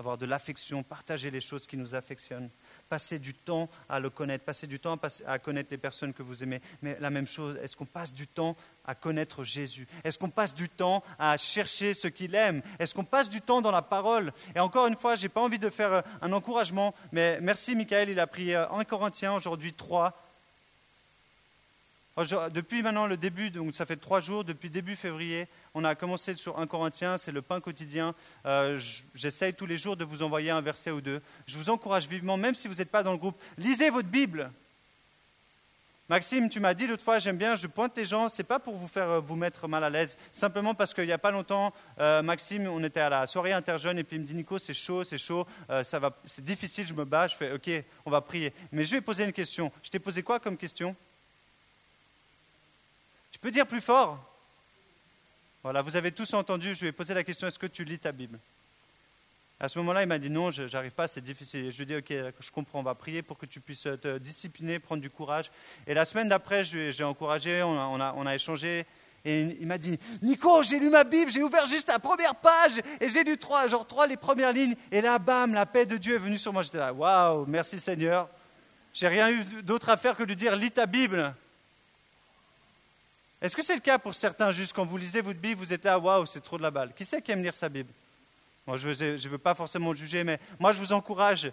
avoir 0.00 0.18
de 0.18 0.26
l'affection, 0.26 0.82
partager 0.82 1.30
les 1.30 1.40
choses 1.40 1.66
qui 1.66 1.76
nous 1.76 1.94
affectionnent, 1.94 2.50
passer 2.88 3.18
du 3.18 3.34
temps 3.34 3.68
à 3.88 4.00
le 4.00 4.10
connaître, 4.10 4.44
passer 4.44 4.66
du 4.66 4.80
temps 4.80 4.98
à, 5.26 5.38
connaître 5.38 5.68
les 5.70 5.78
personnes 5.78 6.12
que 6.12 6.22
vous 6.22 6.42
aimez. 6.42 6.60
Mais 6.82 6.96
la 7.00 7.10
même 7.10 7.28
chose, 7.28 7.58
est-ce 7.62 7.76
qu'on 7.76 7.86
passe 7.86 8.12
du 8.12 8.26
temps 8.26 8.56
à 8.84 8.94
connaître 8.94 9.44
Jésus? 9.44 9.86
Est-ce 10.02 10.18
qu'on 10.18 10.30
passe 10.30 10.54
du 10.54 10.68
temps 10.68 11.04
à 11.18 11.36
chercher 11.36 11.94
ce 11.94 12.08
qu'il 12.08 12.34
aime? 12.34 12.62
Est-ce 12.78 12.94
qu'on 12.94 13.04
passe 13.04 13.28
du 13.28 13.40
temps 13.40 13.62
dans 13.62 13.70
la 13.70 13.82
parole? 13.82 14.32
Et 14.56 14.60
encore 14.60 14.86
une 14.86 14.96
fois, 14.96 15.14
je 15.14 15.22
n'ai 15.22 15.28
pas 15.28 15.40
envie 15.40 15.58
de 15.58 15.70
faire 15.70 16.02
un 16.20 16.32
encouragement, 16.32 16.94
mais 17.12 17.38
merci 17.40 17.76
Michael, 17.76 18.08
il 18.08 18.18
a 18.18 18.26
pris 18.26 18.54
un 18.54 18.84
Corinthien 18.84 19.34
aujourd'hui 19.34 19.74
3 19.74 20.29
depuis 22.24 22.82
maintenant 22.82 23.06
le 23.06 23.16
début, 23.16 23.50
donc 23.50 23.74
ça 23.74 23.86
fait 23.86 23.96
trois 23.96 24.20
jours, 24.20 24.44
depuis 24.44 24.68
début 24.68 24.96
février, 24.96 25.48
on 25.74 25.84
a 25.84 25.94
commencé 25.94 26.34
sur 26.34 26.58
un 26.58 26.66
Corinthien, 26.66 27.18
c'est 27.18 27.32
le 27.32 27.42
pain 27.42 27.60
quotidien. 27.60 28.14
Euh, 28.46 28.78
j'essaye 29.14 29.54
tous 29.54 29.66
les 29.66 29.78
jours 29.78 29.96
de 29.96 30.04
vous 30.04 30.22
envoyer 30.22 30.50
un 30.50 30.60
verset 30.60 30.90
ou 30.90 31.00
deux. 31.00 31.22
Je 31.46 31.56
vous 31.56 31.70
encourage 31.70 32.08
vivement, 32.08 32.36
même 32.36 32.54
si 32.54 32.68
vous 32.68 32.74
n'êtes 32.74 32.90
pas 32.90 33.02
dans 33.02 33.12
le 33.12 33.18
groupe, 33.18 33.40
lisez 33.58 33.90
votre 33.90 34.08
Bible. 34.08 34.50
Maxime, 36.08 36.50
tu 36.50 36.58
m'as 36.58 36.74
dit 36.74 36.88
l'autre 36.88 37.04
fois, 37.04 37.20
j'aime 37.20 37.36
bien, 37.36 37.54
je 37.54 37.68
pointe 37.68 37.96
les 37.96 38.04
gens, 38.04 38.28
c'est 38.28 38.42
pas 38.42 38.58
pour 38.58 38.74
vous 38.74 38.88
faire 38.88 39.08
euh, 39.08 39.20
vous 39.20 39.36
mettre 39.36 39.68
mal 39.68 39.84
à 39.84 39.90
l'aise, 39.90 40.18
simplement 40.32 40.74
parce 40.74 40.92
qu'il 40.92 41.06
n'y 41.06 41.12
a 41.12 41.18
pas 41.18 41.30
longtemps, 41.30 41.72
euh, 42.00 42.20
Maxime, 42.20 42.66
on 42.66 42.82
était 42.82 43.00
à 43.00 43.08
la 43.08 43.26
soirée 43.28 43.52
interjeune 43.52 43.98
et 43.98 44.04
puis 44.04 44.16
il 44.16 44.22
me 44.22 44.26
dit 44.26 44.34
Nico, 44.34 44.58
c'est 44.58 44.74
chaud, 44.74 45.04
c'est 45.04 45.18
chaud, 45.18 45.46
c'est 46.24 46.44
difficile, 46.44 46.86
je 46.86 46.94
me 46.94 47.04
bats, 47.04 47.28
je 47.28 47.36
fais 47.36 47.52
ok, 47.52 47.70
on 48.04 48.10
va 48.10 48.20
prier. 48.20 48.52
Mais 48.72 48.84
je 48.84 48.96
vais 48.96 49.00
poser 49.00 49.24
une 49.24 49.32
question. 49.32 49.70
Je 49.84 49.90
t'ai 49.90 50.00
posé 50.00 50.22
quoi 50.22 50.40
comme 50.40 50.56
question? 50.56 50.96
Peux 53.40 53.50
dire 53.50 53.66
plus 53.66 53.80
fort? 53.80 54.18
Voilà, 55.62 55.82
vous 55.82 55.96
avez 55.96 56.12
tous 56.12 56.32
entendu, 56.34 56.74
je 56.74 56.80
lui 56.80 56.88
ai 56.88 56.92
posé 56.92 57.12
la 57.12 57.24
question, 57.24 57.46
est-ce 57.46 57.58
que 57.58 57.66
tu 57.66 57.84
lis 57.84 57.98
ta 57.98 58.12
Bible? 58.12 58.38
À 59.62 59.68
ce 59.68 59.78
moment-là, 59.80 60.02
il 60.02 60.08
m'a 60.08 60.18
dit 60.18 60.30
non, 60.30 60.50
je 60.50 60.62
n'arrive 60.62 60.92
pas, 60.92 61.06
c'est 61.06 61.20
difficile. 61.20 61.70
Je 61.70 61.76
lui 61.76 61.82
ai 61.82 62.00
dit, 62.00 62.16
ok, 62.16 62.32
je 62.40 62.50
comprends, 62.50 62.80
on 62.80 62.82
va 62.82 62.94
prier 62.94 63.20
pour 63.20 63.36
que 63.36 63.44
tu 63.44 63.60
puisses 63.60 63.82
te 63.82 64.16
discipliner, 64.16 64.78
prendre 64.78 65.02
du 65.02 65.10
courage. 65.10 65.50
Et 65.86 65.92
la 65.92 66.06
semaine 66.06 66.30
d'après, 66.30 66.64
j'ai 66.64 67.04
encouragé, 67.04 67.62
on 67.62 68.00
a, 68.00 68.14
on 68.16 68.26
a, 68.26 68.34
échangé. 68.34 68.86
Et 69.22 69.42
il 69.60 69.66
m'a 69.66 69.76
dit, 69.76 69.98
Nico, 70.22 70.62
j'ai 70.62 70.78
lu 70.78 70.88
ma 70.88 71.04
Bible, 71.04 71.30
j'ai 71.30 71.42
ouvert 71.42 71.66
juste 71.66 71.88
la 71.88 71.98
première 71.98 72.36
page 72.36 72.80
et 73.02 73.10
j'ai 73.10 73.22
lu 73.22 73.36
trois, 73.36 73.68
genre 73.68 73.86
trois 73.86 74.06
les 74.06 74.16
premières 74.16 74.54
lignes. 74.54 74.74
Et 74.90 75.02
là, 75.02 75.18
bam, 75.18 75.52
la 75.52 75.66
paix 75.66 75.84
de 75.84 75.98
Dieu 75.98 76.14
est 76.14 76.18
venue 76.18 76.38
sur 76.38 76.54
moi. 76.54 76.62
J'étais 76.62 76.78
là, 76.78 76.94
waouh, 76.94 77.44
merci 77.46 77.78
Seigneur. 77.78 78.30
J'ai 78.94 79.08
rien 79.08 79.30
eu 79.30 79.44
d'autre 79.62 79.90
à 79.90 79.98
faire 79.98 80.16
que 80.16 80.22
de 80.22 80.28
lui 80.28 80.36
dire, 80.36 80.56
lis 80.56 80.70
ta 80.70 80.86
Bible. 80.86 81.34
Est-ce 83.40 83.56
que 83.56 83.62
c'est 83.62 83.74
le 83.74 83.80
cas 83.80 83.98
pour 83.98 84.14
certains, 84.14 84.52
juste 84.52 84.74
quand 84.74 84.84
vous 84.84 84.98
lisez 84.98 85.22
votre 85.22 85.38
Bible, 85.38 85.60
vous 85.60 85.72
êtes 85.72 85.84
là, 85.84 85.98
waouh, 85.98 86.26
c'est 86.26 86.42
trop 86.42 86.58
de 86.58 86.62
la 86.62 86.70
balle 86.70 86.92
Qui 86.94 87.04
c'est 87.04 87.22
qui 87.22 87.32
aime 87.32 87.42
lire 87.42 87.54
sa 87.54 87.68
Bible? 87.68 87.90
Moi, 88.66 88.76
je 88.76 88.88
ne 88.88 89.28
veux, 89.28 89.38
pas 89.38 89.54
forcément 89.54 89.94
juger, 89.94 90.22
mais 90.24 90.38
moi, 90.58 90.72
je 90.72 90.78
vous 90.78 90.92
encourage, 90.92 91.50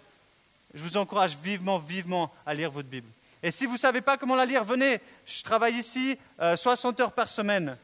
je 0.74 0.82
vous 0.82 0.96
encourage 0.98 1.36
vivement, 1.36 1.78
vivement 1.78 2.32
à 2.44 2.54
lire 2.54 2.70
votre 2.70 2.88
Bible. 2.88 3.08
Et 3.42 3.50
si 3.50 3.66
vous 3.66 3.72
ne 3.72 3.78
savez 3.78 4.02
pas 4.02 4.18
comment 4.18 4.36
la 4.36 4.44
lire, 4.44 4.64
venez, 4.64 5.00
je 5.24 5.42
travaille 5.42 5.74
ici 5.74 6.18
60 6.56 7.00
euh, 7.00 7.04
heures 7.04 7.12
par 7.12 7.28
semaine. 7.28 7.76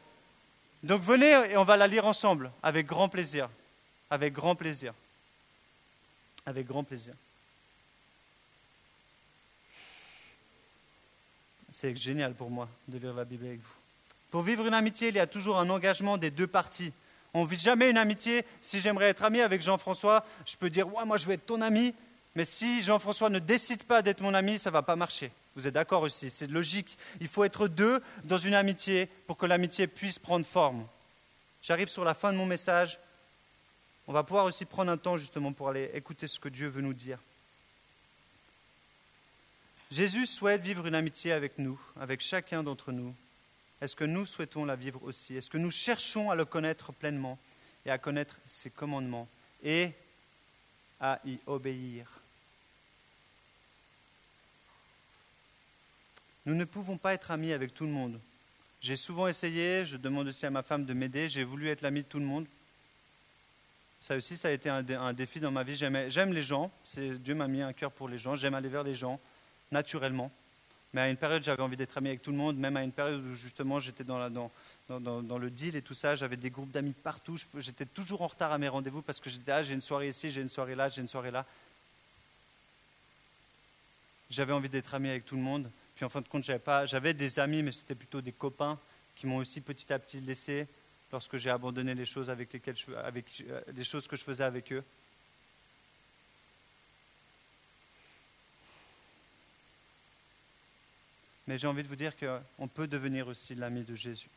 Donc 0.83 1.01
venez 1.01 1.31
et 1.51 1.57
on 1.57 1.63
va 1.63 1.77
la 1.77 1.87
lire 1.87 2.05
ensemble, 2.05 2.51
avec 2.61 2.85
grand 2.85 3.09
plaisir. 3.09 3.49
Avec 4.09 4.33
grand 4.33 4.55
plaisir. 4.55 4.93
Avec 6.45 6.67
grand 6.67 6.83
plaisir. 6.83 7.13
C'est 11.71 11.95
génial 11.95 12.33
pour 12.35 12.51
moi 12.51 12.69
de 12.87 12.99
lire 12.99 13.13
la 13.13 13.25
Bible 13.25 13.47
avec 13.47 13.59
vous. 13.59 13.84
Pour 14.31 14.41
vivre 14.41 14.65
une 14.65 14.73
amitié, 14.73 15.09
il 15.09 15.15
y 15.15 15.19
a 15.19 15.27
toujours 15.27 15.59
un 15.59 15.69
engagement 15.69 16.17
des 16.17 16.31
deux 16.31 16.47
parties. 16.47 16.91
On 17.33 17.43
ne 17.43 17.49
vit 17.49 17.59
jamais 17.59 17.89
une 17.89 17.97
amitié. 17.97 18.45
Si 18.61 18.79
j'aimerais 18.79 19.09
être 19.09 19.23
ami 19.23 19.41
avec 19.41 19.61
Jean-François, 19.61 20.25
je 20.45 20.55
peux 20.55 20.69
dire, 20.69 20.93
ouais, 20.93 21.05
moi 21.05 21.17
je 21.17 21.25
veux 21.25 21.33
être 21.33 21.45
ton 21.45 21.61
ami. 21.61 21.93
Mais 22.35 22.45
si 22.45 22.81
Jean-François 22.81 23.29
ne 23.29 23.39
décide 23.39 23.83
pas 23.83 24.01
d'être 24.01 24.21
mon 24.21 24.33
ami, 24.33 24.59
ça 24.59 24.69
ne 24.69 24.73
va 24.73 24.81
pas 24.81 24.95
marcher. 24.95 25.31
Vous 25.55 25.67
êtes 25.67 25.73
d'accord 25.73 26.01
aussi? 26.01 26.29
C'est 26.29 26.47
logique. 26.47 26.97
Il 27.21 27.27
faut 27.27 27.45
être 27.45 27.67
deux 27.67 28.01
dans 28.25 28.37
une 28.37 28.55
amitié 28.55 29.07
pour 29.27 29.37
que 29.37 29.45
l'amitié 29.45 29.87
puisse 29.87 30.19
prendre 30.19 30.45
forme. 30.45 30.85
J'arrive 31.61 31.87
sur 31.87 32.03
la 32.03 32.13
fin 32.13 32.33
de 32.33 32.37
mon 32.37 32.45
message. 32.45 32.99
On 34.07 34.13
va 34.13 34.23
pouvoir 34.23 34.45
aussi 34.45 34.65
prendre 34.65 34.91
un 34.91 34.97
temps 34.97 35.17
justement 35.17 35.53
pour 35.53 35.69
aller 35.69 35.89
écouter 35.93 36.27
ce 36.27 36.39
que 36.39 36.49
Dieu 36.49 36.67
veut 36.67 36.81
nous 36.81 36.93
dire. 36.93 37.19
Jésus 39.91 40.25
souhaite 40.25 40.61
vivre 40.61 40.85
une 40.85 40.95
amitié 40.95 41.31
avec 41.31 41.57
nous, 41.57 41.79
avec 41.99 42.21
chacun 42.21 42.63
d'entre 42.63 42.91
nous. 42.91 43.15
Est-ce 43.81 43.95
que 43.95 44.03
nous 44.03 44.25
souhaitons 44.25 44.65
la 44.65 44.75
vivre 44.75 45.03
aussi? 45.03 45.35
Est-ce 45.35 45.49
que 45.49 45.57
nous 45.57 45.71
cherchons 45.71 46.31
à 46.31 46.35
le 46.35 46.45
connaître 46.45 46.93
pleinement 46.93 47.37
et 47.85 47.91
à 47.91 47.97
connaître 47.97 48.39
ses 48.45 48.69
commandements 48.69 49.27
et 49.63 49.91
à 50.99 51.19
y 51.25 51.37
obéir? 51.45 52.09
Nous 56.45 56.55
ne 56.55 56.65
pouvons 56.65 56.97
pas 56.97 57.13
être 57.13 57.31
amis 57.31 57.53
avec 57.53 57.73
tout 57.73 57.85
le 57.85 57.91
monde. 57.91 58.19
J'ai 58.81 58.95
souvent 58.95 59.27
essayé, 59.27 59.83
je 59.83 59.97
demande 59.97 60.27
aussi 60.27 60.45
à 60.45 60.51
ma 60.51 60.61
femme 60.61 60.85
de 60.85 60.93
m'aider, 60.93 61.27
j'ai 61.27 61.43
voulu 61.43 61.69
être 61.69 61.81
l'ami 61.81 62.03
de 62.03 62.07
tout 62.07 62.19
le 62.19 62.25
monde. 62.25 62.45
Ça 63.99 64.15
aussi, 64.15 64.37
ça 64.37 64.49
a 64.49 64.51
été 64.51 64.69
un, 64.69 65.13
défi 65.13 65.39
dans 65.39 65.49
ma 65.49 65.63
vie. 65.63 65.75
J'aime 65.75 66.33
les 66.33 66.43
gens, 66.43 66.71
Dieu 66.95 67.33
m'a 67.33 67.47
mis 67.47 67.63
un 67.63 67.73
cœur 67.73 67.91
pour 67.91 68.07
les 68.07 68.19
gens, 68.19 68.35
j'aime 68.35 68.53
aller 68.53 68.69
vers 68.69 68.83
les 68.83 68.93
gens, 68.93 69.19
naturellement. 69.71 70.31
Mais 70.95 71.01
à 71.01 71.09
une 71.09 71.17
période, 71.17 71.43
j'avais 71.43 71.61
envie 71.61 71.75
d'être 71.75 71.97
ami 71.97 72.07
avec 72.07 72.21
tout 72.21 72.31
le 72.31 72.37
monde, 72.37 72.55
même 72.55 72.77
à 72.77 72.81
une 72.81 72.93
période 72.93 73.21
où 73.21 73.35
justement 73.35 73.81
j'étais 73.81 74.05
dans, 74.05 74.17
le 74.87 75.49
deal 75.49 75.75
et 75.75 75.81
tout 75.81 75.93
ça, 75.93 76.15
j'avais 76.15 76.37
des 76.37 76.49
groupes 76.49 76.71
d'amis 76.71 76.93
partout, 76.93 77.35
j'étais 77.57 77.85
toujours 77.85 78.21
en 78.21 78.27
retard 78.27 78.53
à 78.53 78.57
mes 78.57 78.69
rendez-vous 78.69 79.01
parce 79.01 79.19
que 79.19 79.29
j'étais, 79.29 79.51
ah, 79.51 79.61
j'ai 79.61 79.73
une 79.73 79.81
soirée 79.81 80.07
ici, 80.07 80.31
j'ai 80.31 80.39
une 80.39 80.47
soirée 80.47 80.73
là, 80.73 80.87
j'ai 80.87 81.01
une 81.01 81.09
soirée 81.09 81.31
là. 81.31 81.45
J'avais 84.29 84.53
envie 84.53 84.69
d'être 84.69 84.93
ami 84.93 85.09
avec 85.09 85.25
tout 85.25 85.35
le 85.35 85.41
monde, 85.41 85.69
puis 85.97 86.05
en 86.05 86.09
fin 86.09 86.21
de 86.21 86.29
compte, 86.29 86.43
j'avais, 86.45 87.13
des 87.13 87.39
amis, 87.39 87.61
mais 87.61 87.73
c'était 87.73 87.93
plutôt 87.93 88.21
des 88.21 88.31
copains 88.31 88.79
qui 89.17 89.27
m'ont 89.27 89.39
aussi 89.39 89.59
petit 89.59 89.91
à 89.91 89.99
petit 89.99 90.19
laissé 90.19 90.65
lorsque 91.11 91.35
j'ai 91.35 91.49
abandonné 91.49 91.93
les 91.93 92.05
choses, 92.05 92.29
avec 92.29 92.53
lesquelles 92.53 92.77
avec, 93.03 93.43
euh, 93.49 93.59
les 93.75 93.83
choses 93.83 94.07
que 94.07 94.15
je 94.15 94.23
faisais 94.23 94.45
avec 94.45 94.71
eux. 94.71 94.83
Mais 101.47 101.57
j'ai 101.57 101.67
envie 101.67 101.83
de 101.83 101.87
vous 101.87 101.95
dire 101.95 102.13
qu'on 102.17 102.67
peut 102.67 102.87
devenir 102.87 103.27
aussi 103.27 103.55
l'ami 103.55 103.83
de 103.83 103.95
Jésus, 103.95 104.29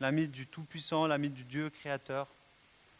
l'ami 0.00 0.26
du 0.26 0.46
Tout-Puissant, 0.46 1.06
l'ami 1.06 1.30
du 1.30 1.44
Dieu 1.44 1.70
créateur. 1.70 2.26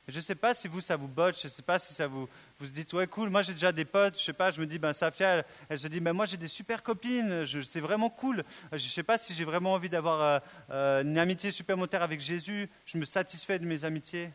Je 0.08 0.16
ne 0.16 0.22
sais 0.22 0.34
pas 0.34 0.54
si 0.54 0.68
vous, 0.68 0.80
ça 0.80 0.96
vous 0.96 1.06
botte, 1.06 1.38
je 1.38 1.48
ne 1.48 1.52
sais 1.52 1.60
pas 1.60 1.78
si 1.78 1.92
ça 1.92 2.06
vous, 2.06 2.26
vous 2.58 2.66
dites, 2.68 2.90
ouais, 2.94 3.06
cool, 3.06 3.28
moi 3.28 3.42
j'ai 3.42 3.52
déjà 3.52 3.72
des 3.72 3.84
potes, 3.84 4.18
je 4.18 4.24
sais 4.24 4.32
pas, 4.32 4.50
je 4.50 4.58
me 4.58 4.64
dis, 4.64 4.78
ben 4.78 4.94
Safia, 4.94 5.44
elle, 5.68 5.78
se 5.78 5.86
dit, 5.86 6.00
ben 6.00 6.14
moi 6.14 6.24
j'ai 6.24 6.38
des 6.38 6.48
super 6.48 6.82
copines, 6.82 7.44
c'est 7.46 7.80
vraiment 7.80 8.08
cool. 8.08 8.42
Je 8.72 8.76
ne 8.76 8.90
sais 8.90 9.02
pas 9.02 9.18
si 9.18 9.34
j'ai 9.34 9.44
vraiment 9.44 9.74
envie 9.74 9.90
d'avoir 9.90 10.22
euh, 10.22 10.38
euh, 10.70 11.02
une 11.02 11.18
amitié 11.18 11.50
supplémentaire 11.50 12.02
avec 12.02 12.20
Jésus, 12.20 12.70
je 12.86 12.96
me 12.96 13.04
satisfais 13.04 13.58
de 13.58 13.66
mes 13.66 13.84
amitiés. 13.84 14.30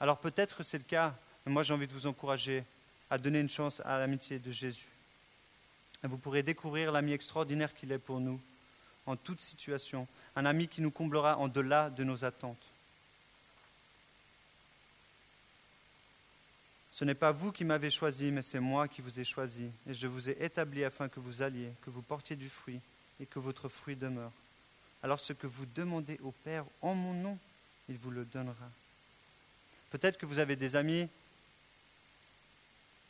Alors 0.00 0.18
peut-être 0.18 0.56
que 0.56 0.62
c'est 0.64 0.78
le 0.78 0.84
cas, 0.84 1.14
mais 1.46 1.52
moi 1.52 1.62
j'ai 1.62 1.72
envie 1.72 1.86
de 1.86 1.94
vous 1.94 2.08
encourager 2.08 2.64
à 3.10 3.18
donner 3.18 3.38
une 3.38 3.48
chance 3.48 3.80
à 3.84 3.98
l'amitié 3.98 4.40
de 4.40 4.50
Jésus. 4.50 4.88
Vous 6.02 6.18
pourrez 6.18 6.42
découvrir 6.42 6.92
l'ami 6.92 7.12
extraordinaire 7.12 7.74
qu'il 7.74 7.92
est 7.92 7.98
pour 7.98 8.20
nous, 8.20 8.40
en 9.06 9.16
toute 9.16 9.40
situation, 9.40 10.06
un 10.36 10.44
ami 10.44 10.68
qui 10.68 10.80
nous 10.80 10.90
comblera 10.90 11.36
en 11.38 11.48
delà 11.48 11.90
de 11.90 12.04
nos 12.04 12.24
attentes. 12.24 12.66
Ce 16.90 17.04
n'est 17.04 17.14
pas 17.14 17.32
vous 17.32 17.52
qui 17.52 17.64
m'avez 17.64 17.90
choisi, 17.90 18.30
mais 18.30 18.42
c'est 18.42 18.60
moi 18.60 18.88
qui 18.88 19.02
vous 19.02 19.20
ai 19.20 19.24
choisi, 19.24 19.70
et 19.86 19.94
je 19.94 20.06
vous 20.06 20.28
ai 20.28 20.36
établi 20.42 20.84
afin 20.84 21.08
que 21.08 21.20
vous 21.20 21.42
alliez, 21.42 21.72
que 21.82 21.90
vous 21.90 22.02
portiez 22.02 22.36
du 22.36 22.48
fruit, 22.48 22.80
et 23.20 23.26
que 23.26 23.38
votre 23.38 23.68
fruit 23.68 23.96
demeure. 23.96 24.32
Alors 25.02 25.20
ce 25.20 25.32
que 25.32 25.46
vous 25.46 25.66
demandez 25.66 26.18
au 26.22 26.32
Père 26.32 26.64
en 26.82 26.94
mon 26.94 27.14
nom, 27.14 27.38
il 27.88 27.96
vous 27.96 28.10
le 28.10 28.24
donnera. 28.24 28.70
Peut-être 29.90 30.18
que 30.18 30.26
vous 30.26 30.38
avez 30.38 30.56
des 30.56 30.76
amis, 30.76 31.08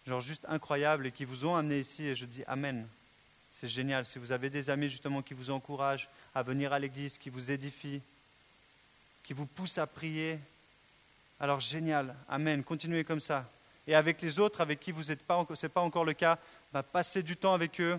genre 0.08 0.20
juste 0.20 0.46
incroyables, 0.48 1.06
et 1.06 1.12
qui 1.12 1.24
vous 1.24 1.46
ont 1.46 1.54
amené 1.54 1.80
ici, 1.80 2.04
et 2.04 2.14
je 2.14 2.26
dis 2.26 2.42
Amen. 2.46 2.88
C'est 3.52 3.68
génial. 3.68 4.06
Si 4.06 4.18
vous 4.18 4.30
avez 4.30 4.50
des 4.50 4.70
amis 4.70 4.88
justement 4.88 5.22
qui 5.22 5.34
vous 5.34 5.50
encouragent 5.50 6.08
à 6.34 6.42
venir 6.42 6.72
à 6.72 6.78
l'église, 6.78 7.18
qui 7.18 7.30
vous 7.30 7.50
édifient, 7.50 8.02
qui 9.24 9.32
vous 9.32 9.46
poussent 9.46 9.78
à 9.78 9.86
prier, 9.86 10.38
alors 11.40 11.60
génial. 11.60 12.14
Amen. 12.28 12.62
Continuez 12.62 13.04
comme 13.04 13.20
ça 13.20 13.48
et 13.88 13.94
avec 13.94 14.20
les 14.20 14.38
autres 14.38 14.60
avec 14.60 14.78
qui 14.78 14.92
vous 14.92 15.04
n'êtes 15.04 15.22
pas, 15.22 15.44
ce 15.54 15.66
n'est 15.66 15.70
pas 15.70 15.80
encore 15.80 16.04
le 16.04 16.12
cas, 16.12 16.38
bah, 16.72 16.82
passez 16.82 17.22
du 17.22 17.36
temps 17.36 17.54
avec 17.54 17.80
eux, 17.80 17.98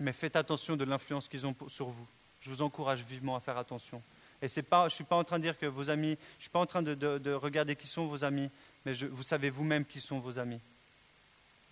mais 0.00 0.12
faites 0.12 0.36
attention 0.36 0.74
de 0.74 0.84
l'influence 0.84 1.28
qu'ils 1.28 1.46
ont 1.46 1.54
sur 1.68 1.86
vous. 1.88 2.06
Je 2.40 2.48
vous 2.48 2.62
encourage 2.62 3.04
vivement 3.04 3.36
à 3.36 3.40
faire 3.40 3.58
attention. 3.58 4.02
Et 4.40 4.48
pas, 4.62 4.80
je 4.88 4.94
ne 4.94 4.96
suis 4.96 5.04
pas 5.04 5.16
en 5.16 5.22
train 5.22 5.36
de 5.36 5.42
dire 5.42 5.58
que 5.58 5.66
vos 5.66 5.90
amis, 5.90 6.16
je 6.16 6.38
ne 6.38 6.40
suis 6.40 6.50
pas 6.50 6.60
en 6.60 6.66
train 6.66 6.82
de, 6.82 7.32
regarder 7.34 7.76
qui 7.76 7.86
sont 7.86 8.06
vos 8.06 8.24
amis, 8.24 8.48
mais 8.86 8.94
vous 8.94 9.22
savez 9.22 9.50
vous-même 9.50 9.84
qui 9.84 10.00
sont 10.00 10.18
vos 10.18 10.38
amis. 10.38 10.60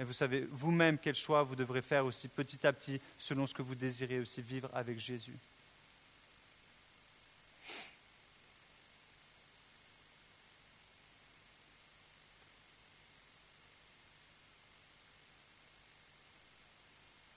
Et 0.00 0.04
vous 0.04 0.14
savez 0.14 0.48
vous-même 0.50 0.96
quel 0.96 1.14
choix 1.14 1.42
vous 1.42 1.54
devrez 1.54 1.82
faire 1.82 2.06
aussi 2.06 2.26
petit 2.26 2.66
à 2.66 2.72
petit 2.72 2.98
selon 3.18 3.46
ce 3.46 3.52
que 3.52 3.60
vous 3.60 3.74
désirez 3.74 4.18
aussi 4.18 4.40
vivre 4.40 4.70
avec 4.72 4.98
Jésus. 4.98 5.36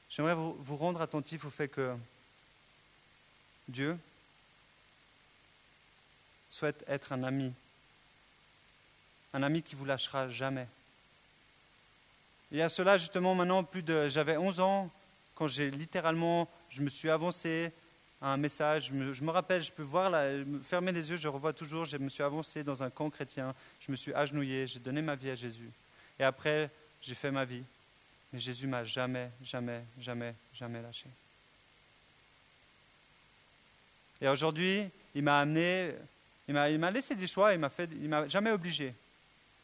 J'aimerais 0.09 0.36
vous, 0.36 0.78
rendre 0.78 1.01
attentif 1.01 1.43
au 1.43 1.49
fait 1.49 1.68
que 1.68 1.97
Dieu 3.68 3.99
souhaite 6.49 6.82
être 6.88 7.11
un 7.11 7.24
ami, 7.24 7.51
un 9.34 9.43
ami 9.43 9.61
qui 9.61 9.76
vous 9.76 9.84
lâchera 9.84 10.30
jamais. 10.30 10.70
Il 12.53 12.59
y 12.59 12.61
a 12.61 12.69
cela 12.69 12.97
justement 12.97 13.33
maintenant 13.35 13.63
plus 13.63 13.81
de 13.81 14.07
j'avais 14.09 14.37
11 14.37 14.59
ans 14.59 14.91
quand 15.33 15.47
j'ai 15.47 15.71
littéralement 15.71 16.47
je 16.69 16.81
me 16.81 16.89
suis 16.89 17.09
avancé 17.09 17.71
à 18.21 18.27
un 18.27 18.37
message, 18.37 18.93
je 19.13 19.23
me, 19.23 19.31
rappelle, 19.31 19.61
je 19.61 19.71
peux 19.71 19.83
voir 19.83 20.13
fermer 20.63 20.93
les 20.93 21.09
yeux, 21.09 21.17
je 21.17 21.27
revois 21.27 21.51
toujours, 21.51 21.83
je 21.83 21.97
me 21.97 22.07
suis 22.07 22.23
avancé 22.23 22.63
dans 22.63 22.81
un 22.81 22.89
camp 22.89 23.09
chrétien, 23.09 23.53
je 23.81 23.91
me 23.91 23.97
suis 23.97 24.13
agenouillé, 24.13 24.65
j'ai 24.65 24.79
donné 24.79 25.01
ma 25.01 25.15
vie 25.15 25.29
à 25.29 25.35
Jésus. 25.35 25.69
Et 26.17 26.23
après, 26.23 26.69
j'ai 27.01 27.15
fait 27.15 27.31
ma 27.31 27.43
vie. 27.43 27.63
Mais 28.31 28.39
Jésus 28.39 28.65
m'a 28.65 28.85
jamais, 28.85 29.29
jamais, 29.43 29.83
jamais, 29.99 30.33
jamais 30.53 30.81
lâché. 30.81 31.07
Et 34.21 34.27
aujourd'hui, 34.29 34.89
il 35.13 35.21
m'a 35.21 35.41
amené, 35.41 35.91
il 36.47 36.53
m'a 36.53 36.91
laissé 36.91 37.13
des 37.13 37.27
choix, 37.27 37.53
il 37.53 37.59
m'a 37.59 38.27
jamais 38.29 38.51
obligé. 38.51 38.95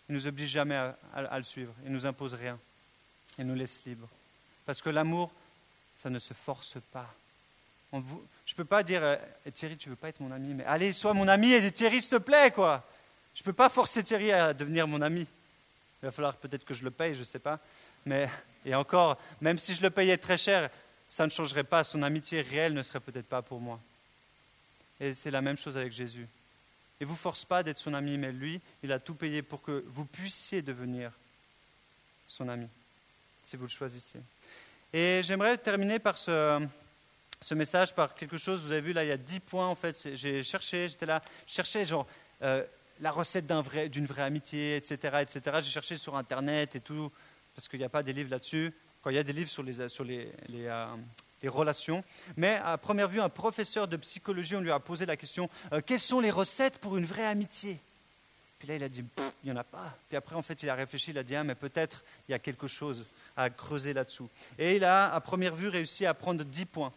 Il 0.10 0.16
nous 0.16 0.28
oblige 0.28 0.50
jamais 0.50 0.76
à, 0.76 1.38
le 1.38 1.44
suivre. 1.44 1.74
Il 1.86 1.94
nous 1.94 2.06
impose 2.06 2.34
rien. 2.34 2.60
Il 3.40 3.48
nous 3.48 3.56
laisse 3.56 3.82
libres. 3.86 4.08
Parce 4.66 4.82
que 4.82 4.90
l'amour, 4.90 5.32
ça 5.98 6.10
ne 6.10 6.20
se 6.20 6.34
force 6.34 6.78
pas. 6.92 7.12
je 7.92 7.98
ne 7.98 8.56
peux 8.56 8.66
pas 8.66 8.84
dire, 8.84 9.02
eh, 9.46 9.52
Thierry, 9.52 9.78
tu 9.78 9.90
veux 9.90 9.96
pas 9.96 10.10
être 10.10 10.20
mon 10.20 10.32
ami, 10.32 10.54
mais 10.54 10.66
allez, 10.66 10.94
sois 10.94 11.14
mon 11.14 11.28
ami 11.28 11.54
et 11.54 11.72
Thierry, 11.72 12.02
s'il 12.02 12.12
te 12.12 12.16
plaît, 12.18 12.52
quoi. 12.52 12.86
Je 13.34 13.42
ne 13.42 13.46
peux 13.46 13.54
pas 13.54 13.70
forcer 13.70 14.04
Thierry 14.04 14.32
à 14.32 14.54
devenir 14.54 14.88
mon 14.88 15.02
ami. 15.02 15.22
Il 15.22 16.06
va 16.06 16.12
falloir 16.12 16.36
peut-être 16.36 16.66
que 16.66 16.74
je 16.74 16.84
le 16.84 16.92
paye, 16.92 17.16
je 17.16 17.22
ne 17.22 17.26
sais 17.26 17.40
pas. 17.40 17.60
Mais 18.06 18.30
et 18.66 18.76
encore, 18.76 19.18
même 19.42 19.58
si 19.58 19.74
je 19.74 19.82
le 19.82 19.90
payais 19.90 20.18
très 20.18 20.38
cher, 20.38 20.70
ça 21.08 21.26
ne 21.26 21.32
changerait 21.32 21.64
pas. 21.64 21.84
Son 21.84 22.04
amitié 22.04 22.42
réelle 22.42 22.74
ne 22.74 22.84
serait 22.84 23.00
peut-être 23.00 23.28
pas 23.28 23.42
pour 23.42 23.60
moi. 23.60 23.80
Et 25.00 25.14
c'est 25.14 25.32
la 25.32 25.42
même 25.42 25.58
chose 25.58 25.78
avec 25.78 25.94
Jésus. 25.94 26.28
Il 27.00 27.06
ne 27.06 27.10
vous 27.10 27.16
force 27.16 27.46
pas 27.46 27.64
d'être 27.64 27.78
son 27.78 27.94
ami, 27.94 28.18
mais 28.18 28.32
lui, 28.32 28.60
il 28.84 28.92
a 28.92 29.00
tout 29.00 29.16
payé 29.16 29.42
pour 29.42 29.62
que 29.62 29.84
vous 29.88 30.06
puissiez 30.06 30.62
devenir 30.62 31.12
son 32.28 32.50
ami, 32.50 32.68
si 33.50 33.58
vous 33.58 33.64
le 33.64 33.70
choisissez. 33.70 34.20
Et 34.94 35.22
j'aimerais 35.24 35.58
terminer 35.58 35.98
par 35.98 36.20
ce, 36.20 36.62
message, 37.52 37.96
par 37.96 38.14
quelque 38.14 38.38
chose, 38.38 38.62
vous 38.64 38.72
avez 38.72 38.82
vu 38.82 38.94
là, 38.94 39.04
il 39.04 39.08
y 39.08 39.12
a 39.12 39.18
dix 39.18 39.40
points 39.40 39.68
en 39.68 39.74
fait. 39.74 40.10
J'ai 40.14 40.44
cherché, 40.44 40.88
j'étais 40.88 41.08
là, 41.08 41.24
je 41.48 41.54
cherchais 41.54 41.84
genre 41.84 42.06
euh, 42.44 42.64
la 43.00 43.12
recette 43.12 43.48
d'une 43.48 43.62
vrai, 43.62 43.90
vraie 43.90 44.22
amitié, 44.22 44.76
etc. 44.76 45.18
etc. 45.22 45.58
J'ai 45.62 45.72
cherché 45.72 45.98
sur 45.98 46.16
Internet 46.16 46.76
et 46.76 46.80
tout 46.80 47.12
parce 47.56 47.68
qu'il 47.68 47.80
n'y 47.80 47.86
a 47.86 47.90
pas 47.90 48.04
des 48.04 48.14
livres 48.14 48.30
là-dessus, 48.30 48.72
quand 49.02 49.10
il 49.10 49.16
y 49.16 49.20
a 49.20 49.24
des 49.24 49.34
livres 49.34 49.50
sur 49.50 49.64
les, 49.64 49.90
sur 49.90 50.04
les, 50.04 50.32
euh, 50.52 50.86
les, 51.42 51.50
relations. 51.50 52.04
Mais 52.38 52.62
à 52.64 52.78
première 52.78 53.08
vue, 53.08 53.20
un 53.20 53.30
professeur 53.30 53.88
de 53.88 53.98
psychologie, 53.98 54.56
on 54.56 54.62
lui 54.62 54.72
a 54.72 54.80
posé 54.80 55.08
la 55.08 55.18
question, 55.18 55.50
euh, 55.74 55.82
quelles 55.84 56.00
sont 56.00 56.20
les 56.20 56.32
recettes 56.32 56.78
pour 56.78 56.98
une 56.98 57.06
vraie 57.06 57.26
amitié? 57.26 57.80
Puis 58.60 58.68
là, 58.68 58.76
il 58.76 58.84
a 58.84 58.90
dit, 58.90 59.04
il 59.44 59.52
n'y 59.52 59.52
en 59.52 59.60
a 59.60 59.64
pas. 59.64 59.98
Puis 60.08 60.18
après, 60.18 60.36
en 60.36 60.42
fait, 60.42 60.62
il 60.62 60.70
a 60.70 60.76
réfléchi, 60.76 61.12
il 61.12 61.18
a 61.18 61.24
dit, 61.24 61.36
ah, 61.36 61.44
mais 61.44 61.56
peut-être 61.56 62.04
il 62.28 62.34
y 62.34 62.36
a 62.36 62.40
quelque 62.40 62.68
chose 62.68 63.06
à 63.40 63.50
creuser 63.50 63.94
là-desssus. 63.94 64.24
Et 64.58 64.76
il 64.76 64.84
a, 64.84 65.14
à 65.14 65.20
première 65.22 65.56
vue, 65.56 65.70
réussi 65.70 66.06
à 66.06 66.14
prendre 66.14 66.44
10 66.44 66.66
points 66.66 66.94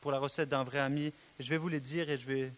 pour 0.00 0.10
la 0.10 0.18
recette 0.18 0.48
d'un 0.48 0.64
vrai 0.64 0.80
ami. 0.80 1.12
je 1.38 1.48
vais 1.50 1.56
vous 1.56 1.68
les 1.68 1.80
dire 1.80 2.10
et 2.10 2.18
je 2.18 2.26
vais 2.26 2.52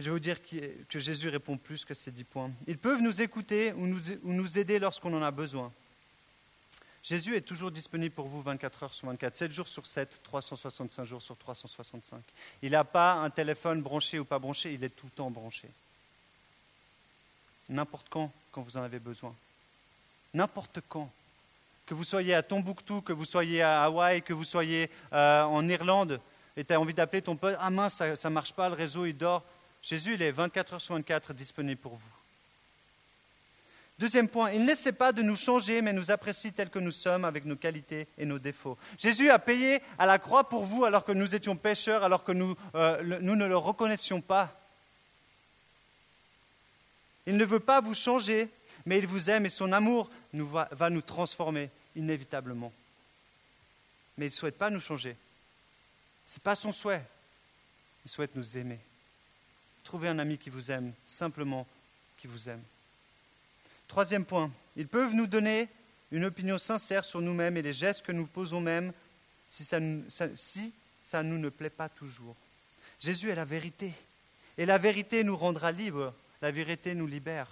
je 0.00 0.04
vais 0.04 0.10
vous 0.10 0.20
dire 0.20 0.38
que 0.40 0.98
Jésus 1.00 1.28
répond 1.28 1.56
plus 1.56 1.84
que 1.84 1.92
ces 1.92 2.12
dix 2.12 2.22
points. 2.22 2.52
Ils 2.68 2.78
peuvent 2.78 3.00
nous 3.00 3.20
écouter 3.20 3.72
ou 3.72 3.84
nous, 3.84 4.58
aider 4.58 4.78
lorsqu'on 4.78 5.12
en 5.12 5.22
a 5.22 5.32
besoin. 5.32 5.72
Jésus 7.02 7.34
est 7.34 7.40
toujours 7.40 7.72
disponible 7.72 8.14
pour 8.14 8.28
vous 8.28 8.40
24 8.40 8.82
heures 8.84 8.94
sur 8.94 9.08
24, 9.08 9.34
7 9.34 9.50
jours 9.50 9.66
sur 9.66 9.84
7, 9.86 10.20
365 10.22 11.02
jours 11.02 11.20
sur 11.20 11.36
365. 11.36 12.22
Il 12.62 12.70
n'a 12.70 12.84
pas 12.84 13.14
un 13.14 13.30
téléphone 13.30 13.82
branché 13.82 14.20
ou 14.20 14.24
pas 14.24 14.38
branché, 14.38 14.72
il 14.72 14.84
est 14.84 14.90
tout 14.90 15.06
le 15.06 15.12
temps 15.12 15.32
branché. 15.32 15.68
N'importe 17.68 18.06
quand, 18.08 18.32
quand 18.52 18.62
vous 18.62 18.76
en 18.76 18.82
avez 18.82 19.00
besoin. 19.00 19.34
N'importe 20.34 20.80
quand. 20.88 21.10
Que 21.86 21.94
vous 21.94 22.04
soyez 22.04 22.34
à 22.34 22.42
Tombouctou, 22.42 23.00
que 23.00 23.12
vous 23.12 23.24
soyez 23.24 23.62
à 23.62 23.84
Hawaï, 23.84 24.22
que 24.22 24.32
vous 24.32 24.44
soyez 24.44 24.90
euh, 25.12 25.42
en 25.42 25.66
Irlande, 25.68 26.20
et 26.56 26.64
tu 26.64 26.72
as 26.74 26.80
envie 26.80 26.92
d'appeler 26.92 27.22
ton 27.22 27.36
pote, 27.36 27.56
ah 27.58 27.70
mince, 27.70 27.96
ça 27.96 28.28
ne 28.28 28.34
marche 28.34 28.52
pas, 28.52 28.68
le 28.68 28.74
réseau, 28.74 29.06
il 29.06 29.16
dort. 29.16 29.44
Jésus, 29.80 30.14
il 30.14 30.22
est 30.22 30.32
24 30.32 30.74
heures 30.74 30.80
sur 30.80 30.94
24 30.94 31.32
disponible 31.32 31.80
pour 31.80 31.94
vous. 31.94 32.08
Deuxième 33.98 34.28
point, 34.28 34.52
il 34.52 34.64
n'essaie 34.64 34.92
pas 34.92 35.12
de 35.12 35.22
nous 35.22 35.34
changer, 35.34 35.82
mais 35.82 35.92
nous 35.92 36.12
apprécie 36.12 36.52
tels 36.52 36.70
que 36.70 36.78
nous 36.78 36.92
sommes 36.92 37.24
avec 37.24 37.44
nos 37.44 37.56
qualités 37.56 38.06
et 38.16 38.24
nos 38.24 38.38
défauts. 38.38 38.78
Jésus 38.96 39.28
a 39.28 39.40
payé 39.40 39.80
à 39.98 40.06
la 40.06 40.18
croix 40.18 40.48
pour 40.48 40.64
vous 40.64 40.84
alors 40.84 41.04
que 41.04 41.10
nous 41.10 41.34
étions 41.34 41.56
pécheurs, 41.56 42.04
alors 42.04 42.22
que 42.22 42.30
nous, 42.30 42.54
euh, 42.76 43.18
nous 43.20 43.34
ne 43.34 43.46
le 43.46 43.56
reconnaissions 43.56 44.20
pas. 44.20 44.56
Il 47.26 47.36
ne 47.36 47.44
veut 47.44 47.60
pas 47.60 47.80
vous 47.80 47.94
changer, 47.94 48.48
mais 48.86 48.98
il 48.98 49.06
vous 49.06 49.30
aime 49.30 49.46
et 49.46 49.50
son 49.50 49.72
amour 49.72 50.10
va 50.32 50.90
nous 50.90 51.02
transformer 51.02 51.70
inévitablement. 51.96 52.72
Mais 54.16 54.26
il 54.26 54.30
ne 54.30 54.34
souhaite 54.34 54.58
pas 54.58 54.70
nous 54.70 54.80
changer. 54.80 55.16
Ce 56.26 56.34
n'est 56.34 56.42
pas 56.42 56.54
son 56.54 56.72
souhait. 56.72 57.04
Il 58.04 58.10
souhaite 58.10 58.34
nous 58.34 58.56
aimer. 58.56 58.78
Trouvez 59.84 60.08
un 60.08 60.18
ami 60.18 60.38
qui 60.38 60.50
vous 60.50 60.70
aime, 60.70 60.92
simplement 61.06 61.66
qui 62.18 62.26
vous 62.26 62.48
aime. 62.48 62.62
Troisième 63.86 64.24
point, 64.24 64.50
ils 64.76 64.88
peuvent 64.88 65.14
nous 65.14 65.26
donner 65.26 65.68
une 66.10 66.24
opinion 66.24 66.58
sincère 66.58 67.04
sur 67.04 67.20
nous-mêmes 67.20 67.56
et 67.56 67.62
les 67.62 67.72
gestes 67.72 68.04
que 68.04 68.12
nous 68.12 68.26
posons 68.26 68.60
même 68.60 68.92
si 69.48 69.64
ça, 69.64 69.78
si 70.34 70.74
ça 71.02 71.22
nous 71.22 71.38
ne 71.38 71.48
plaît 71.48 71.70
pas 71.70 71.88
toujours. 71.88 72.36
Jésus 73.00 73.30
est 73.30 73.34
la 73.34 73.44
vérité. 73.44 73.94
Et 74.58 74.66
la 74.66 74.78
vérité 74.78 75.24
nous 75.24 75.36
rendra 75.36 75.72
libres. 75.72 76.12
La 76.42 76.50
vérité 76.50 76.94
nous 76.94 77.06
libère. 77.06 77.48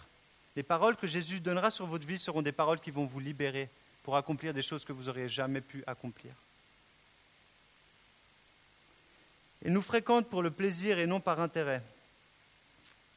Les 0.57 0.63
paroles 0.63 0.97
que 0.97 1.07
Jésus 1.07 1.41
donnera 1.41 1.71
sur 1.71 1.87
votre 1.87 2.07
vie 2.07 2.19
seront 2.19 2.43
des 2.43 2.53
paroles 2.53 2.81
qui 2.81 2.91
vont 2.91 3.05
vous 3.05 3.21
libérer 3.21 3.69
pour 4.03 4.17
accomplir 4.17 4.55
des 4.55 4.63
choses 4.63 4.85
que 4.85 4.93
vous 4.93 5.05
n'auriez 5.05 5.29
jamais 5.29 5.61
pu 5.61 5.85
accomplir. 5.87 6.33
Il 9.65 9.73
nous 9.73 9.83
fréquente 9.83 10.29
pour 10.29 10.43
le 10.43 10.51
plaisir 10.51 10.99
et 10.99 11.07
non 11.07 11.21
par 11.21 11.41
intérêt. 11.41 11.83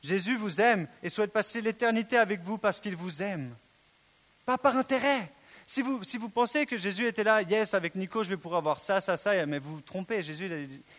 Jésus 0.04 0.36
vous 0.36 0.60
aime 0.60 0.88
et 1.04 1.10
souhaite 1.10 1.32
passer 1.32 1.62
l'éternité 1.62 2.18
avec 2.18 2.42
vous 2.42 2.58
parce 2.58 2.80
qu'il 2.80 2.96
vous 2.96 3.22
aime. 3.22 3.56
Pas 4.46 4.58
par 4.58 4.76
intérêt. 4.76 5.32
Si 5.66 5.84
vous, 5.84 6.30
pensez 6.30 6.66
que 6.66 6.78
Jésus 6.78 7.06
était 7.06 7.24
là, 7.24 7.44
yes, 7.44 7.76
avec 7.76 7.94
Nico, 7.94 8.24
je 8.24 8.30
vais 8.30 8.38
pouvoir 8.38 8.58
avoir 8.58 8.80
ça, 8.80 9.02
ça, 9.02 9.18
ça, 9.18 9.46
mais 9.46 9.60
vous 9.60 9.76
vous 9.76 9.82
trompez. 9.82 10.24
Jésus, 10.24 10.50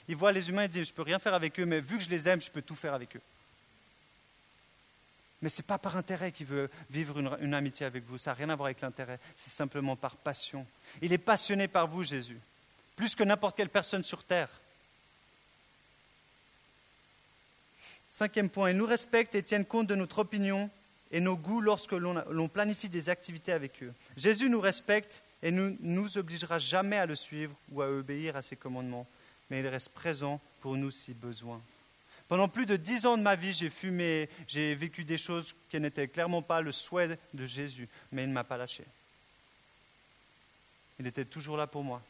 il 0.07 0.15
voit 0.15 0.31
les 0.31 0.49
humains 0.49 0.63
et 0.63 0.69
dit, 0.69 0.85
je 0.85 0.91
ne 0.91 0.95
peux 0.95 1.03
rien 1.03 1.19
faire 1.19 1.35
avec 1.35 1.59
eux, 1.59 1.67
mais 1.67 1.81
vu 1.81 1.99
que 1.99 2.05
je 2.05 2.09
les 2.09 2.29
aime, 2.29 2.41
je 2.41 2.51
peux 2.51 2.63
tout 2.63 2.77
faire 2.77 2.95
avec 2.95 3.17
eux. 3.17 3.21
Mais 5.43 5.49
ce 5.49 5.61
n'est 5.61 5.67
pas 5.67 5.79
par 5.79 5.97
intérêt 5.97 6.33
qu'il 6.33 6.47
veut 6.47 6.71
vivre 6.91 7.19
une, 7.41 7.55
amitié 7.55 7.87
avec 7.87 8.05
vous. 8.05 8.19
Ça 8.19 8.31
n'a 8.31 8.35
rien 8.35 8.51
à 8.51 8.57
voir 8.57 8.67
avec 8.67 8.81
l'intérêt. 8.81 9.19
C'est 9.35 9.51
simplement 9.51 9.97
par 9.97 10.17
passion. 10.17 10.67
Il 11.01 11.13
est 11.13 11.19
passionné 11.19 11.67
par 11.67 11.87
vous, 11.87 12.03
Jésus. 12.03 12.39
Plus 12.97 13.15
que 13.15 13.25
n'importe 13.25 13.57
quelle 13.57 13.71
personne 13.71 14.03
sur 14.03 14.23
terre. 14.23 14.51
Cinquième 18.11 18.51
point, 18.51 18.71
ils 18.71 18.77
nous 18.77 18.87
respectent 18.87 19.35
et 19.35 19.43
tiennent 19.43 19.65
compte 19.65 19.87
de 19.87 19.95
notre 19.95 20.19
opinion 20.19 20.69
et 21.11 21.21
nos 21.21 21.37
goûts 21.37 21.61
lorsque 21.61 21.93
l'on 21.93 22.49
planifie 22.49 22.89
des 22.89 23.09
activités 23.09 23.53
avec 23.53 23.83
eux. 23.83 23.93
Jésus 24.17 24.51
nous 24.51 24.61
respecte 24.61 25.23
et 25.43 25.51
ne 25.51 25.75
nous 25.81 26.19
obligera 26.19 26.59
jamais 26.59 26.97
à 26.97 27.07
le 27.07 27.17
suivre 27.17 27.55
ou 27.71 27.83
à 27.83 27.89
obéir 27.89 28.37
à 28.37 28.43
ses 28.43 28.57
commandements, 28.57 29.07
mais 29.49 29.61
il 29.61 29.67
reste 29.67 29.91
présent 29.91 30.41
pour 30.61 30.77
nous 30.77 30.91
si 30.91 31.15
besoin. 31.15 31.61
Pendant 32.31 32.49
plus 32.49 32.65
de 32.65 32.77
dix 32.77 33.07
ans 33.07 33.19
de 33.19 33.25
ma 33.25 33.35
vie, 33.35 33.53
j'ai 33.53 33.69
fumé, 33.69 34.29
j'ai 34.47 34.73
vécu 34.77 35.03
des 35.03 35.19
choses 35.19 35.53
qui 35.69 35.81
n'étaient 35.81 36.07
clairement 36.07 36.43
pas 36.43 36.61
le 36.61 36.71
souhait 36.71 37.19
de 37.35 37.45
Jésus, 37.45 37.89
mais 38.13 38.23
il 38.23 38.29
ne 38.29 38.33
m'a 38.33 38.45
pas 38.45 38.57
lâché. 38.57 38.85
Il 41.01 41.09
était 41.09 41.25
toujours 41.25 41.57
là 41.57 41.67
pour 41.67 41.83
moi. 41.83 42.01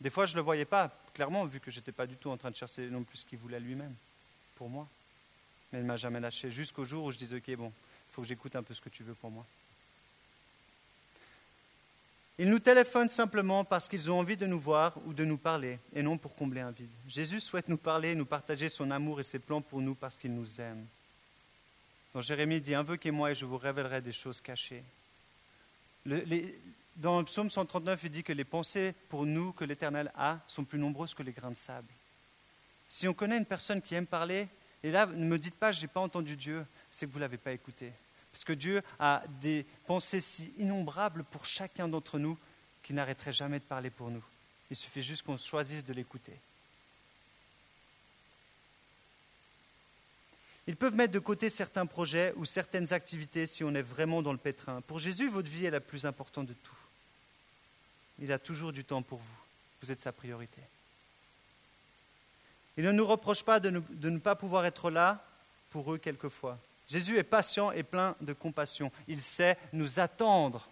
Des 0.00 0.08
fois, 0.08 0.24
je 0.24 0.32
ne 0.32 0.36
le 0.36 0.42
voyais 0.42 0.64
pas 0.64 0.90
clairement, 1.12 1.44
vu 1.44 1.60
que 1.60 1.70
je 1.70 1.78
n'étais 1.78 1.92
pas 1.92 2.06
du 2.06 2.16
tout 2.16 2.30
en 2.30 2.38
train 2.38 2.50
de 2.50 2.56
chercher 2.56 2.88
non 2.88 3.04
plus 3.04 3.18
ce 3.18 3.26
qu'il 3.26 3.38
voulait 3.38 3.60
lui-même 3.60 3.94
pour 4.56 4.70
moi. 4.70 4.88
Mais 5.72 5.80
il 5.80 5.82
ne 5.82 5.88
m'a 5.88 5.98
jamais 5.98 6.18
lâché 6.18 6.50
jusqu'au 6.50 6.86
jour 6.86 7.04
où 7.04 7.10
je 7.10 7.18
disais, 7.18 7.36
ok, 7.36 7.54
bon, 7.56 7.68
il 7.68 8.14
faut 8.14 8.22
que 8.22 8.28
j'écoute 8.28 8.56
un 8.56 8.62
peu 8.62 8.72
ce 8.72 8.80
que 8.80 8.88
tu 8.88 9.02
veux 9.02 9.14
pour 9.14 9.30
moi. 9.30 9.44
Ils 12.38 12.48
nous 12.48 12.58
téléphonent 12.58 13.10
simplement 13.10 13.64
parce 13.64 13.88
qu'ils 13.88 14.10
ont 14.10 14.18
envie 14.18 14.36
de 14.36 14.46
nous 14.46 14.58
voir 14.58 14.96
ou 15.06 15.12
de 15.12 15.24
nous 15.24 15.36
parler, 15.36 15.78
et 15.94 16.02
non 16.02 16.16
pour 16.16 16.34
combler 16.34 16.62
un 16.62 16.70
vide. 16.70 16.90
Jésus 17.06 17.40
souhaite 17.40 17.68
nous 17.68 17.76
parler, 17.76 18.14
nous 18.14 18.24
partager 18.24 18.68
son 18.68 18.90
amour 18.90 19.20
et 19.20 19.24
ses 19.24 19.38
plans 19.38 19.60
pour 19.60 19.80
nous 19.80 19.94
parce 19.94 20.16
qu'il 20.16 20.34
nous 20.34 20.60
aime. 20.60 20.86
Dans 22.14 22.20
Jérémie 22.20 22.60
dit, 22.60 22.74
invoquez-moi 22.74 23.32
et 23.32 23.34
je 23.34 23.44
vous 23.44 23.58
révélerai 23.58 24.00
des 24.00 24.12
choses 24.12 24.40
cachées. 24.40 24.82
dans 26.96 27.18
le 27.18 27.24
psaume 27.24 27.50
139, 27.50 28.00
il 28.04 28.10
dit 28.10 28.22
que 28.22 28.32
les 28.32 28.44
pensées 28.44 28.94
pour 29.08 29.24
nous 29.24 29.52
que 29.52 29.64
l'Éternel 29.64 30.10
a 30.16 30.38
sont 30.46 30.64
plus 30.64 30.78
nombreuses 30.78 31.14
que 31.14 31.22
les 31.22 31.32
grains 31.32 31.50
de 31.50 31.56
sable. 31.56 31.88
Si 32.88 33.08
on 33.08 33.14
connaît 33.14 33.38
une 33.38 33.46
personne 33.46 33.80
qui 33.80 33.94
aime 33.94 34.06
parler, 34.06 34.48
et 34.82 34.90
là, 34.90 35.06
ne 35.06 35.24
me 35.24 35.38
dites 35.38 35.54
pas, 35.54 35.72
je 35.72 35.80
n'ai 35.80 35.88
pas 35.88 36.00
entendu 36.00 36.36
Dieu, 36.36 36.66
c'est 36.90 37.06
que 37.06 37.12
vous 37.12 37.18
ne 37.18 37.24
l'avez 37.24 37.38
pas 37.38 37.52
écouté. 37.52 37.92
Parce 38.32 38.44
que 38.44 38.52
Dieu 38.52 38.82
a 38.98 39.22
des 39.40 39.66
pensées 39.86 40.20
si 40.20 40.52
innombrables 40.58 41.24
pour 41.24 41.46
chacun 41.46 41.86
d'entre 41.86 42.18
nous 42.18 42.38
qu'il 42.82 42.96
n'arrêterait 42.96 43.32
jamais 43.32 43.58
de 43.58 43.64
parler 43.64 43.90
pour 43.90 44.10
nous. 44.10 44.24
Il 44.70 44.76
suffit 44.76 45.02
juste 45.02 45.22
qu'on 45.22 45.36
choisisse 45.36 45.84
de 45.84 45.92
l'écouter. 45.92 46.38
Ils 50.66 50.76
peuvent 50.76 50.94
mettre 50.94 51.12
de 51.12 51.18
côté 51.18 51.50
certains 51.50 51.86
projets 51.86 52.32
ou 52.36 52.44
certaines 52.44 52.92
activités 52.92 53.46
si 53.46 53.64
on 53.64 53.74
est 53.74 53.82
vraiment 53.82 54.22
dans 54.22 54.32
le 54.32 54.38
pétrin. 54.38 54.80
Pour 54.82 54.98
Jésus, 54.98 55.28
votre 55.28 55.50
vie 55.50 55.66
est 55.66 55.70
la 55.70 55.80
plus 55.80 56.06
importante 56.06 56.46
de 56.46 56.54
tout. 56.54 56.76
Il 58.20 58.32
a 58.32 58.38
toujours 58.38 58.72
du 58.72 58.84
temps 58.84 59.02
pour 59.02 59.18
vous. 59.18 59.38
Vous 59.82 59.90
êtes 59.90 60.00
sa 60.00 60.12
priorité. 60.12 60.60
Il 62.76 62.84
ne 62.84 62.92
nous 62.92 63.06
reproche 63.06 63.42
pas 63.42 63.60
de 63.60 63.70
ne, 63.70 64.18
pas 64.18 64.36
pouvoir 64.36 64.64
être 64.64 64.90
là 64.90 65.24
pour 65.70 65.92
eux 65.92 65.98
quelquefois. 65.98 66.58
Jésus 66.88 67.16
est 67.16 67.22
patient 67.22 67.72
et 67.72 67.82
plein 67.82 68.14
de 68.20 68.32
compassion. 68.32 68.90
Il 69.08 69.22
sait 69.22 69.56
nous 69.72 70.00
attendre. 70.00 70.68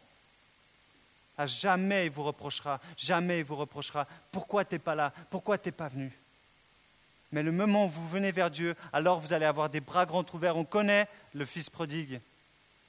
À 1.39 1.47
jamais 1.47 2.07
il 2.07 2.11
vous 2.11 2.25
reprochera, 2.25 2.81
jamais 2.99 3.39
il 3.39 3.45
vous 3.45 3.57
reprochera. 3.57 4.07
Pourquoi 4.31 4.65
tu 4.65 4.75
n'es 4.75 4.79
pas 4.79 4.95
là? 4.95 5.13
Pourquoi 5.31 5.57
tu 5.57 5.69
n'es 5.69 5.73
pas 5.73 5.89
venu? 5.89 6.13
Mais 7.33 7.43
le 7.43 7.53
moment 7.53 7.87
où 7.87 7.91
vous 7.91 8.09
venez 8.09 8.33
vers 8.33 8.51
Dieu, 8.51 8.75
alors 8.93 9.21
vous 9.21 9.33
allez 9.33 9.47
avoir 9.47 9.71
des 9.71 9.81
bras 9.81 10.05
grands 10.05 10.27
ouverts. 10.35 10.57
On 10.57 10.65
connaît 10.65 11.09
le 11.33 11.45
Fils 11.45 11.71
prodigue. 11.71 12.21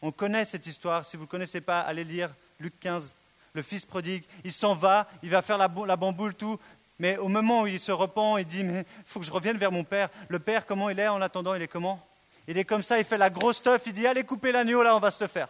On 0.01 0.11
connaît 0.11 0.45
cette 0.45 0.65
histoire. 0.65 1.05
Si 1.05 1.15
vous 1.15 1.23
ne 1.23 1.29
connaissez 1.29 1.61
pas, 1.61 1.81
allez 1.81 2.03
lire 2.03 2.33
Luc 2.59 2.77
15. 2.79 3.15
Le 3.53 3.61
Fils 3.61 3.85
prodigue, 3.85 4.23
il 4.43 4.51
s'en 4.51 4.73
va, 4.73 5.07
il 5.21 5.29
va 5.29 5.41
faire 5.41 5.57
la, 5.57 5.69
la 5.85 5.95
bamboule, 5.95 6.33
tout. 6.33 6.59
Mais 6.99 7.17
au 7.17 7.27
moment 7.27 7.61
où 7.61 7.67
il 7.67 7.79
se 7.79 7.91
repent, 7.91 8.37
il 8.37 8.45
dit, 8.45 8.63
mais 8.63 8.81
il 8.81 9.05
faut 9.05 9.19
que 9.19 9.25
je 9.25 9.31
revienne 9.31 9.57
vers 9.57 9.71
mon 9.71 9.83
père. 9.83 10.09
Le 10.27 10.39
père, 10.39 10.65
comment 10.65 10.89
il 10.89 10.99
est 10.99 11.07
en 11.07 11.21
attendant? 11.21 11.53
Il 11.53 11.61
est 11.61 11.67
comment? 11.67 12.05
Il 12.51 12.57
est 12.57 12.65
comme 12.65 12.83
ça, 12.83 12.99
il 12.99 13.05
fait 13.05 13.17
la 13.17 13.29
grosse 13.29 13.61
teuf, 13.61 13.81
il 13.85 13.93
dit, 13.93 14.05
allez 14.05 14.25
couper 14.25 14.51
l'agneau, 14.51 14.83
là, 14.83 14.93
on 14.93 14.99
va 14.99 15.09
se 15.09 15.23
le 15.23 15.29
faire. 15.29 15.47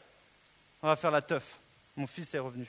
On 0.84 0.88
va 0.88 0.96
faire 0.96 1.10
la 1.10 1.24
teuf. 1.24 1.58
Mon 1.98 2.06
fils 2.06 2.32
est 2.36 2.40
revenu. 2.40 2.68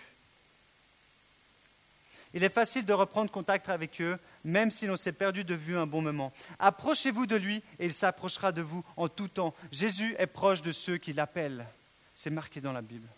Il 2.32 2.42
est 2.42 2.48
facile 2.48 2.86
de 2.86 2.94
reprendre 2.94 3.30
contact 3.30 3.68
avec 3.68 4.00
eux, 4.00 4.18
même 4.42 4.70
si 4.70 4.86
l'on 4.86 4.96
s'est 4.96 5.12
perdu 5.12 5.44
de 5.44 5.54
vue 5.54 5.76
un 5.76 5.84
bon 5.84 6.00
moment. 6.00 6.32
Approchez-vous 6.60 7.26
de 7.26 7.36
lui 7.36 7.56
et 7.78 7.84
il 7.84 7.92
s'approchera 7.92 8.52
de 8.52 8.62
vous 8.62 8.82
en 8.96 9.06
tout 9.10 9.28
temps. 9.28 9.54
Jésus 9.70 10.16
est 10.18 10.26
proche 10.26 10.62
de 10.62 10.72
ceux 10.72 10.96
qui 10.96 11.12
l'appellent. 11.12 11.66
C'est 12.14 12.30
marqué 12.30 12.62
dans 12.62 12.72
la 12.72 12.80
Bible. 12.80 13.08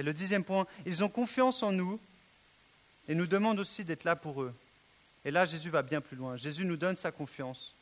Et 0.00 0.02
le 0.02 0.12
dixième 0.12 0.42
point, 0.42 0.66
ils 0.86 1.04
ont 1.04 1.08
confiance 1.08 1.62
en 1.62 1.70
nous 1.70 2.00
et 3.06 3.14
nous 3.14 3.28
demande 3.28 3.60
aussi 3.60 3.84
d'être 3.84 4.02
là 4.02 4.16
pour 4.16 4.42
eux. 4.42 4.52
Et 5.24 5.30
là, 5.30 5.46
Jésus 5.46 5.70
va 5.70 5.82
bien 5.82 6.00
plus 6.00 6.16
loin. 6.16 6.36
Jésus 6.36 6.64
nous 6.64 6.76
donne 6.76 6.96
sa 6.96 7.12
confiance, 7.12 7.76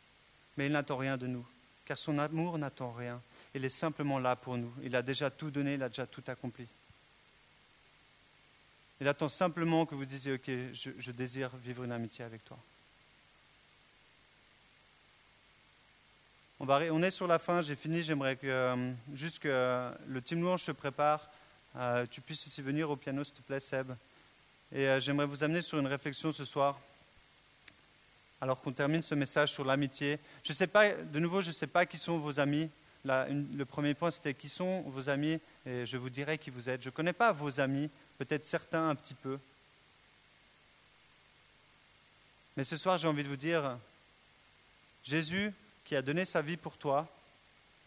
mais 0.58 0.66
il 0.66 0.72
n'attend 0.72 0.98
rien 0.98 1.16
de 1.16 1.26
nous, 1.26 1.46
car 1.85 1.99
son 1.99 2.18
amour 2.18 2.59
n'attend 2.59 2.93
rien. 2.93 3.20
Il 3.55 3.64
est 3.64 3.68
simplement 3.68 4.18
là 4.18 4.37
pour 4.37 4.57
nous. 4.57 4.72
Il 4.82 4.97
a 4.97 5.03
déjà 5.03 5.30
tout 5.30 5.51
donné, 5.51 5.74
il 5.74 5.82
a 5.82 5.89
déjà 5.89 6.07
tout 6.07 6.22
accompli. 6.26 6.66
Il 9.01 9.09
attend 9.09 9.28
simplement 9.28 9.87
que 9.87 9.95
vous 9.95 10.05
disiez, 10.05 10.35
OK, 10.35 10.51
je, 10.72 11.11
désire 11.11 11.51
vivre 11.57 11.85
une 11.85 11.93
amitié 11.93 12.24
avec 12.24 12.45
toi. 12.45 12.59
On, 16.61 17.03
est 17.03 17.11
sur 17.11 17.26
la 17.26 17.39
fin, 17.39 17.61
j'ai 17.61 17.76
fini, 17.76 18.03
j'aimerais 18.03 18.37
que, 18.37 18.47
euh, 18.47 18.93
juste 19.12 19.41
que 19.41 19.93
le 20.07 20.22
team 20.22 20.41
louange 20.41 20.62
se 20.62 20.72
prépare. 20.72 21.28
Euh, 21.76 22.07
tu 22.11 22.20
puisses 22.20 22.47
aussi 22.47 22.62
venir 22.62 22.89
au 22.89 22.97
piano, 22.97 23.24
s'il 23.24 23.35
te 23.35 23.43
plaît, 23.43 23.61
Seb. 23.61 23.93
Et 24.72 24.89
euh, 24.89 25.01
j'aimerais 25.01 25.26
vous 25.26 25.43
amener 25.43 25.61
sur 25.61 25.78
une 25.78 25.87
réflexion 25.87 26.32
ce 26.32 26.45
soir, 26.45 26.78
alors 28.45 28.61
qu'on 28.61 28.72
termine 28.72 29.03
ce 29.03 29.14
message 29.14 29.53
sur 29.53 29.64
l'amitié. 29.64 30.18
Je 30.42 30.53
sais 30.53 30.66
pas, 30.66 30.92
de 30.92 31.18
nouveau, 31.18 31.40
je 31.40 31.49
ne 31.49 31.55
sais 31.55 31.66
pas 31.66 31.86
qui 31.86 31.97
sont 31.97 32.18
vos 32.18 32.38
amis. 32.38 32.68
le 33.03 33.64
premier 33.64 33.95
point, 33.95 34.11
c'était 34.11 34.34
qui 34.34 34.51
sont 34.51 34.82
vos 34.82 35.09
amis, 35.09 35.40
et 35.64 35.86
je 35.86 35.97
vous 35.97 36.11
dirai 36.11 36.36
qui 36.36 36.51
vous 36.51 36.68
êtes. 36.68 36.82
Je 36.82 36.90
ne 36.90 36.92
connais 36.92 37.14
pas 37.14 37.32
vos 37.32 37.59
amis, 37.59 37.88
peut-être 38.18 38.45
certains 38.45 38.90
un 38.90 38.95
petit 38.97 39.14
peu. 39.14 39.38
Mais 42.59 42.64
ce 42.64 42.76
soir, 42.76 42.99
j'ai 42.99 43.09
envie 43.09 43.24
de 43.24 43.30
vous 43.30 43.36
dire, 43.38 43.78
Jésus, 45.05 45.51
qui 45.86 45.97
a 45.97 46.03
donné 46.03 46.26
sa 46.26 46.42
vie 46.42 46.59
pour 46.59 46.76
toi, 46.76 47.09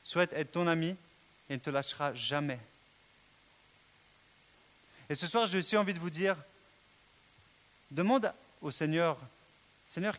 souhaite 0.04 0.34
être 0.34 0.54
ton 0.54 0.66
ami 0.66 0.96
et 1.52 1.54
ne 1.54 1.60
te 1.60 1.70
lâchera 1.70 2.16
jamais. 2.16 2.60
Et 5.08 5.14
ce 5.14 5.28
soir, 5.28 5.46
j'ai 5.46 5.60
aussi 5.60 5.78
envie 5.78 5.94
de 5.94 6.00
vous 6.00 6.10
dire, 6.10 6.36
Demande 7.92 8.34
au 8.64 8.72
Seigneur, 8.72 9.20
Seigneur, 9.88 10.18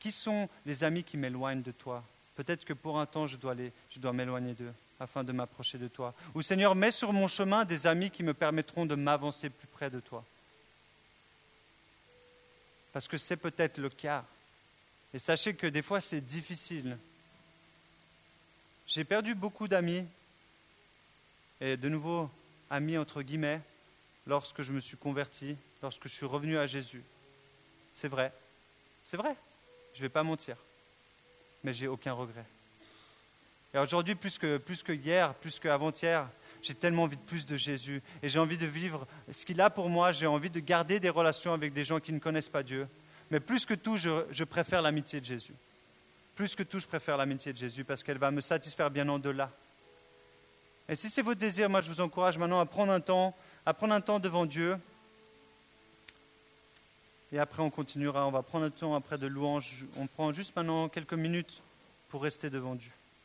qui 0.00 0.10
sont 0.10 0.48
les 0.66 0.82
amis 0.82 1.04
qui 1.04 1.16
m'éloignent 1.16 1.62
de 1.62 1.70
toi? 1.70 2.02
Peut-être 2.34 2.64
que 2.64 2.72
pour 2.72 2.98
un 2.98 3.06
temps, 3.06 3.26
je 3.26 3.36
dois, 3.36 3.54
je 3.90 4.00
dois 4.00 4.12
m'éloigner 4.12 4.54
d'eux 4.54 4.72
afin 4.98 5.22
de 5.24 5.32
m'approcher 5.32 5.78
de 5.78 5.88
toi. 5.88 6.14
Ou 6.34 6.42
Seigneur, 6.42 6.74
mets 6.74 6.90
sur 6.90 7.12
mon 7.12 7.28
chemin 7.28 7.64
des 7.64 7.86
amis 7.86 8.10
qui 8.10 8.22
me 8.22 8.34
permettront 8.34 8.86
de 8.86 8.94
m'avancer 8.94 9.48
plus 9.48 9.68
près 9.68 9.90
de 9.90 10.00
toi. 10.00 10.24
Parce 12.92 13.08
que 13.08 13.16
c'est 13.16 13.36
peut-être 13.36 13.78
le 13.78 13.88
cas. 13.88 14.24
Et 15.14 15.18
sachez 15.18 15.54
que 15.54 15.66
des 15.66 15.82
fois, 15.82 16.00
c'est 16.00 16.20
difficile. 16.20 16.98
J'ai 18.86 19.04
perdu 19.04 19.34
beaucoup 19.34 19.68
d'amis, 19.68 20.04
et 21.60 21.76
de 21.76 21.88
nouveau, 21.88 22.30
amis 22.70 22.98
entre 22.98 23.22
guillemets, 23.22 23.60
lorsque 24.26 24.62
je 24.62 24.72
me 24.72 24.80
suis 24.80 24.96
converti, 24.96 25.56
lorsque 25.82 26.04
je 26.08 26.14
suis 26.14 26.26
revenu 26.26 26.58
à 26.58 26.66
Jésus. 26.66 27.02
C'est 27.94 28.08
vrai, 28.08 28.32
c'est 29.04 29.16
vrai, 29.16 29.36
je 29.94 29.98
ne 29.98 30.02
vais 30.02 30.08
pas 30.08 30.22
mentir, 30.22 30.56
mais 31.62 31.72
j'ai 31.72 31.88
aucun 31.88 32.12
regret. 32.12 32.44
Et 33.72 33.78
aujourd'hui, 33.78 34.14
plus 34.14 34.38
que, 34.38 34.56
plus 34.56 34.82
que 34.82 34.92
hier, 34.92 35.34
plus 35.34 35.60
qu'avant-hier, 35.60 36.28
j'ai 36.62 36.74
tellement 36.74 37.04
envie 37.04 37.16
de 37.16 37.22
plus 37.22 37.46
de 37.46 37.56
Jésus. 37.56 38.02
Et 38.22 38.28
j'ai 38.28 38.38
envie 38.38 38.58
de 38.58 38.66
vivre 38.66 39.06
ce 39.30 39.46
qu'il 39.46 39.60
a 39.60 39.70
pour 39.70 39.88
moi. 39.88 40.12
J'ai 40.12 40.26
envie 40.26 40.50
de 40.50 40.60
garder 40.60 41.00
des 41.00 41.08
relations 41.08 41.52
avec 41.52 41.72
des 41.72 41.84
gens 41.84 42.00
qui 42.00 42.12
ne 42.12 42.18
connaissent 42.18 42.48
pas 42.48 42.62
Dieu. 42.62 42.88
Mais 43.30 43.40
plus 43.40 43.64
que 43.64 43.74
tout, 43.74 43.96
je, 43.96 44.44
préfère 44.44 44.82
l'amitié 44.82 45.20
de 45.20 45.24
Jésus. 45.24 45.54
Plus 46.34 46.54
que 46.54 46.62
tout, 46.62 46.80
je 46.80 46.86
préfère 46.86 47.16
l'amitié 47.16 47.52
de 47.52 47.58
Jésus 47.58 47.84
parce 47.84 48.02
qu'elle 48.02 48.18
va 48.18 48.30
me 48.30 48.40
satisfaire 48.40 48.90
bien 48.90 49.08
en-delà. 49.08 49.50
Et 50.88 50.96
si 50.96 51.08
c'est 51.08 51.22
votre 51.22 51.38
désir, 51.38 51.70
moi 51.70 51.80
je 51.82 51.88
vous 51.88 52.00
encourage 52.00 52.36
maintenant 52.36 52.58
à 52.58 52.66
prendre 52.66 52.92
un 52.92 53.00
temps, 53.00 53.36
à 53.64 53.72
prendre 53.72 53.94
un 53.94 54.00
temps 54.00 54.18
devant 54.18 54.44
Dieu. 54.44 54.76
Et 57.32 57.38
après, 57.38 57.62
on 57.62 57.70
continuera. 57.70 58.26
On 58.26 58.30
va 58.30 58.42
prendre 58.42 58.64
un 58.66 58.70
temps 58.70 58.94
après 58.94 59.18
de 59.18 59.26
louange. 59.26 59.86
On 59.96 60.06
prend 60.06 60.32
juste 60.32 60.54
maintenant 60.56 60.88
quelques 60.88 61.14
minutes 61.14 61.62
pour 62.08 62.22
rester 62.22 62.50
devant 62.50 62.74
Dieu. 62.74 62.90